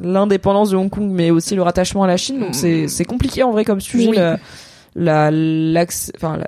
[0.02, 2.40] l'indépendance de Hong Kong, mais aussi le rattachement à la Chine.
[2.40, 4.16] Donc c'est c'est compliqué en vrai comme sujet Oui.
[4.16, 5.86] la, la la,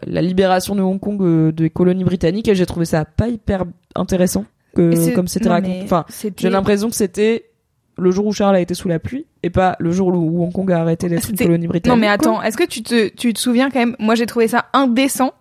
[0.07, 2.49] la libération de Hong Kong euh, des colonies britanniques.
[2.49, 3.65] Et j'ai trouvé ça pas hyper
[3.95, 4.45] intéressant
[4.75, 5.81] que comme c'était raconté.
[5.85, 6.05] Enfin,
[6.39, 7.47] j'ai l'impression que c'était
[7.99, 10.53] le jour où Charles a été sous la pluie et pas le jour où Hong
[10.53, 11.95] Kong a arrêté d'être une C'était- colonie britannique.
[11.95, 14.49] Non mais attends, est-ce que tu te, tu te souviens quand même Moi j'ai trouvé
[14.49, 15.33] ça indécent.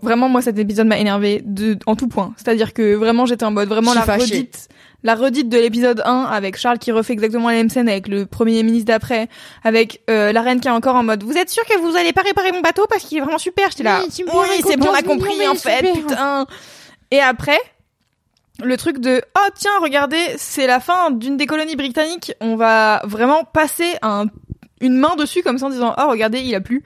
[0.00, 2.32] Vraiment, moi cet épisode m'a énervé de, en tout point.
[2.36, 4.24] C'est-à-dire que vraiment j'étais en mode vraiment la fâchée.
[4.24, 4.68] redite,
[5.02, 8.24] la redite de l'épisode 1 avec Charles qui refait exactement la même scène avec le
[8.24, 9.28] premier ministre d'après,
[9.62, 12.14] avec euh, la reine qui est encore en mode Vous êtes sûr que vous allez
[12.14, 13.68] pas réparer mon bateau parce qu'il est vraiment super?
[13.70, 13.98] J'étais là.
[14.00, 15.92] Oui, oui, c'est bon, on a 14 compris en fait, super.
[15.92, 16.46] putain.
[17.10, 17.58] Et après,
[18.62, 23.00] le truc de oh tiens regardez c'est la fin d'une des colonies britanniques on va
[23.04, 24.26] vraiment passer un
[24.80, 26.84] une main dessus comme ça en disant oh regardez il a plu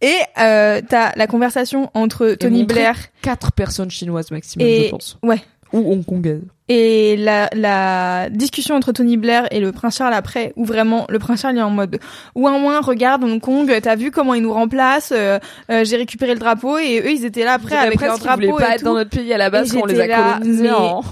[0.00, 5.18] et euh, t'as la conversation entre Tony Blair quatre personnes chinoises maximum, Et- je pense.
[5.22, 5.40] ouais
[5.72, 6.42] Ou hongkongaises.
[6.68, 11.18] Et la, la discussion entre Tony Blair et le prince Charles après, où vraiment le
[11.18, 11.98] prince Charles est en mode
[12.34, 15.38] ouin ouin regarde Hong Kong, t'as vu comment ils nous remplacent, euh,
[15.70, 18.32] euh, j'ai récupéré le drapeau et eux ils étaient là après avec leur presque qu'ils
[18.32, 18.84] voulaient drapeau pas et être tout.
[18.86, 21.02] dans notre pays à la base on les a colonisés en...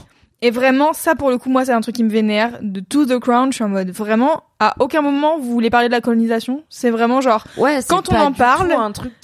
[0.44, 2.58] Et vraiment, ça pour le coup, moi, c'est un truc qui me vénère.
[2.60, 5.88] De tout The Crown, je suis en mode vraiment, à aucun moment vous voulez parler
[5.88, 6.64] de la colonisation.
[6.68, 8.70] C'est vraiment genre, Ouais, Quand on en parle,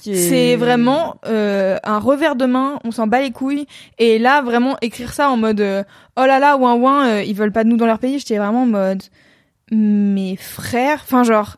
[0.03, 0.15] est...
[0.15, 3.67] c'est vraiment euh, un revers de main, on s'en bat les couilles.
[3.99, 5.83] Et là, vraiment, écrire ça en mode, euh,
[6.17, 8.39] oh là là, ouin ouin, euh, ils veulent pas de nous dans leur pays, j'étais
[8.39, 9.03] vraiment en mode,
[9.69, 11.57] mes frères, enfin genre,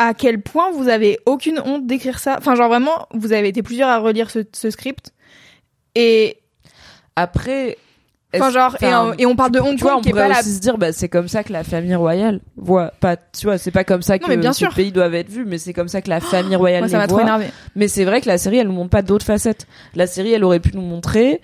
[0.00, 2.34] à quel point vous avez aucune honte d'écrire ça?
[2.36, 5.12] Enfin genre vraiment, vous avez été plusieurs à relire ce, ce script.
[5.94, 6.38] Et
[7.14, 7.78] Après...
[8.34, 8.76] Enfin, genre,
[9.18, 10.92] et, on parle de Hong Kong on qui est pas la aussi se dire, bah,
[10.92, 12.92] c'est comme ça que la famille royale voit.
[13.00, 15.44] Pas, tu vois, c'est pas comme ça que Non, mais bien pays doivent être vus,
[15.44, 17.24] mais c'est comme ça que la famille royale Moi, ça les m'a trop voit.
[17.24, 17.46] énervé.
[17.76, 19.66] Mais c'est vrai que la série, elle nous montre pas d'autres facettes.
[19.94, 21.40] La série, elle aurait pu nous montrer,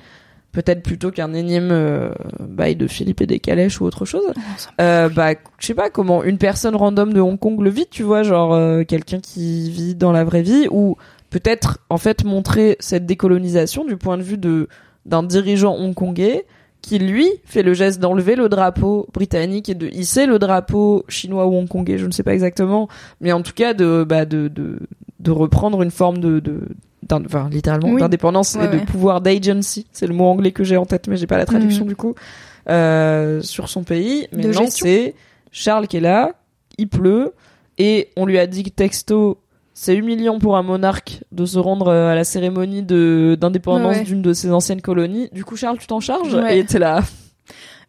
[0.52, 2.10] peut-être plutôt qu'un énième euh,
[2.40, 4.32] bail de Philippe et des Calèches ou autre chose,
[4.80, 8.02] euh, bah, je sais pas comment une personne random de Hong Kong le vit, tu
[8.02, 10.96] vois, genre euh, quelqu'un qui vit dans la vraie vie, ou
[11.30, 14.68] peut-être en fait montrer cette décolonisation du point de vue de
[15.06, 16.44] d'un dirigeant hongkongais
[16.82, 21.46] qui lui fait le geste d'enlever le drapeau britannique et de hisser le drapeau chinois
[21.46, 22.88] ou hongkongais, je ne sais pas exactement,
[23.20, 24.78] mais en tout cas de bah de de,
[25.18, 26.60] de reprendre une forme de de
[27.12, 28.00] enfin littéralement Oui.
[28.00, 28.84] d'indépendance Ouais, et de ouais.
[28.84, 31.84] pouvoir d'agency, c'est le mot anglais que j'ai en tête mais j'ai pas la traduction
[31.84, 31.88] Mhm.
[31.88, 32.14] du coup
[32.68, 34.26] euh, sur son pays.
[34.32, 34.86] Maintenant gestion.
[34.86, 35.14] c'est
[35.50, 36.34] Charles qui est là,
[36.78, 37.32] il pleut
[37.78, 39.38] Et on lui a dit que texto,
[39.82, 44.02] c'est humiliant pour un monarque de se rendre euh, à la cérémonie de d'indépendance Ouais.
[44.02, 45.30] d'une de ses anciennes colonies.
[45.32, 46.58] Du coup, Charles, tu t'en charges Ouais.
[46.58, 47.00] Et t'es là.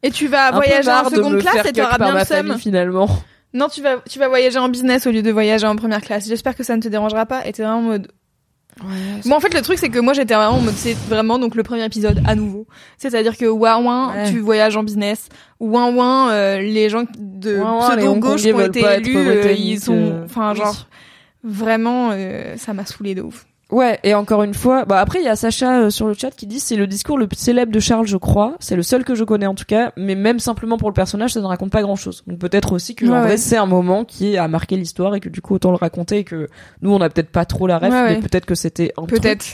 [0.01, 2.57] Et tu vas un voyager en seconde classe et t'auras bien le seum.
[2.57, 3.09] finalement.
[3.53, 6.29] Non, tu vas, tu vas voyager en business au lieu de voyager en première classe.
[6.29, 7.45] J'espère que ça ne te dérangera pas.
[7.45, 8.07] Et t'es vraiment en mode.
[9.25, 11.55] Moi, en fait, le truc, c'est que moi, j'étais vraiment en mode, c'est vraiment donc
[11.55, 12.65] le premier épisode à nouveau.
[12.97, 14.31] C'est-à-dire que ouin ouin, Ouais.
[14.31, 15.27] tu voyages en business.
[15.59, 19.93] Ouin ouin, euh, les gens de pseudo gauche qui ont été élus, euh, ils sont,
[19.97, 20.61] euh, enfin, oui.
[21.43, 23.45] Vraiment, euh, ça m'a saoulé de ouf.
[23.71, 26.31] Ouais, et encore une fois, bah après il y a Sacha euh, sur le chat
[26.31, 28.57] qui dit c'est le discours le plus célèbre de Charles, je crois.
[28.59, 31.31] C'est le seul que je connais en tout cas, mais même simplement pour le personnage,
[31.31, 32.23] ça ne raconte pas grand-chose.
[32.27, 33.37] Donc peut-être aussi que Ouais, en vrai ouais.
[33.37, 36.23] c'est un moment qui a marqué l'histoire et que du coup autant le raconter et
[36.25, 36.49] que
[36.81, 39.45] nous on a peut-être pas trop la ref, Ouais, mais peut-être que c'était un Peut-être.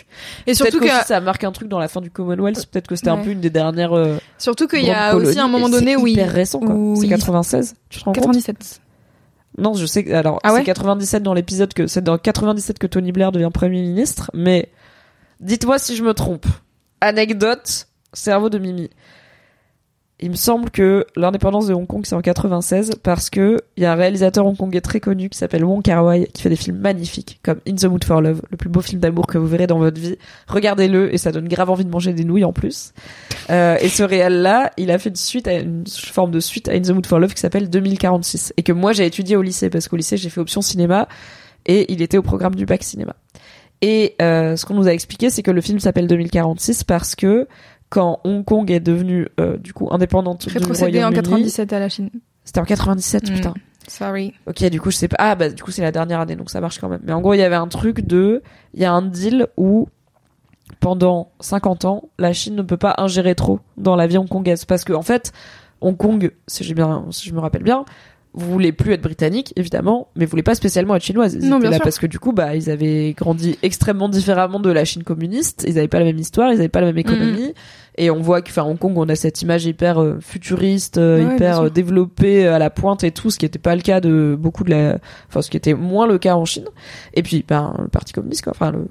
[0.48, 2.96] Et surtout Peut-être que, ça marque un truc dans la fin du Commonwealth, peut-être que
[2.96, 5.96] c'était un peu une des dernières euh, surtout qu'il y a aussi un moment donné
[5.96, 6.74] où il, hyper récent quoi.
[6.96, 8.24] C'est il- 96, tu te rends compte?
[8.24, 8.82] 97.
[9.58, 12.78] Non, je sais que alors Ah ouais c'est 97 dans l'épisode que c'est dans 97
[12.78, 14.70] que Tony Blair devient premier ministre, mais
[15.40, 16.46] dites-moi si je me trompe.
[17.02, 18.90] Anecdote, cerveau de Mimi.
[20.20, 23.86] Il me semble que l'indépendance de Hong Kong c'est en 96 parce que il y
[23.86, 27.40] a un réalisateur hongkongais très connu qui s'appelle Wong Kar-wai qui fait des films magnifiques
[27.44, 29.78] comme In the Mood for Love, le plus beau film d'amour que vous verrez dans
[29.78, 30.18] votre vie.
[30.48, 32.94] Regardez-le et ça donne grave envie de manger des nouilles en plus.
[33.52, 36.68] Euh, et ce réel là, il a fait une suite à une forme de suite
[36.68, 39.44] à In the Mood for Love qui s'appelle 2046 et que moi j'ai étudié au
[39.44, 41.08] lycée parce qu'au lycée j'ai fait option cinéma
[41.68, 43.14] et il était au programme du bac cinéma.
[43.82, 47.48] Et euh, ce qu'on nous a expliqué, c'est que le film s'appelle 2046 parce que
[47.90, 51.80] quand Hong Kong est devenu euh, du coup indépendante du Rétrocédé en Royaume-Uni, 97 à
[51.80, 52.10] la Chine.
[52.44, 53.34] c'était en 97 Mm.
[53.36, 53.54] putain.
[53.88, 54.34] Sorry.
[54.48, 55.16] Ok, du coup je sais pas.
[55.20, 57.00] Ah bah du coup c'est la dernière année donc ça marche quand même.
[57.04, 58.44] Mais en gros il y avait un truc de,
[58.74, 59.88] il y a un deal où
[60.80, 64.84] pendant 50 ans la Chine ne peut pas ingérer trop dans la vie hongkongaise parce
[64.84, 65.32] que en fait
[65.80, 67.86] Hong Kong, si j'ai bien, si je me rappelle bien,
[68.38, 71.34] vous voulez plus être britannique évidemment, mais vous voulez pas spécialement être chinoise.
[71.34, 71.84] Ils Non, bien là sûr.
[71.84, 75.66] parce que du coup bah ils avaient grandi extrêmement différemment de la Chine communiste.
[75.68, 77.54] Ils avaient pas la même histoire, ils avaient pas la même économie.
[77.98, 81.26] Et on voit que, enfin, Hong Kong, on a cette image hyper euh, futuriste, euh,
[81.26, 84.02] Ouais, hyper euh, développée à la pointe et tout, ce qui n'était pas le cas
[84.02, 86.66] de beaucoup de la, enfin, ce qui était moins le cas en Chine.
[87.16, 88.54] Et puis, ben, le Parti communiste, quoi.
[88.56, 88.88] Enfin, le,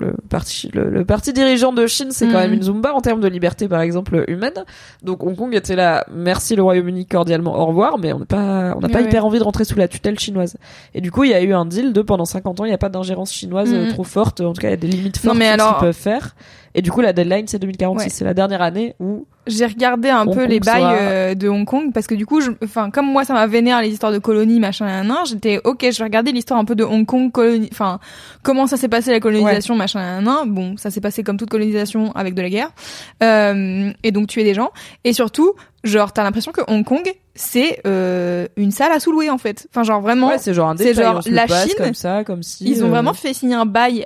[0.00, 2.40] le parti, le, le parti dirigeant de Chine, c'est quand Mhm.
[2.40, 4.64] même une zumba en termes de liberté, par exemple, humaine.
[5.02, 8.74] Donc, Hong Kong était là, merci le Royaume-Uni cordialement, au revoir, mais on n'a pas,
[8.76, 10.56] on n'a pas hyper envie de rentrer sous la tutelle chinoise.
[10.94, 12.74] Et du coup, il y a eu un deal de pendant 50 ans, il n'y
[12.74, 13.88] a pas d'ingérence chinoise euh, Mhm.
[13.92, 14.40] trop forte.
[14.40, 16.34] En tout cas, il y a des limites fortes qu'ils peuvent faire.
[16.74, 18.04] Et du coup, la deadline, c'est 2046.
[18.04, 18.10] Ouais.
[18.10, 21.48] C'est la dernière année où J'ai regardé un Hong peu Kong les bails euh, de
[21.48, 24.12] Hong Kong parce que du coup, je, enfin, comme moi, ça m'a vénère les histoires
[24.12, 27.04] de colonies, machin, nan, nan, j'étais ok, je vais regarder l'histoire un peu de Hong
[27.06, 27.98] Kong, colonie, enfin,
[28.42, 30.48] comment ça s'est passé la colonisation, machin, nan, nan.
[30.54, 32.70] Bon, ça s'est passé comme toute colonisation avec de la guerre,
[33.22, 34.70] euh, et donc tuer des gens.
[35.02, 39.38] Et surtout, genre, t'as l'impression que Hong Kong, c'est euh, une salle à sous-louer en
[39.38, 39.66] fait.
[39.72, 42.42] Enfin, genre vraiment, Ouais, c'est genre un c'est détail, genre la Chine, comme ça, comme
[42.44, 42.64] si.
[42.70, 44.04] ils ont euh, vraiment fait signer un bail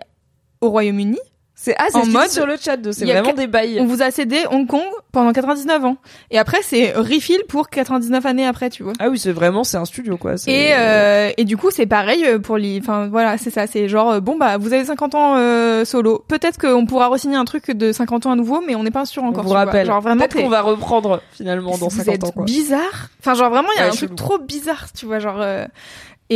[0.62, 1.18] au Royaume-Uni.
[1.64, 3.78] C'est ah, c'est en mode- sur le chat de c'est vraiment des bails.
[3.80, 4.82] On vous a cédé Hong Kong
[5.12, 5.96] pendant 99 ans.
[6.30, 8.92] Et après, c'est refill pour 99 années après, tu vois.
[8.98, 10.34] Ah oui, c'est vraiment c'est un studio quoi.
[10.46, 12.78] Et, euh, et du coup, c'est pareil euh, pour les.
[12.82, 13.66] Enfin, voilà, c'est ça.
[13.66, 16.22] C'est genre, euh, bon, bah, vous avez 50 ans euh, solo.
[16.28, 19.06] Peut-être qu'on pourra re-signer un truc de 50 ans à nouveau, mais on n'est pas
[19.06, 19.44] sûr on encore.
[19.44, 19.64] vous tu vois.
[19.64, 19.86] rappelle.
[19.86, 22.44] Genre vraiment, Peut-être qu'on va reprendre finalement dans vous 50 êtes ans quoi.
[22.44, 23.08] bizarre.
[23.20, 25.40] Enfin, genre vraiment, il y a Ouais, un truc trop bizarre, tu vois, genre.
[25.40, 25.64] euh,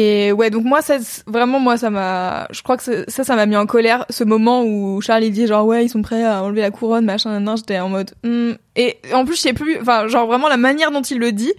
[0.01, 2.47] Et ouais, donc moi, ça, vraiment, moi, ça m'a.
[2.51, 4.05] Je crois que ça, ça m'a mis en colère.
[4.11, 7.05] Ce moment où Charles il dit genre ouais, ils sont prêts à enlever la couronne,
[7.05, 7.41] machin.
[7.41, 8.13] Non, j'étais en mode.
[8.23, 8.53] hmm.
[8.77, 9.79] Et en plus, je sais plus.
[9.81, 11.53] Enfin, genre vraiment la manière dont il le dit,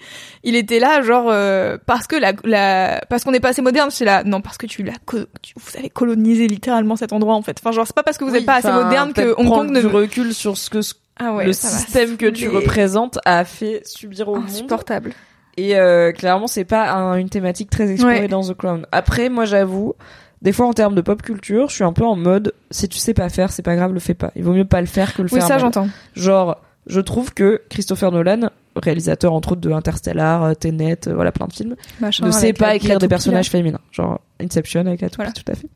[0.43, 3.89] il était là, genre euh, parce que la, la parce qu'on n'est pas assez moderne.
[3.91, 7.57] C'est là, non, parce que tu l'as, vous avez colonisé littéralement cet endroit en fait.
[7.59, 9.69] Enfin, genre c'est pas parce que vous n'êtes Oui, pas assez moderne que Hong Kong
[9.71, 9.85] ne.
[9.85, 14.29] recul sur ce que ce- Ah ouais, le système que tu représentes a fait subir
[14.29, 14.45] au monde.
[14.45, 15.11] Insupportable.
[15.59, 18.27] Et euh, clairement, c'est pas un- une thématique très explorée Ouais.
[18.27, 18.85] dans The Crown.
[18.91, 19.93] Après, moi, j'avoue,
[20.41, 22.97] des fois en termes de pop culture, je suis un peu en mode si tu
[22.97, 24.31] sais pas faire, c'est pas grave, le fais pas.
[24.35, 25.47] Il vaut mieux pas le faire que le Oui, faire.
[25.47, 25.61] ça mal.
[25.61, 25.87] j'entends.
[26.15, 26.57] Genre,
[26.87, 31.47] je trouve que Christopher Nolan, réalisateur entre autres de Interstellar, euh, Tenet, euh, voilà plein
[31.47, 33.81] de films, Machin, ne sait pas écrire des personnages féminins.
[33.91, 35.31] Genre Inception avec la Voilà.
[35.33, 35.67] tout à fait.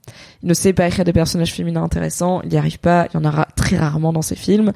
[0.41, 3.17] Il ne sait pas écrire des personnages féminins intéressants, il y arrive pas, il y
[3.17, 4.71] en aura très rarement dans ses films.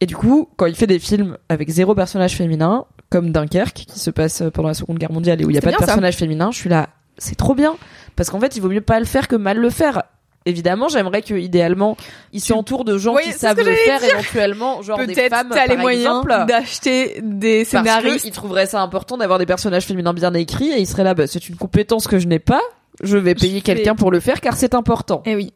[0.00, 3.98] Et du coup, quand il fait des films avec zéro personnage féminin, comme Dunkerque, qui
[3.98, 5.76] se passe euh, pendant la Seconde Guerre mondiale et où il y a pas de
[5.76, 5.86] ça.
[5.86, 7.76] personnage féminin, je suis là, c'est trop bien.
[8.14, 10.02] Parce qu'en fait, il vaut mieux pas le faire que mal le faire.
[10.46, 11.96] Évidemment, j'aimerais que idéalement,
[12.32, 15.66] il s'entoure de gens Oui, qui savent le faire éventuellement, genre des Peut-être femmes les
[15.74, 16.46] par moyens exemple.
[16.46, 18.24] d'acheter des Parce scénaristes.
[18.24, 21.26] qu'il trouverait ça important d'avoir des personnages féminins bien écrits et il serait là, bah,
[21.26, 22.62] c'est une compétence que je n'ai pas,
[23.02, 25.22] je vais payer quelqu'un pour le faire car c'est important.
[25.26, 25.52] Eh oui.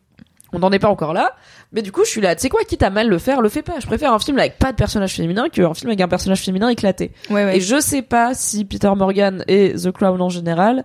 [0.53, 1.35] On n'en est pas encore là,
[1.73, 3.49] mais du coup je suis là, tu sais quoi, quitte à mal le faire, le
[3.49, 3.81] fais pas.
[3.81, 6.69] Je préfère un film avec pas de personnage féminin qu'un film avec un personnage féminin
[6.69, 7.12] éclaté.
[7.31, 7.57] Ouais, ouais.
[7.57, 10.85] Et je sais pas si Peter Morgan et The Crown en général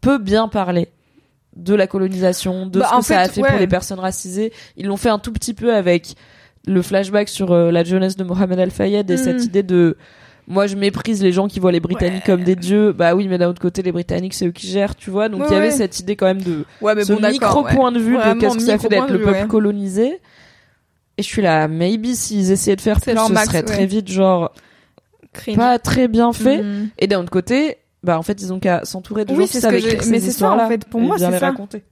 [0.00, 0.88] peut bien parler
[1.56, 3.48] de la colonisation, de Bah, ce que ça a fait, ouais.
[3.50, 4.52] pour les personnes racisées.
[4.76, 6.14] Ils l'ont fait un tout petit peu avec
[6.66, 9.96] le flashback sur euh, la jeunesse de Mohamed Al-Fayed et cette idée de
[10.48, 12.92] moi je méprise les gens qui voient les Britanniques comme des dieux.
[12.92, 15.28] Bah oui, mais d'un autre côté les Britanniques c'est eux qui gèrent, tu vois.
[15.28, 15.70] Donc il Ouais, y avait ouais.
[15.72, 18.56] cette idée quand même de Ouais, mais ce bon, micro point de vue de qu'est-ce
[18.56, 20.20] que ça fait d'être le peuple colonisé.
[21.18, 24.08] Et je suis là, maybe s'ils essayaient de faire plus, ce max, serait très vite
[24.08, 24.52] genre
[25.32, 25.56] Cringe.
[25.56, 26.62] pas très bien fait.
[26.62, 26.88] Mhm.
[26.98, 29.52] Et d'un autre côté, bah en fait ils ont qu'à s'entourer de Oui, gens c'est
[29.58, 30.84] qui savent écrire mais c'est ça, en fait.
[30.86, 31.38] Pour moi, c'est ça.
[31.38, 31.82] raconter.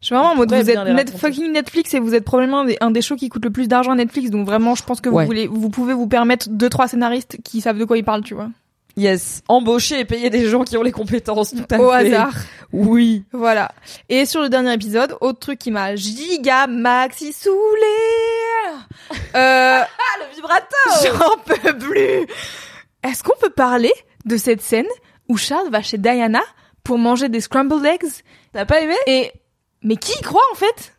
[0.00, 2.64] Je suis vraiment en mode, vous êtes net, fucking Netflix et vous êtes probablement un
[2.64, 4.30] des, un des shows qui coûte le plus d'argent à Netflix.
[4.30, 5.26] Donc vraiment, je pense que vous Ouais.
[5.26, 8.32] voulez, vous pouvez vous permettre deux, trois scénaristes qui savent de quoi ils parlent, tu
[8.34, 8.48] vois.
[8.96, 12.12] Yes, embaucher et payer des gens qui ont les compétences tout à Au fait.
[12.14, 12.32] hasard.
[12.72, 13.24] Oui.
[13.32, 13.70] Voilà.
[14.08, 17.56] Et sur le dernier épisode, autre truc qui m'a giga maxi saoulé.
[19.36, 20.68] Euh, Le vibrateur.
[21.18, 22.26] j'en peux plus.
[23.02, 23.92] Est-ce qu'on peut parler
[24.24, 24.86] de cette scène
[25.28, 26.40] où Charles va chez Diana
[26.84, 28.08] pour manger des scrambled eggs?
[28.52, 28.94] T'as pas aimé?
[29.06, 29.32] Et
[29.82, 30.94] mais qui y croit en fait?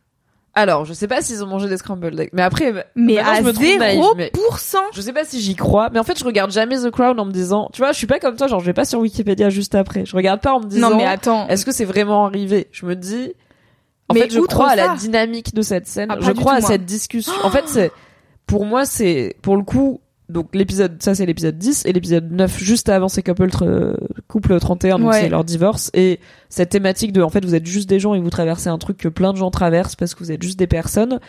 [0.54, 3.42] Alors, je sais pas s'ils ont mangé des scrambled eggs, mais après, Mais à je
[3.44, 4.76] me trouve naïve, mais 0%.
[4.94, 7.26] je sais pas si j'y crois, mais en fait, je regarde jamais The Crown en
[7.26, 9.50] me disant, tu vois, je suis pas comme toi, genre, je vais pas sur Wikipédia
[9.50, 10.06] juste après.
[10.06, 11.48] Je regarde pas en me disant, Non mais attends.
[11.48, 12.68] est-ce que c'est vraiment arrivé?
[12.74, 13.34] Je me dis,
[14.10, 16.10] en Mais fait, je crois à la dynamique de cette scène.
[16.12, 16.68] Ah, je crois à moi.
[16.70, 17.32] cette discussion.
[17.44, 17.92] En fait, c'est,
[18.46, 20.02] pour moi, c'est, pour le coup,
[20.32, 23.96] donc l'épisode, ça c'est l'épisode 10, et l'épisode 9, juste avant, c'est couple, tr-
[24.28, 25.22] couple 31, donc Ouais.
[25.22, 28.20] c'est leur divorce, et cette thématique de, en fait, vous êtes juste des gens et
[28.20, 30.68] vous traversez un truc que plein de gens traversent parce que vous êtes juste des
[30.68, 31.20] personnes.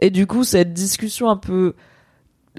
[0.00, 1.74] Et du coup, cette discussion un peu,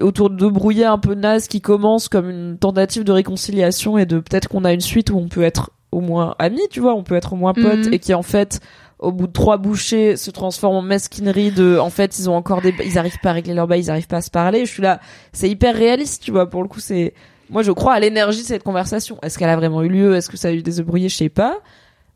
[0.00, 4.18] autour de brouillés un peu naze qui commence comme une tentative de réconciliation et de
[4.18, 7.02] peut-être qu'on a une suite où on peut être au moins amis, tu vois, on
[7.02, 7.92] peut être au moins potes Mhm.
[7.94, 8.60] et qui en fait
[9.00, 12.60] au bout de trois bouchées se transforme en mesquinerie de en fait ils ont encore
[12.62, 14.66] des ils arrivent pas à régler leur bail, ils arrivent pas à se parler.
[14.66, 15.00] Je suis là,
[15.32, 17.14] c'est hyper réaliste, tu vois, pour le coup c'est
[17.48, 19.18] moi je crois à l'énergie de cette conversation.
[19.22, 20.14] Est-ce qu'elle a vraiment eu lieu?
[20.14, 21.58] Est-ce que ça a eu des brouillés Je sais pas.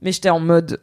[0.02, 0.80] Mais j'étais en mode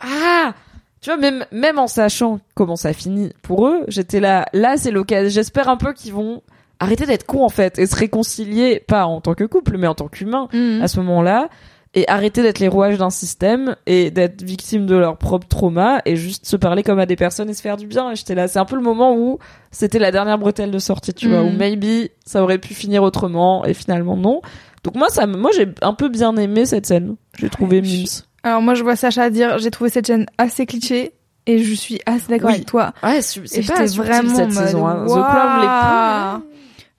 [0.00, 0.54] ah
[1.00, 4.90] tu vois, même, même en sachant comment ça finit pour eux, j'étais là, là, c'est
[4.90, 5.30] l'occasion.
[5.30, 6.42] J'espère un peu qu'ils vont
[6.78, 9.94] arrêter d'être cons, en fait, et se réconcilier, pas en tant que couple, mais en
[9.94, 10.82] tant qu'humain, Mhm.
[10.82, 11.48] à ce moment-là,
[11.94, 16.16] et arrêter d'être les rouages d'un système, et d'être victimes de leur propre trauma, et
[16.16, 18.12] juste se parler comme à des personnes et se faire du bien.
[18.12, 19.38] Et j'étais là, c'est un peu le moment où
[19.70, 23.64] c'était la dernière bretelle de sortie, tu vois, où maybe ça aurait pu finir autrement,
[23.64, 24.40] et finalement non.
[24.84, 27.16] Donc moi, ça, moi, j'ai un peu bien aimé cette scène.
[27.38, 28.06] J'ai trouvé mimes.
[28.42, 31.12] Alors moi je vois Sacha dire j'ai trouvé cette chaîne assez cliché
[31.46, 32.54] et je suis assez d'accord Oui.
[32.54, 32.92] avec toi.
[33.02, 34.86] Ouais, c'est pas vraiment cette mode, saison.
[34.86, 35.04] Hein.
[35.06, 36.49] The les plus.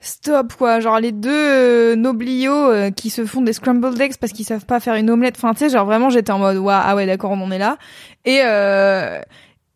[0.04, 4.34] Stop quoi, genre les deux euh, nobliaux euh, qui se font des scrambled eggs parce
[4.34, 5.36] qu'ils savent pas faire une omelette.
[5.38, 7.60] Enfin tu sais genre vraiment j'étais en mode waouh ah ouais d'accord on en est
[7.60, 7.78] là.
[8.26, 9.22] Et euh,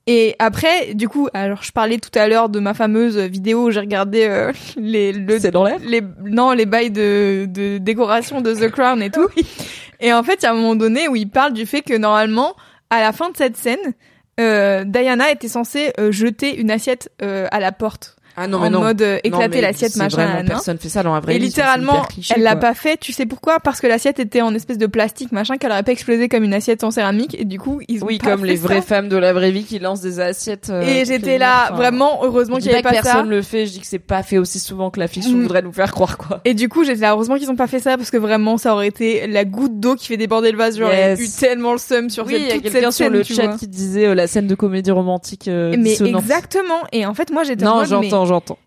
[0.07, 3.72] et après du coup alors je parlais tout à l'heure de ma fameuse vidéo où
[3.72, 8.41] j'ai regardé euh, les le C'est dans l'air les non les bails de, de décoration
[8.41, 9.30] de The Crown et tout.
[10.02, 11.95] Et en fait, il y a un moment donné où il parle du fait que
[11.95, 12.53] normalement,
[12.89, 13.93] à la fin de cette scène,
[14.41, 18.82] euh, Diana était censée jeter une assiette à la porte Ah non, en mais non.
[18.82, 20.26] mode euh, éclater l'assiette machin.
[20.26, 21.45] Vraiment, personne fait ça dans la vraie Et vie.
[21.45, 22.98] littéralement, cliché, elle l'a pas fait.
[22.98, 23.60] Tu sais pourquoi?
[23.60, 26.53] Parce que l'assiette était en espèce de plastique machin qu'elle aurait pas explosé comme une
[26.53, 27.36] assiette en céramique.
[27.40, 28.64] Et du coup, ils ont Oui, pas comme fait les ça.
[28.64, 30.70] vraies femmes de la vraie vie qui lancent des assiettes.
[30.70, 33.02] euh, Et j'étais là, enfin, vraiment, heureusement qu'il y avait pas que ça.
[33.03, 35.41] personne le fait, je dis que c'est pas fait aussi souvent que la fiction Mm.
[35.44, 36.41] voudrait nous faire croire, quoi.
[36.45, 38.74] Et du coup, j'étais là, heureusement qu'ils ont pas fait ça parce que vraiment, ça
[38.74, 40.78] aurait été la goutte d'eau qui fait déborder le vase.
[40.78, 41.20] J'aurais Yes.
[41.22, 43.14] eu tellement le seum sur Oui, cette, il y a toute quelqu'un cette sur scène,
[43.14, 46.82] le tu chat qui disait euh, la scène de comédie romantique Mais exactement.
[46.91, 47.88] Et en fait, moi, j'étais Non, mode,
[48.26, 48.57] j'entends,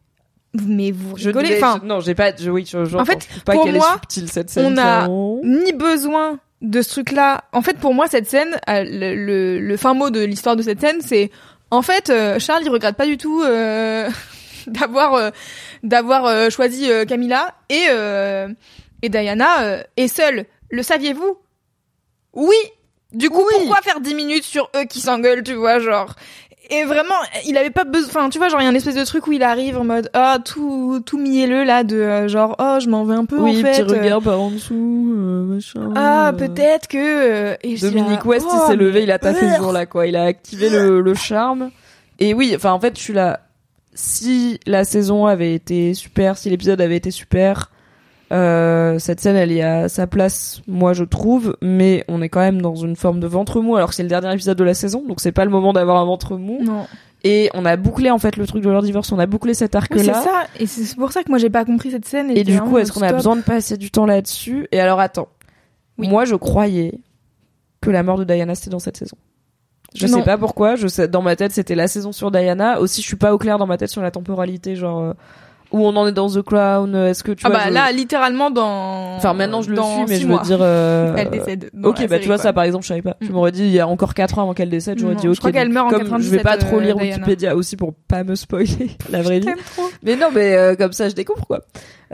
[0.54, 0.66] j'entends.
[0.66, 1.56] mais, vous Je rigolez.
[1.56, 3.02] Enfin, je- non, j'ai pas, je, oui, je, j'entends.
[3.02, 4.66] En fait, je pas pour qu'elle moi, est subtile cette scène.
[4.66, 5.08] on a
[5.44, 7.44] ni besoin de ce truc-là.
[7.52, 10.62] En fait, pour moi, cette scène, euh, le, le, le fin mot de l'histoire de
[10.62, 11.30] cette scène, c'est
[11.70, 14.08] en fait, euh, Charles, il regrette pas du tout euh,
[14.66, 15.30] d'avoir euh,
[15.82, 18.48] d'avoir euh, choisi euh, Camilla et euh,
[19.02, 20.46] et Diana euh, est seule.
[20.70, 21.36] Le saviez-vous?
[22.34, 22.56] Oui.
[23.12, 26.14] Du coup, pourquoi faire 10 minutes sur eux qui s'engueulent, tu vois, genre?
[26.70, 27.14] Et vraiment,
[27.46, 28.08] il avait pas besoin.
[28.08, 29.84] Enfin, tu vois, genre il y a une espèce de truc où il arrive en
[29.84, 33.38] mode ah tout tout mielleux là de euh, genre oh je m'en vais un peu
[33.38, 33.82] Oui, en fait.
[33.84, 35.90] petit euh, regard par en dessous, euh, machin.
[35.96, 36.98] ah, peut-être que.
[36.98, 40.06] euh, et Dominique West, il oh, s'est levé, il a taffé ce jour-là, quoi.
[40.06, 41.70] Il a activé le, le charme.
[42.18, 43.40] Et oui, enfin, en fait, je suis là.
[43.94, 47.70] Si la saison avait été super, si l'épisode avait été super,
[48.32, 51.56] euh, cette scène, elle est à sa place, moi, je trouve.
[51.62, 54.08] Mais on est quand même dans une forme de ventre mou, alors que c'est le
[54.08, 56.58] dernier épisode de la saison, donc c'est pas le moment d'avoir un ventre mou.
[56.62, 56.86] Non.
[57.24, 59.74] Et on a bouclé, en fait, le truc de leur divorce, on a bouclé cet
[59.74, 60.22] Oui, c'est arc-là.
[60.22, 60.46] ça.
[60.60, 62.30] Et c'est pour ça que moi j'ai pas compris cette scène.
[62.30, 64.68] Et j'étais du coup, est-ce qu'on a besoin de passer du temps là-dessus?
[64.70, 65.28] Et alors, attends.
[65.98, 66.06] Oui.
[66.08, 67.00] Moi, je croyais
[67.80, 69.16] que la mort de Diana, c'était dans cette saison.
[69.96, 70.18] Je Non.
[70.18, 70.76] sais pas pourquoi.
[70.76, 72.78] Je sais, dans ma tête, c'était la saison sur Diana.
[72.78, 74.76] Aussi, je suis pas au clair dans ma tête sur la temporalité.
[74.76, 75.12] Genre, euh,
[75.70, 77.92] où on en est dans The Crown Est-ce que tu ah vois bah je- là,
[77.92, 79.16] littéralement dans.
[79.16, 80.42] Enfin, maintenant je le dans suis, mais je veux mois.
[80.42, 80.58] dire.
[80.60, 81.70] euh, Elle décède.
[81.84, 82.42] Ok, bah série, tu vois quoi.
[82.42, 83.16] ça par exemple, je savais pas.
[83.20, 83.32] Tu Mm.
[83.32, 85.34] m'aurais dit il y a encore 4 ans avant qu'elle décède, j'aurais dit ok.
[85.34, 87.16] je crois qu'elle meurt en comme je vais pas 97, trop lire euh, Diana.
[87.16, 89.48] Wikipédia aussi pour pas me spoiler la vraie vie.
[89.74, 89.82] Trop.
[90.02, 91.60] Mais non, mais euh, comme ça je découvre quoi.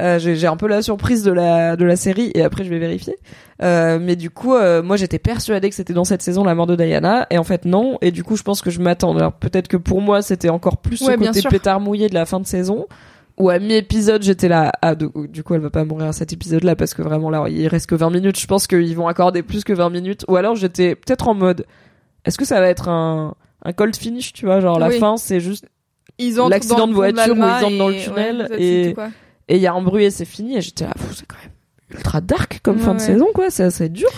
[0.01, 2.81] Euh, j'ai un peu la surprise de la de la série et après je vais
[2.81, 3.17] vérifier.
[3.63, 6.67] Euh, mais du coup, euh, moi j'étais persuadée que c'était dans cette saison la mort
[6.67, 7.99] de Diana et en fait non.
[8.03, 9.17] Et du coup, je pense que je m'attends.
[9.17, 12.15] Alors peut-être que pour moi c'était encore plus ce Ouais, bien côté pétard mouillé de
[12.15, 12.87] la fin de saison.
[13.37, 16.77] Ou à mi-épisode, j'étais là, ah, du coup, elle va pas mourir à cet épisode-là,
[16.77, 18.39] parce que vraiment, là, il reste que 20 minutes.
[18.39, 20.25] Je pense qu'ils vont accorder plus que 20 minutes.
[20.29, 21.67] Ou alors, j'étais peut-être en mode,
[22.25, 23.35] est-ce que ça va être un,
[23.65, 24.99] un cold finish, tu vois, genre, la Oui.
[25.01, 25.67] fin, c'est juste,
[26.19, 28.95] Ils L'accident de voiture où ils entrent dans le tunnel ouais, et-
[29.49, 30.57] il y a un bruit et c'est fini.
[30.57, 31.51] Et j'étais là, c'est quand même
[31.99, 34.09] ultra dark comme Ouais, fin de saison, quoi, c'est assez dur.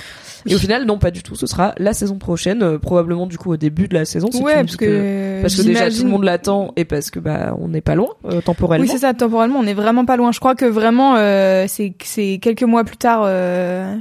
[0.49, 1.35] Et au final, non, pas du tout.
[1.35, 4.29] Ce sera la saison prochaine, euh, probablement du coup au début de la saison.
[4.31, 5.43] si tu Ouais, me parce dis que.
[5.43, 8.09] parce que déjà tout le monde l'attend et parce que bah on n'est pas loin
[8.27, 8.85] euh, temporellement.
[8.85, 10.33] Oui, c'est ça, temporellement, on est vraiment pas loin.
[10.33, 13.95] Je crois que vraiment, euh, c'est c'est quelques mois plus tard, euh,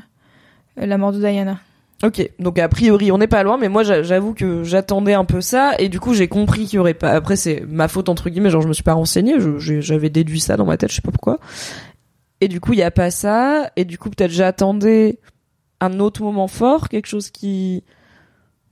[0.77, 1.57] la mort de Diana.
[2.03, 5.23] Ok, donc a priori on n'est pas loin, mais moi j'a- j'avoue que j'attendais un
[5.23, 7.11] peu ça et du coup j'ai compris qu'il y aurait pas.
[7.11, 9.35] Après c'est ma faute entre guillemets, genre je me suis pas renseignée,
[9.79, 11.39] j'avais déduit ça dans ma tête, je sais pas pourquoi.
[12.41, 15.19] Et du coup il y a pas ça et du coup peut-être j'attendais
[15.81, 17.83] un autre moment fort, quelque chose qui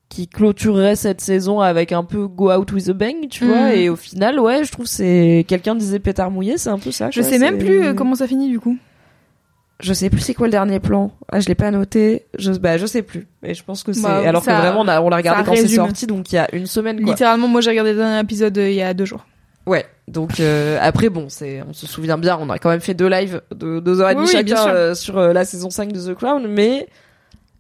[0.10, 3.70] qui clôturerait cette saison avec un peu go out with a bang, tu vois.
[3.70, 3.76] Mhm.
[3.78, 7.10] Et au final ouais, je trouve c'est quelqu'un disait pétard mouillé, c'est un peu ça.
[7.10, 8.78] Je quoi, sais même plus euh, comment ça finit du coup.
[9.80, 11.12] je sais plus c'est quoi le dernier plan.
[11.32, 12.26] Ah, je l'ai pas noté.
[12.38, 13.28] Je, bah, je sais plus.
[13.42, 15.68] Et je pense que c'est, Bah, alors ça- que vraiment, on l'a regardé quand c'est
[15.68, 17.10] sorti, donc il y a une semaine, quoi.
[17.12, 19.26] Littéralement, moi j'ai regardé le dernier épisode euh, il y a deux jours.
[19.66, 19.86] Ouais.
[20.08, 23.08] Donc, euh, après, bon, c'est, on se souvient bien, on a quand même fait deux
[23.08, 26.12] lives de deux heures et demie Oui, chacun euh, sur euh, la saison 5 de
[26.12, 26.88] The Crown, mais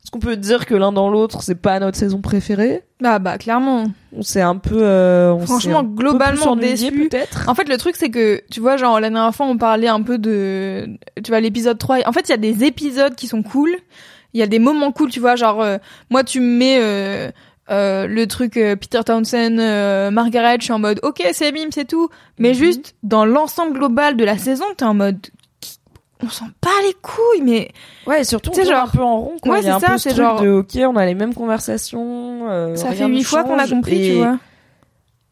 [0.03, 2.84] est-ce qu'on peut dire que l'un dans l'autre, c'est pas notre saison préférée?
[2.99, 3.85] Bah, bah, clairement.
[4.11, 7.07] On s'est un peu, euh, on Franchement, un peu globalement ennuyé, déçu.
[7.07, 7.45] peut-être.
[7.47, 10.01] En fait, le truc, c'est que, tu vois, genre, la dernière fois, on parlait un
[10.01, 10.89] peu de,
[11.23, 11.99] tu vois, l'épisode 3.
[12.05, 13.71] En fait, il y a des épisodes qui sont cool.
[14.34, 15.77] Il y a des moments cool, tu vois, genre, euh,
[16.09, 17.31] moi, tu me mets,
[17.69, 21.69] euh, le truc euh, Peter Townsend, euh, Margaret, je suis en mode, ok, c'est mime,
[21.72, 22.10] c'est tout.
[22.38, 22.56] Mais Mhm.
[22.56, 25.18] juste, dans l'ensemble global de la saison, t'es en mode,
[26.22, 27.72] on s'en bat les couilles, mais
[28.07, 29.56] Ouais, surtout, tourne genre- un peu en rond, quoi.
[29.56, 32.91] Ouais, c'est ça, ce c'est genre- de, ok, on a les mêmes conversations, euh, ça
[32.91, 34.38] fait huit fois qu'on a compris, et- tu vois.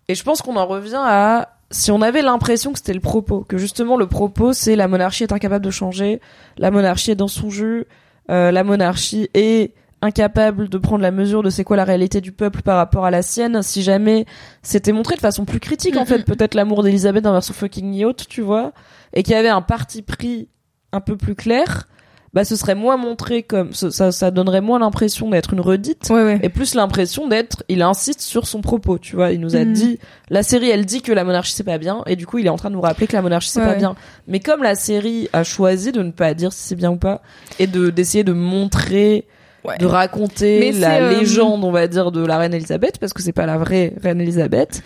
[0.07, 3.45] Et je pense qu'on en revient à si on avait l'impression que c'était le propos,
[3.47, 6.19] que justement le propos c'est la monarchie est incapable de changer,
[6.57, 7.87] la monarchie est dans son jeu,
[8.29, 12.31] euh, la monarchie est incapable de prendre la mesure de c'est quoi la réalité du
[12.31, 13.61] peuple par rapport à la sienne.
[13.61, 14.25] Si jamais
[14.63, 17.93] c'était montré de façon plus critique en Mm, fait, peut-être l'amour d'Elisabeth envers son fucking
[17.93, 18.71] yacht, tu vois,
[19.13, 20.47] et qu'il y avait un parti pris
[20.91, 21.87] un peu plus clair,
[22.33, 26.23] bah ce serait moins montré comme ça, ça, donnerait moins l'impression d'être une redite Ouais,
[26.23, 26.39] ouais.
[26.41, 29.73] et plus l'impression d'être il insiste sur son propos tu vois il nous a Mhm.
[29.73, 29.99] dit
[30.29, 32.49] la série elle dit que la monarchie c'est pas bien et du coup il est
[32.49, 33.95] en train de nous rappeler que la monarchie c'est Ouais, pas bien
[34.27, 37.21] mais comme la série a choisi de ne pas dire si c'est bien ou pas
[37.59, 39.27] et de d'essayer de montrer
[39.63, 39.77] Ouais.
[39.77, 43.21] de raconter Mais la euh, légende on va dire de la reine Elisabeth parce que
[43.21, 44.81] c'est pas la vraie reine Elisabeth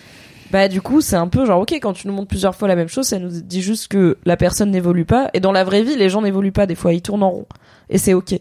[0.50, 2.76] bah du coup c'est un peu genre ok quand tu nous montres plusieurs fois la
[2.76, 5.82] même chose ça nous dit juste que la personne n'évolue pas et dans la vraie
[5.82, 7.46] vie les gens n'évoluent pas des fois ils tournent en rond
[7.88, 8.34] et c'est ok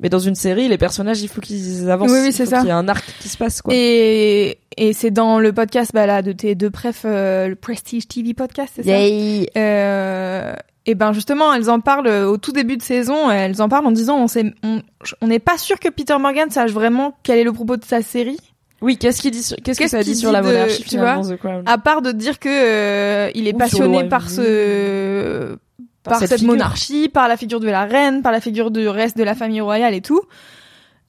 [0.00, 2.58] mais dans une série les personnages il faut qu'ils avancent Oui, oui, il c'est ça.
[2.58, 5.90] qu'il y ait un arc qui se passe quoi Et, et c'est dans le podcast,
[5.92, 8.90] bah là, de tes deux prefs, euh, le Prestige TV podcast, c'est ça?
[8.98, 9.50] Yay.
[9.58, 10.54] Euh,
[10.86, 13.30] et ben justement, elles en parlent euh, au tout début de saison.
[13.30, 14.80] Elles en parlent en disant on sait, on,
[15.20, 18.00] on n'est pas sûr que Peter Morgan sache vraiment quel est le propos de sa
[18.02, 18.38] série,
[18.80, 20.46] Oui, qu'est-ce qu'il dit sur, qu'est-ce que Qu'est-ce ça dit qu'il sur dit la de-
[20.46, 24.08] monarchie tu vois The Crown à part de dire que euh, il est Ou passionné
[24.08, 24.44] par royaume.
[24.44, 25.56] ce
[26.02, 29.16] Par par, cette monarchie, par la figure de la reine, par la figure du reste
[29.18, 30.22] de la famille royale et tout.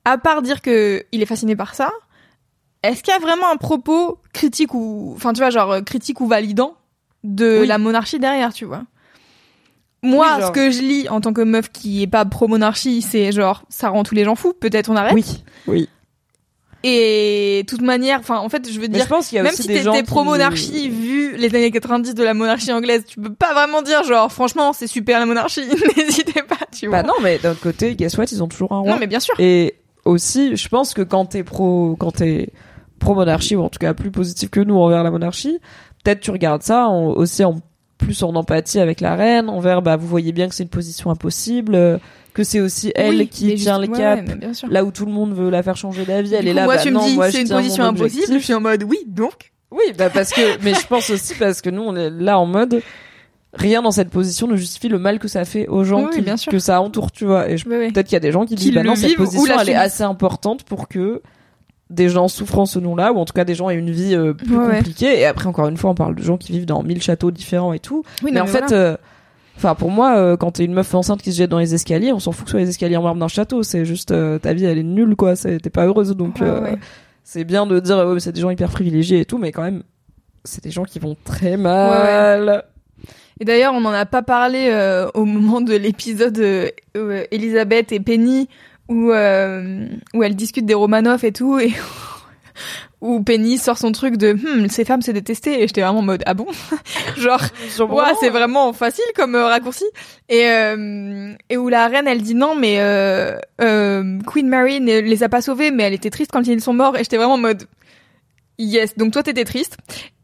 [0.04, 1.92] À part dire que il est fasciné par ça,
[2.84, 6.20] est-ce qu'il y a vraiment un propos critique ou, enfin tu vois genre euh, critique
[6.20, 6.74] ou validant
[7.24, 7.68] de Oui.
[7.68, 8.82] la monarchie derrière, tu vois?
[10.04, 12.48] Moi, Oui, genre- ce que je lis en tant que meuf qui est pas pro
[12.48, 14.54] monarchie, c'est genre ça rend tous les gens fous.
[14.60, 15.14] Peut-être on arrête.
[15.14, 15.90] Oui, oui.
[16.84, 19.44] Et de toute manière, enfin en fait, je veux dire je pense qu'il y a
[19.44, 23.20] même aussi si t'étais qui- pro-monarchie, vu les années 90 de la monarchie anglaise, tu
[23.20, 25.62] peux pas vraiment dire genre, franchement, c'est super la monarchie,
[25.98, 27.04] n'hésitez pas, tu vois.
[27.04, 28.92] Bah non, mais d'un côté, guess what, ils ont toujours un roi.
[28.94, 29.36] Non, mais bien sûr.
[29.38, 29.76] Et
[30.06, 32.50] aussi, je pense que quand t'es pro, quand t'es
[32.98, 35.60] pro monarchie ou en tout cas plus positif que nous envers la monarchie,
[36.04, 37.62] peut-être tu regardes ça en- aussi en
[38.02, 41.10] plus en empathie avec la reine, envers bah vous voyez bien que c'est une position
[41.12, 41.98] impossible, euh,
[42.34, 44.20] que c'est aussi elle Oui, qui tient le cap.
[44.28, 44.36] ouais.
[44.70, 46.66] Là où tout le monde veut la faire changer d'avis, elle Du est coup, là.
[46.66, 48.84] moi, bah tu non, me dis, moi, c'est une position impossible, je suis en mode,
[48.84, 49.52] oui, donc.
[49.72, 52.46] Oui, bah parce que, mais je pense aussi parce que nous, on est là en
[52.46, 52.82] mode,
[53.54, 56.22] rien dans cette position ne justifie le mal que ça fait aux gens Oui, qui,
[56.22, 56.52] bien sûr.
[56.52, 57.50] que ça entoure, tu vois.
[57.50, 57.92] Et je- Ouais, ouais.
[57.92, 59.76] peut-être qu'il y a des gens qui Qui disent, bah non, cette position, elle est
[59.76, 61.22] assez importante pour que
[61.92, 64.34] des gens souffrant ce nom-là, ou en tout cas des gens ayant une vie euh,
[64.34, 64.78] plus Ouais, ouais.
[64.78, 65.20] compliquée.
[65.20, 67.74] Et après, encore une fois, on parle de gens qui vivent dans mille châteaux différents
[67.74, 68.04] et tout.
[68.24, 68.76] Oui, mais non, en fait, voilà.
[68.78, 68.98] euh,
[69.58, 72.12] enfin pour moi, euh, quand t'es une meuf enceinte qui se jette dans les escaliers,
[72.14, 73.62] on s'en fout que ce soit les escaliers en marbre d'un château.
[73.64, 75.36] C'est juste euh, ta vie, elle est nulle, quoi.
[75.36, 76.76] T'es pas heureuse, donc Ouais, euh,
[77.24, 79.64] c'est bien de dire ouais, mais c'est des gens hyper privilégiés et tout, mais quand
[79.64, 79.84] même,
[80.44, 82.64] c'est des gens qui vont très mal.
[83.40, 86.40] Et d'ailleurs, on n'en a pas parlé euh, au moment de l'épisode
[87.32, 88.48] Elisabeth et Penny
[88.92, 91.72] où euh, où elles discutent des Romanov et tout et
[93.02, 96.04] où Penny sort son truc de Hum, ces femmes c'est détesté et j'étais vraiment en
[96.04, 96.48] mode ah bon?
[97.18, 97.42] Genre
[97.80, 99.86] ouais c'est vraiment facile comme euh, raccourci.
[100.30, 105.00] Et euh, et où la reine elle dit non mais euh, euh, Queen Mary ne
[105.00, 107.36] les a pas sauvés mais elle était triste quand ils sont morts et j'étais vraiment
[107.36, 107.64] en mode
[108.64, 109.78] yes donc toi t'étais triste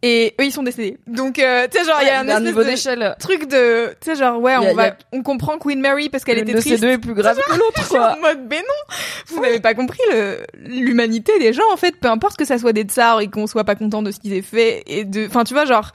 [0.03, 2.27] et eux ils sont décédés donc euh, tu sais genre il y a un un
[2.29, 3.15] espèce niveau de d'échelle.
[3.19, 6.23] truc de tu sais genre ouais a- on a- va on comprend Queen Mary parce
[6.23, 8.13] qu'elle était de ces triste deux est plus grave que l'autre, quoi.
[8.17, 8.95] en mode mais non
[9.27, 12.73] vous n'avez pas compris le l'humanité des gens en fait peu importe que ça soit
[12.73, 15.43] des tsars et qu'on soit pas content de ce qu'ils aient fait et de enfin
[15.43, 15.91] tu vois genre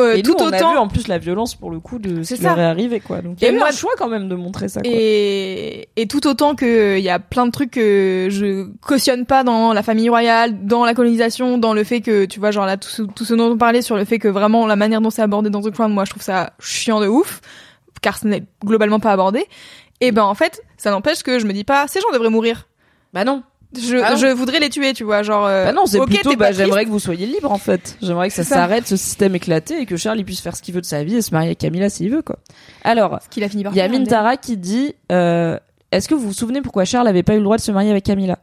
[0.00, 1.98] euh, et tout nous, on autant a vu en plus la violence pour le coup
[1.98, 3.20] de ce C'est qui leur est arrivé, quoi.
[3.22, 4.80] Donc il y a eu moi- un choix quand même de montrer ça.
[4.80, 4.90] Quoi.
[4.92, 9.44] et, et tout autant que il y a plein de trucs que je cautionne pas
[9.44, 12.76] dans la famille royale, dans la colonisation, dans le fait que tu vois genre là
[12.76, 15.10] tout ce, tout ce dont on parlait sur le fait que vraiment la manière dont
[15.10, 17.40] c'est abordé dans The Crown, moi je trouve ça chiant de ouf
[18.02, 19.46] car ce n'est globalement pas abordé.
[20.00, 22.68] Et ben en fait, ça n'empêche que je me dis pas ces gens devraient mourir.
[23.12, 23.42] Bah non.
[23.78, 25.46] Je, Ah je voudrais les tuer, tu vois, genre.
[25.46, 27.96] euh, Bah non, c'est plutôt bah j'aimerais que vous soyez libre en fait.
[28.02, 30.74] J'aimerais que ça s'arrête ce système éclaté et que Charles il puisse faire ce qu'il
[30.74, 32.38] veut de sa vie et se marier avec Camilla s'il veut quoi.
[32.84, 35.58] Alors, qu'il a fini par il y a Mintara qui dit euh,
[35.92, 37.90] est-ce que vous vous souvenez pourquoi Charles avait pas eu le droit de se marier
[37.90, 38.38] avec Camilla?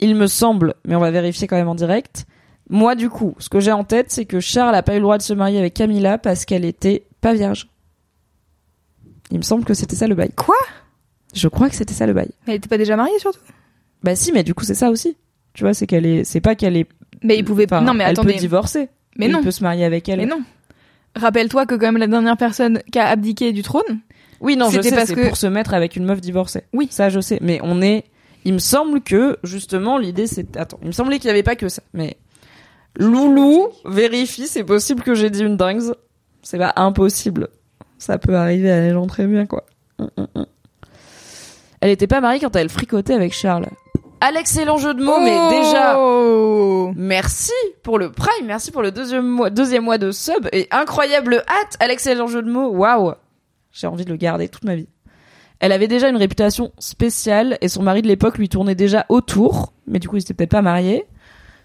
[0.00, 2.24] Il me semble, mais on va vérifier quand même en direct.
[2.70, 5.02] Moi du coup, ce que j'ai en tête c'est que Charles a pas eu le
[5.02, 7.68] droit de se marier avec Camilla parce qu'elle était pas vierge.
[9.30, 10.30] Il me semble que c'était ça le bail.
[10.36, 10.54] Quoi?
[11.34, 12.28] Je crois que c'était ça le bail.
[12.46, 13.40] Mais elle était pas déjà mariée surtout?
[14.04, 15.16] Bah si, mais du coup c'est ça aussi.
[15.54, 16.86] Tu vois, c'est qu'elle est, c'est pas qu'elle est.
[17.22, 18.34] Mais il pouvait enfin, Non, mais elle attendez.
[18.34, 18.88] peut divorcer.
[19.16, 19.42] Mais il non.
[19.42, 20.18] peut se marier avec elle.
[20.18, 20.42] Mais non.
[21.16, 24.00] Rappelle-toi que quand même la dernière personne qui a abdiqué du trône.
[24.40, 26.62] Oui, non, je C'était sais, parce que- pour se mettre avec une meuf divorcée.
[26.72, 26.88] Oui.
[26.90, 27.38] Ça, je sais.
[27.40, 28.04] Mais on est.
[28.44, 30.56] Il me semble que justement l'idée c'est.
[30.56, 31.82] Attends, il me semblait qu'il y avait pas que ça.
[31.94, 32.16] Mais
[32.96, 35.80] Loulou vérifie, c'est possible que j'ai dit une dingue.
[36.42, 37.48] C'est pas impossible.
[37.98, 39.64] Ça peut arriver à des gens très bien, quoi.
[39.98, 40.46] Hum, hum, hum.
[41.80, 43.66] Elle était pas mariée quand elle fricotait avec Charles.
[44.20, 45.98] À l'excellent jeu de mots, mais déjà.
[45.98, 50.66] Oh Merci pour le Prime, merci pour le deuxième mois, deuxième mois de sub et
[50.70, 52.70] incroyable hâte à l'excellent jeu de mots.
[52.70, 53.14] Waouh,
[53.72, 54.88] j'ai envie de le garder toute ma vie.
[55.60, 59.72] Elle avait déjà une réputation spéciale et son mari de l'époque lui tournait déjà autour,
[59.86, 61.04] mais du coup ils étaient peut-être pas mariés.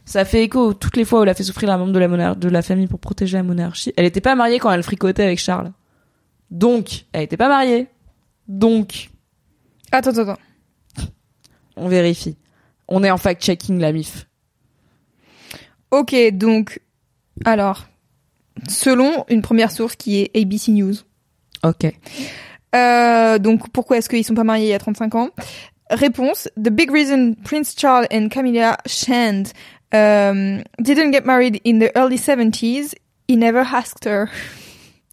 [0.06, 2.36] Ça fait écho toutes les fois où elle a fait souffrir un membre de la,
[2.36, 3.94] de la famille pour protéger la monarchie.
[3.96, 5.72] Elle était pas mariée quand elle fricotait avec Charles.
[6.50, 7.88] Donc, elle était pas mariée.
[8.48, 9.10] Donc,
[9.92, 10.42] Attends, attends, attends.
[11.80, 12.38] On vérifie.
[12.88, 14.28] On est en fact-checking la MIF.
[15.92, 16.80] Ok, donc.
[17.46, 17.86] Alors.
[18.68, 20.94] Selon une première source qui est ABC News.
[21.64, 21.86] Ok.
[22.76, 25.30] Euh, donc pourquoi est-ce qu'ils sont pas mariés il y a 35 ans?
[25.90, 29.48] Réponse The big reason Prince Charles and Camilla Shand
[29.94, 32.94] um, didn't get married in the early 70s,
[33.30, 34.26] he never asked her.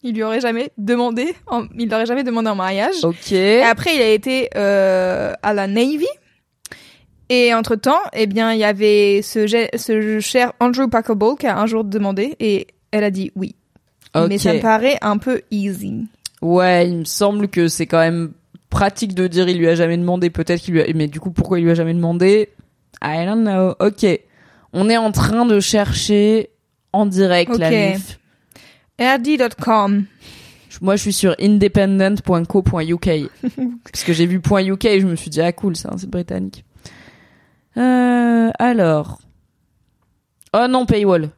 [0.02, 2.96] Il lui aurait jamais demandé, en- il l'aurait jamais demandé en mariage.
[3.04, 3.30] Ok.
[3.32, 6.06] Et après, il a été euh, à la Navy.
[7.28, 11.58] Et entre temps, eh bien, il y avait ce, cher Andrew Parker Ball qui a
[11.58, 13.54] un jour demandé et elle a dit oui.
[14.14, 16.06] Mais ça me paraît un peu easy.
[16.40, 18.32] Ouais, il me semble que c'est quand même
[18.70, 20.30] pratique de dire il lui a jamais demandé.
[20.30, 20.86] Peut-être qu'il lui a...
[20.94, 22.48] Mais du coup, pourquoi il lui a jamais demandé?
[23.02, 23.74] I don't know.
[23.78, 24.06] Ok.
[24.72, 26.50] On est en train de chercher
[26.92, 27.74] en direct la Ok.
[27.74, 28.18] MIF.
[28.98, 30.04] RD.com.
[30.80, 33.10] Moi, je suis sur independent.co.uk.
[33.92, 36.64] parce que j'ai vu .uk et je me suis dit, ah cool, c'est britannique.
[37.78, 39.20] Euh, alors.
[40.54, 41.30] Oh non, Paywall.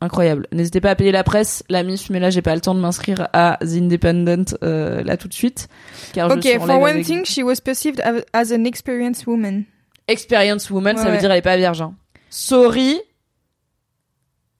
[0.00, 0.46] Incroyable.
[0.52, 2.80] N'hésitez pas à payer la presse, la MIF, mais là, j'ai pas le temps de
[2.80, 5.68] m'inscrire à The Independent, euh, là tout de suite.
[6.12, 8.00] Car je Ok, en for one avec- thing, she was perceived
[8.32, 9.64] as- an experienced woman.
[10.06, 11.18] Experience woman, ça veut ouais.
[11.18, 11.80] dire elle est pas vierge.
[11.80, 11.94] hein.
[12.28, 13.00] Sorry.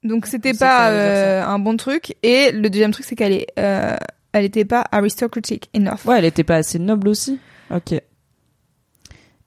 [0.03, 2.15] Donc c'était pas euh, un bon truc.
[2.23, 3.95] Et le deuxième truc, c'est qu'elle est, euh,
[4.33, 6.05] elle était pas aristocratic enough.
[6.05, 7.39] Ouais, elle était pas assez noble aussi.
[7.71, 7.93] Ok.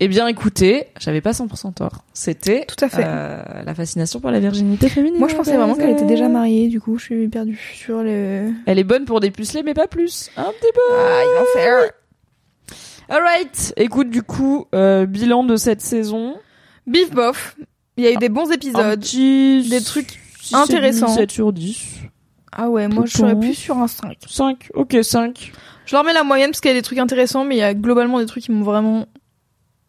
[0.00, 2.04] Eh bien, écoutez, j'avais pas 100% tort.
[2.12, 3.02] C'était Tout à fait.
[3.04, 5.18] euh, la fascination pour la virginité féminine.
[5.18, 6.68] Moi, je pensais vraiment qu'elle était déjà mariée.
[6.68, 8.52] Du coup, je suis perdue sur le.
[8.66, 10.30] Elle est bonne pour des pucelets, mais pas plus.
[10.36, 10.80] Un petit peu.
[10.92, 11.90] Ah, ils vont faire.
[13.08, 13.74] Alright.
[13.76, 16.36] Écoute, du coup, euh, bilan de cette saison.
[16.86, 17.56] Beef bof.
[17.96, 19.00] Il y a eu des bons épisodes.
[19.00, 19.68] petit...
[19.68, 21.08] des trucs 6 intéressants.
[21.08, 21.96] 7 sur 10.
[22.52, 24.16] Ah ouais, moi je serais plus sur un 5.
[24.26, 24.70] 5.
[24.74, 25.52] Ok, 5.
[25.86, 27.62] Je leur mets la moyenne parce qu'il y a des trucs intéressants, mais il y
[27.62, 29.06] a globalement des trucs qui m'ont vraiment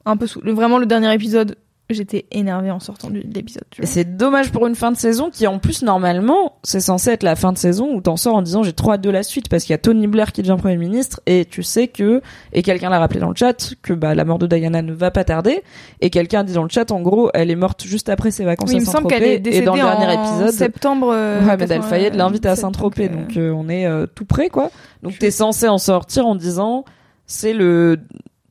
[0.05, 0.41] un peu sous.
[0.41, 1.55] le- Vraiment le dernier épisode,
[1.91, 3.63] j'étais énervée en sortant de l'épisode.
[3.81, 7.35] c'est dommage pour une fin de saison qui, en plus, normalement, c'est censé être la
[7.35, 9.63] fin de saison où t'en sors en disant j'ai trop hâte de la suite parce
[9.63, 12.21] qu'il y a Tony Blair qui devient Premier ministre et tu sais que,
[12.53, 15.09] et quelqu'un l'a rappelé dans le chat, que bah, la mort de Diana ne va
[15.09, 15.63] pas tarder
[15.99, 18.69] et quelqu'un dit dans le chat, en gros, elle est morte juste après ses vacances
[18.69, 21.09] Oui, il à me semble qu'elle Saint-Tropez est décédée et dans le dernier épisode, septembre.
[21.11, 24.05] euh, Mohamed El Fayed l'invite à 97, Saint-Tropez, donc, donc, euh, euh, on est euh,
[24.05, 24.69] tout près quoi.
[25.01, 26.85] Donc t'es censé en sortir en disant
[27.25, 27.97] c'est le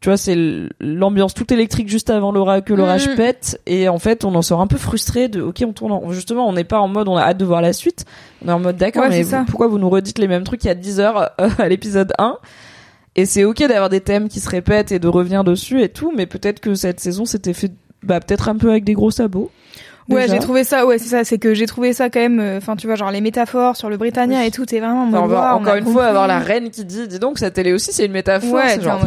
[0.01, 0.37] tu vois c'est
[0.81, 3.16] l'ambiance toute électrique juste avant l'orage que l'orage Mhm.
[3.16, 3.61] pète.
[3.66, 6.49] Et en fait on en sort un peu frustré de ok on tourne en- justement
[6.49, 8.05] on n'est pas en mode on a hâte de voir la suite.
[8.45, 10.62] On est en mode d'accord Ouais, mais vous- pourquoi vous nous redites les mêmes trucs
[10.65, 12.37] il y a 10 heures euh, à l'épisode 1
[13.16, 16.12] et c'est ok d'avoir des thèmes qui se répètent et de revenir dessus et tout
[16.16, 17.73] mais peut-être que cette saison s'était fait
[18.05, 19.51] bah peut-être un peu avec des gros sabots
[20.09, 20.86] Ouais, j'ai trouvé ça.
[20.86, 21.24] Ouais, c'est ça.
[21.24, 22.40] C'est que j'ai trouvé ça quand même.
[22.40, 24.47] euh, Enfin, tu vois, genre les métaphores sur le Britannia Oui.
[24.47, 24.64] et tout.
[24.64, 25.05] T'es vraiment.
[25.09, 27.72] Enfin, on va encore une fois avoir la reine qui dit dis donc cette télé
[27.72, 29.01] aussi c'est une métaphore Ouais, c'est genre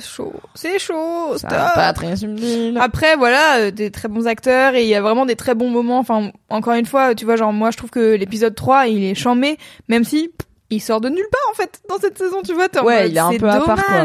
[0.00, 0.32] chaud.
[0.54, 1.36] C'est chaud.
[1.36, 1.74] ça stop.
[1.74, 5.26] pas très subtil Après, voilà, euh, des très bons acteurs et il y a vraiment
[5.26, 5.98] des très bons moments.
[5.98, 9.14] Enfin, encore une fois, tu vois, genre moi, je trouve que l'épisode 3, il est
[9.14, 9.56] chambé,
[9.88, 12.42] même si pff, il sort de nulle part en fait dans cette saison.
[12.42, 14.04] Tu vois, Ouais, il est un peu à part, quoi.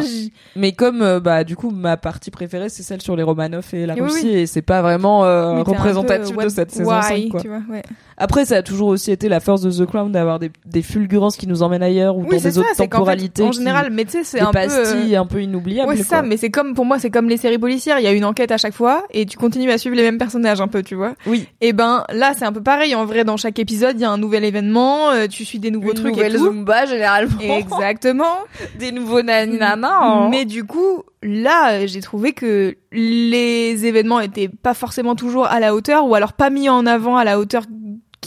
[0.56, 3.86] Mais comme euh, bah du coup ma partie préférée c'est celle sur les Romanov et
[3.86, 4.36] la Oui, Russie oui.
[4.40, 7.42] et c'est pas vraiment euh, représentatif peu, de cette saison why, 5 quoi.
[7.42, 7.84] Tu vois, ouais.
[8.18, 11.38] Après ça a toujours aussi été la force de The Crown d'avoir des, des fulgurances
[11.38, 12.60] qui nous emmènent ailleurs ou Oui, dans des ça.
[12.60, 14.54] autres C'est qu'en fait, temporalités en qui- général, mais tu sais, c'est un peu.
[14.54, 16.28] pastilles un peu inoubliables Ouais, c'est ça, quoi.
[16.28, 18.00] mais c'est comme, pour moi, c'est comme les séries policières.
[18.00, 20.18] Il y a une enquête à chaque fois et tu continues à suivre les mêmes
[20.18, 21.14] personnages un peu, tu vois.
[21.28, 21.48] Oui.
[21.62, 22.96] Et ben, là, c'est un peu pareil.
[22.96, 25.70] En vrai, dans chaque épisode, il y a un nouvel événement, euh, tu suis des
[25.70, 26.38] nouveaux Une trucs et tout.
[26.46, 28.38] Zumba généralement Exactement.
[28.80, 30.28] des nouveaux naninana hein.
[30.32, 35.60] Mais du coup, là, euh, j'ai trouvé que les événements étaient pas forcément toujours à
[35.60, 37.64] la hauteur ou alors pas mis en avant à la hauteur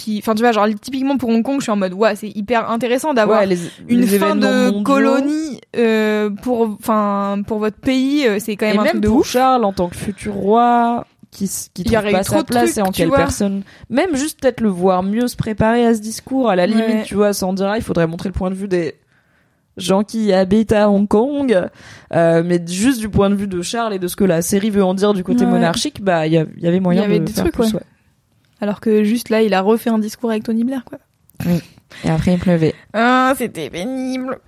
[0.01, 2.29] qui, enfin, tu vois, genre, typiquement pour Hong Kong, je suis en mode, ouais, c'est
[2.31, 3.59] hyper intéressant d'avoir Ouais, les-
[3.89, 4.83] une les fin de mondiaux.
[4.83, 9.03] colonie euh, pour enfin pour votre pays euh, c'est quand même et un même truc
[9.03, 12.65] de pour ouf Charles en tant que futur roi qui, qui trouve pas sa place
[12.73, 13.19] trucs, et en quelle vois.
[13.19, 16.85] personne même juste peut-être le voir mieux se préparer à ce discours à la limite
[16.87, 17.03] Ouais.
[17.05, 18.95] tu vois sans dire ah, il faudrait montrer le point de vue des
[19.77, 21.69] gens qui habitent à Hong Kong
[22.15, 24.71] euh, mais juste du point de vue de Charles et de ce que la série
[24.71, 25.51] veut en dire du côté Ouais.
[25.53, 27.81] monarchique bah il y, avait moyen y avait de des faire trucs, plus, ouais.
[28.61, 30.99] Alors que juste là il a refait un discours avec Tony Blair quoi.
[32.05, 32.75] Et après il pleuvait.
[32.93, 34.39] Ah c'était pénible.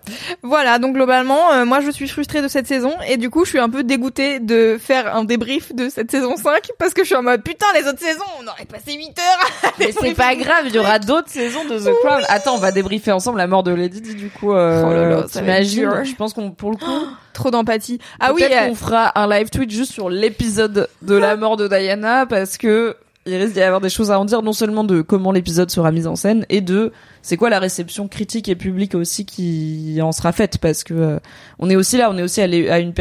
[0.42, 2.92] Voilà donc globalement euh, moi je suis frustrée de cette saison.
[3.08, 6.36] Et du coup je suis un peu dégoûtée de faire un débrief de cette saison
[6.36, 9.18] 5 parce que je suis en mode putain les autres saisons on aurait passé 8
[9.18, 12.22] heures à mais c'est pas grave il y aura d'autres saisons de The Crown.
[12.28, 15.08] Attends on va débriefer ensemble la mort de Lady Di du coup euh, Oh là
[15.08, 17.98] là, t'imagines je pense qu'on pour le coup trop d'empathie.
[18.20, 21.56] Ah oui Peut-être euh, qu'on fera un live tweet juste sur l'épisode de la mort
[21.56, 22.96] de Diana parce que
[23.26, 25.92] il risque d'y avoir des choses à en dire non seulement de comment l'épisode sera
[25.92, 26.92] mis en scène et de
[27.22, 31.18] c'est quoi la réception critique et publique aussi qui en sera faite parce que euh,
[31.58, 32.92] on est aussi là on est aussi allé à une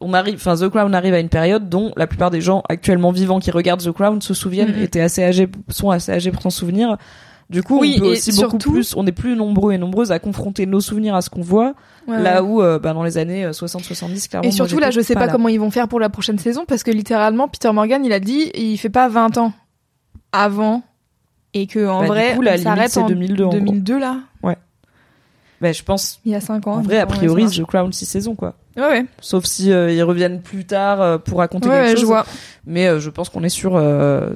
[0.00, 3.12] on arrive enfin The Crown arrive à une période dont la plupart des gens actuellement
[3.12, 4.82] vivants qui regardent The Crown se souviennent Mhm.
[4.82, 6.96] étaient assez âgés sont assez âgés pour s'en souvenir
[7.52, 10.18] du coup Oui, on peut aussi beaucoup plus on est plus nombreux et nombreuses à
[10.18, 11.74] confronter nos souvenirs à ce qu'on voit
[12.08, 12.48] ouais, là ouais.
[12.48, 15.28] où euh, bah, dans les années 60-70 clairement Et moi, surtout là, je sais pas,
[15.28, 18.18] comment ils vont faire pour la prochaine saison parce que littéralement, Peter Morgan, il a
[18.20, 19.52] dit, il fait pas 20 ans
[20.32, 20.82] avant
[21.54, 23.48] et que en Bah, du vrai, coup, la on limite, s'arrête c'est en 2002, en
[23.48, 23.58] gros.
[23.58, 24.16] 2002 là.
[25.60, 26.72] Bah, je pense, Il y a 5 ans.
[26.72, 28.56] en vrai, a ouais, priori, The Crown 6 saisons, quoi.
[28.76, 29.06] Ouais, ouais.
[29.20, 32.00] Sauf si euh, ils reviennent plus tard euh, pour raconter Ouais, quelque ouais, chose.
[32.00, 32.26] je vois.
[32.66, 34.30] Mais euh, je pense qu'on est sur euh,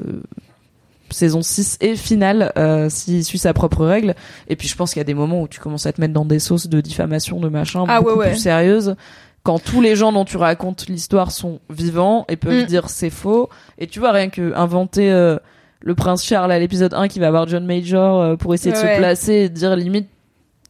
[1.10, 4.14] saison 6 et finale, euh, s'il suit sa propre règle.
[4.48, 6.14] Et puis je pense qu'il y a des moments où tu commences à te mettre
[6.14, 8.30] dans des sauces de diffamation, de machin, Ah, beaucoup ouais, ouais.
[8.30, 8.96] plus sérieuses.
[9.42, 12.66] Quand tous les gens dont tu racontes l'histoire sont vivants et peuvent Mm.
[12.66, 13.48] dire c'est faux.
[13.78, 15.36] Et tu vois, rien que inventer euh,
[15.80, 18.76] le prince Charles à l'épisode 1 qui va avoir John Major euh, pour essayer de
[18.76, 20.08] se placer et de dire limite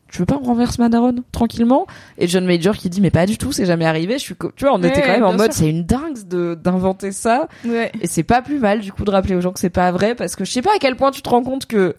[0.08, 1.86] tu veux pas on renverse ma daronne tranquillement?
[2.18, 4.64] Et John Major qui dit mais pas du tout c'est jamais arrivé je suis tu
[4.64, 7.90] vois on Ouais, était quand même en mode c'est une dingue de d'inventer ça Ouais.
[8.00, 10.14] et c'est pas plus mal du coup de rappeler aux gens que c'est pas vrai
[10.14, 11.96] parce que je sais pas à quel point tu te rends compte que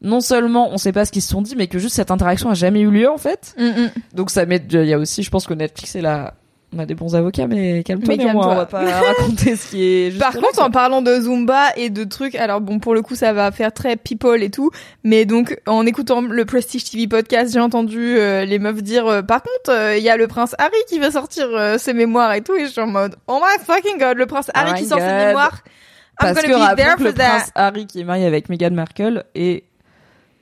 [0.00, 2.50] non seulement on sait pas ce qu'ils se sont dit mais que juste cette interaction
[2.50, 3.90] a jamais eu lieu en fait Mm, mm.
[4.14, 6.34] donc ça met il y a aussi je pense que Netflix est là
[6.74, 10.10] on a des bons avocats mais calme-toi néanmoins, on va pas raconter ce qui est
[10.10, 13.14] juste Par contre, en parlant de Zumba et de trucs, alors bon, pour le coup,
[13.14, 14.70] ça va faire très people et tout,
[15.02, 19.22] mais donc, en écoutant le Prestige TV podcast, j'ai entendu euh, les meufs dire, euh,
[19.22, 22.42] par contre, euh, il y a le prince Harry qui va sortir ses mémoires et
[22.42, 24.84] tout, et je suis en mode, oh my fucking god, le prince Harry Oh qui
[24.84, 25.62] sort ses mémoires.
[26.20, 27.28] I'm Parce que gonna be there que for le that.
[27.28, 29.64] prince Harry qui est marié avec Meghan Markle et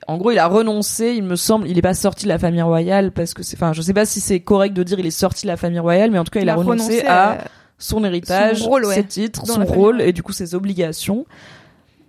[0.07, 2.61] en gros il a renoncé, il me semble, il est pas sorti de la famille
[2.61, 5.11] royale parce que c'est, enfin je sais pas si c'est correct de dire il est
[5.11, 7.39] sorti de la famille royale, mais en tout cas il, a, renoncé, à
[7.77, 11.25] son héritage, Son rôle, ouais, ses titres, son rôle et du coup ses obligations.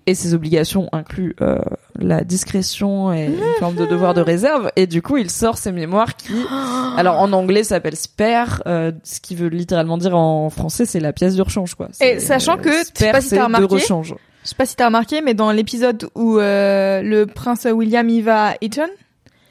[0.07, 1.59] et ses obligations incluent euh,
[1.99, 4.71] la discrétion et une forme de devoir de réserve.
[4.77, 6.33] Et du coup, il sort ses mémoires qui,
[6.97, 11.13] alors en anglais, s'appelle spare, euh, ce qui veut littéralement dire en français, c'est la
[11.13, 11.89] pièce de rechange, quoi.
[12.01, 14.15] Et sachant que, je sais pas si de rechange.
[14.49, 18.23] Je sais pas si t'as remarqué, mais dans l'épisode où euh, le prince William y
[18.23, 18.89] va à Eton,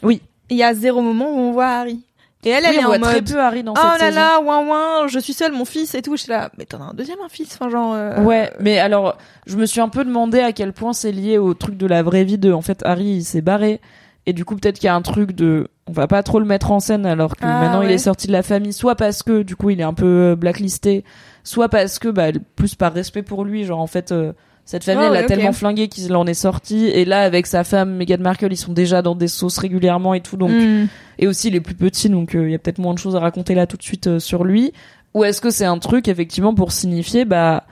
[0.01, 0.23] Oui.
[0.49, 1.99] il y a zéro moment où on voit Harry.
[2.43, 3.99] Et elle, elle Oui, est on voit en très mode peu Harry dans Oh cette
[4.01, 4.19] là saison.
[4.19, 6.15] là, ouin ouin, je suis seule, mon fils et tout.
[6.15, 7.93] Je suis là, mais t'en as un deuxième, un fils, enfin genre.
[7.93, 11.37] euh, Ouais, mais alors, je me suis un peu demandé à quel point c'est lié
[11.37, 13.79] au truc de la vraie vie de, en fait, Harry, il s'est barré.
[14.25, 16.45] Et du coup, peut-être qu'il y a un truc de, on va pas trop le
[16.45, 19.21] mettre en scène alors que Ah, maintenant il est sorti de la famille, soit parce
[19.21, 21.03] que, du coup, il est un peu euh, blacklisté,
[21.43, 24.33] soit parce que, bah, plus par respect pour lui, genre, en fait, euh,
[24.67, 26.87] cette famille, Ouais, elle ouais, a tellement flingué qu'il en est sorti.
[26.87, 30.19] Et là, avec sa femme, Meghan Markle, ils sont déjà dans des sauces régulièrement et
[30.19, 30.87] tout, donc, hmm.
[31.19, 33.15] et aussi il est plus petit donc euh, il y a peut-être moins de choses
[33.15, 34.73] à raconter là tout de suite euh, sur lui.
[35.13, 37.63] Ou est-ce que c'est un truc effectivement pour signifier bah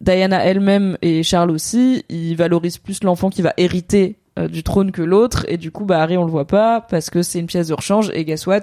[0.00, 4.92] Diana elle-même et Charles aussi ils valorisent plus l'enfant qui va hériter euh, du trône
[4.92, 5.44] que l'autre.
[5.48, 7.74] Et du coup bah Harry on le voit pas parce que c'est une pièce de
[7.74, 8.12] rechange.
[8.14, 8.62] Et guess what?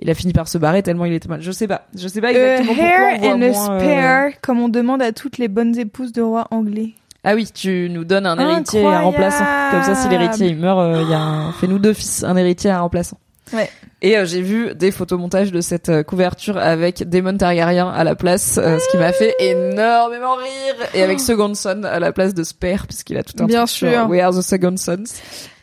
[0.00, 1.42] Il a fini par se barrer tellement il était mal.
[1.42, 1.86] Je sais pas.
[1.94, 5.02] Je sais pas exactement pourquoi on hair voit and a euh, spare, comme on demande
[5.02, 6.94] à toutes les bonnes épouses de rois anglais.
[7.24, 10.56] Ah oui tu nous donnes un héritier et un remplaçant comme ça si l'héritier il
[10.56, 11.52] meurt euh, il y a un...
[11.52, 13.18] fais-nous deux fils un héritier et un remplaçant
[13.52, 13.70] Ouais.
[14.02, 18.14] Et euh, j'ai vu des photomontages de cette euh, couverture avec Daemon Targaryen à la
[18.14, 20.86] place, euh, ce qui m'a fait énormément rire.
[20.94, 23.70] Et avec Second Son à la place de Spare, puisqu'il a tout un Bien truc
[23.70, 24.08] sur sûr.
[24.08, 25.04] We are the Second Sons.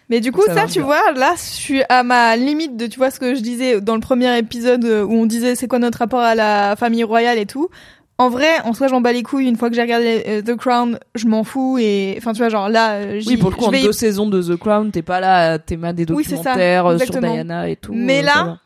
[0.10, 0.84] Mais du coup, ça tu bien.
[0.84, 3.96] vois, là, je suis à ma limite de, tu vois, ce que je disais dans
[3.96, 7.38] le premier épisode euh, où on disait c'est quoi notre rapport à la famille royale
[7.40, 7.70] et tout.
[8.18, 9.48] En vrai, en soi, j'en bats les couilles.
[9.48, 12.48] Une fois que j'ai regardé euh, The Crown, je m'en fous et, enfin, tu vois,
[12.50, 14.90] genre là, euh, j'y- Oui, pour le coup, en vais deux saisons de The Crown,
[14.92, 17.20] t'es pas là à t'aimer des Oui, c'est ça, documentaires euh, sur.
[17.20, 17.92] Diana et tout.
[17.94, 18.58] Mais euh, là,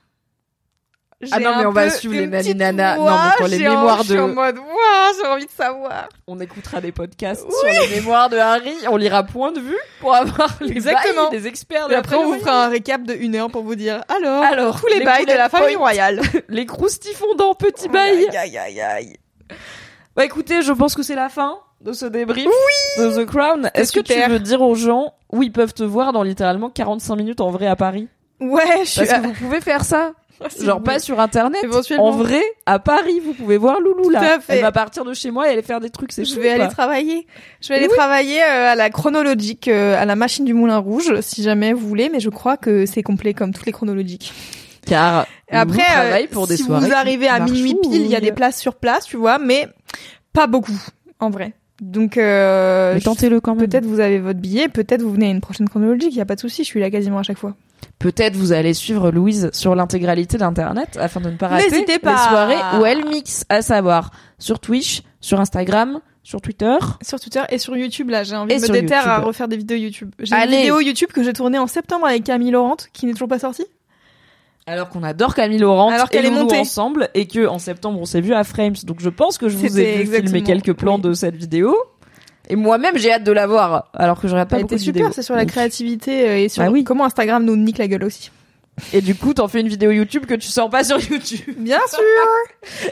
[1.32, 2.96] Ah non, mais on va suivre les une Nani petite Nana.
[2.98, 5.46] Non, mais pour les j'ai un- mémoires Je suis de- en mode, waouh, j'ai envie
[5.48, 6.10] de savoir.
[6.28, 10.14] on écoutera des podcasts sur les mémoires de Harry, on lira point de vue pour
[10.16, 11.30] avoir les Exactement.
[11.32, 13.74] des experts de Et après, on vous fera un récap de une heure pour vous
[13.76, 16.22] dire, alors, Alors, tous les, les bails de la famille royale.
[16.50, 18.28] les croustifondants petits bails.
[18.30, 19.16] Aïe, aïe, aïe, aïe.
[20.16, 22.48] Bah écoutez, je pense que c'est la fin de ce débrief
[22.98, 23.70] de The Crown.
[23.74, 27.16] Est-ce que tu veux dire aux gens où ils peuvent te voir dans littéralement 45
[27.16, 28.08] minutes en vrai à Paris?
[28.42, 30.12] Ouais, je suis Parce que vous pouvez faire ça.
[30.48, 31.62] Si Genre pas sur internet.
[31.66, 32.06] Éventuellement.
[32.06, 34.36] En vrai, à Paris, vous pouvez voir Loulou Tout là.
[34.36, 34.54] à fait.
[34.56, 36.70] Elle va partir de chez moi et aller faire des trucs, c'est Je vais aller
[36.70, 37.28] travailler.
[37.60, 37.94] Je vais aller Oui.
[37.98, 41.86] travailler euh, à la chronologique, euh, à la machine du Moulin Rouge, si jamais vous
[41.86, 44.32] voulez, mais je crois que c'est complet comme toutes les chronologiques.
[44.90, 46.88] Car Et après, travaille euh, pour des si soirées.
[46.88, 49.68] vous arrivez à minuit pile, il y a des places sur place, tu vois, mais
[50.34, 50.80] pas beaucoup,
[51.20, 51.54] en vrai.
[51.82, 53.68] Donc, euh, tentez-le quand même.
[53.68, 56.26] peut-être vous avez votre billet, peut-être vous venez à une prochaine chronologique, il y a
[56.26, 57.56] pas de souci, je suis là quasiment à chaque fois.
[58.00, 62.00] Peut-être vous allez suivre Louise sur l'intégralité d'internet afin de ne pas rater N'hésitez les
[62.00, 62.18] pas.
[62.30, 66.78] soirées où elle mixe, à savoir sur Twitch, sur Instagram, sur Twitter.
[67.02, 69.58] Sur Twitter et sur YouTube, là, j'ai envie Et de me déterre à refaire des
[69.58, 70.14] vidéos YouTube.
[70.20, 73.30] J'ai une vidéo YouTube que j'ai tournée en septembre avec Camille Laurent, qui n'est toujours
[73.30, 73.66] pas sortie.
[74.70, 76.58] Alors qu'on adore Camille Laurent Alors qu'elle est montée.
[76.60, 78.76] ensemble et que en septembre on s'est vu à Frames.
[78.84, 81.02] Donc je pense que je vous ai C'était vu filmer exactement, quelques plans oui.
[81.02, 81.76] de cette vidéo.
[82.50, 83.90] Et moi-même j'ai hâte de la voir.
[83.94, 86.64] Alors que je regarde pas Elle beaucoup était super, c'est sur la créativité et sur
[86.64, 86.84] Bah oui.
[86.84, 88.30] comment Instagram nous nique la gueule aussi.
[88.94, 91.42] Et du coup t'en fais une vidéo YouTube que tu sors pas sur YouTube.
[91.58, 92.00] Bien sûr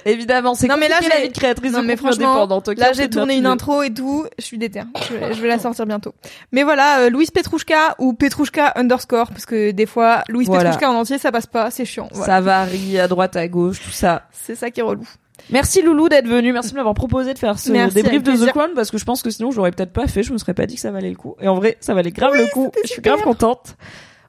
[0.05, 2.47] Évidemment c'est Non, mais là, compliqué la j'ai- vie de créatrice Non de mais franchement,
[2.77, 4.81] là j'ai tourné une intro et tout, je suis déter.
[5.09, 6.13] Je, vais- je vais la sortir bientôt.
[6.51, 10.69] Mais voilà, euh, Louise Petrouchka ou Petrouchka underscore, parce que des fois, Louise Voilà.
[10.71, 12.09] Petrouchka en entier, ça passe pas, c'est chiant.
[12.11, 12.25] Voilà.
[12.35, 14.23] Ça varie à droite à gauche tout ça.
[14.31, 15.07] C'est ça qui est relou.
[15.49, 16.51] Merci Loulou d'être venu.
[16.51, 18.49] Merci de m'avoir proposé de faire ce Merci, débrief de The.
[18.49, 20.23] Crown parce que je pense que sinon je l'aurais peut-être pas fait.
[20.23, 21.35] Je me serais pas dit que ça valait le coup.
[21.39, 22.71] Et en vrai, ça valait grave le coup.
[22.83, 23.77] Je suis grave contente.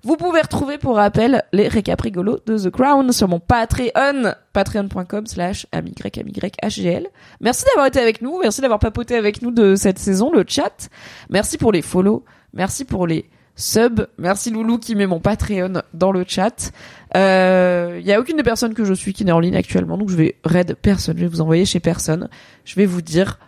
[0.04, 5.26] Vous pouvez retrouver pour rappel les récaps rigolos de The Crown sur mon Patreon, patreon.com
[5.26, 7.08] slash amygramyghl.
[7.40, 8.38] Merci d'avoir été avec nous.
[8.40, 10.88] Merci d'avoir papoté avec nous de cette saison, le chat.
[11.30, 12.24] Merci pour les follow.
[12.52, 14.06] Merci pour les subs.
[14.18, 16.70] Merci Loulou qui met mon Patreon dans le chat.
[17.16, 19.98] Euh, Il y a aucune des personnes que je suis qui n'est en ligne actuellement,
[19.98, 21.16] donc je vais raid personne.
[21.16, 22.28] Je vais vous envoyer chez personne.
[22.64, 23.38] Je vais vous dire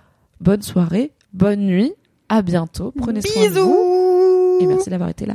[0.40, 1.92] bonne soirée, bonne nuit,
[2.28, 2.92] à bientôt.
[2.98, 4.58] Prenez soin de vous.
[4.60, 5.34] Et merci d'avoir été là.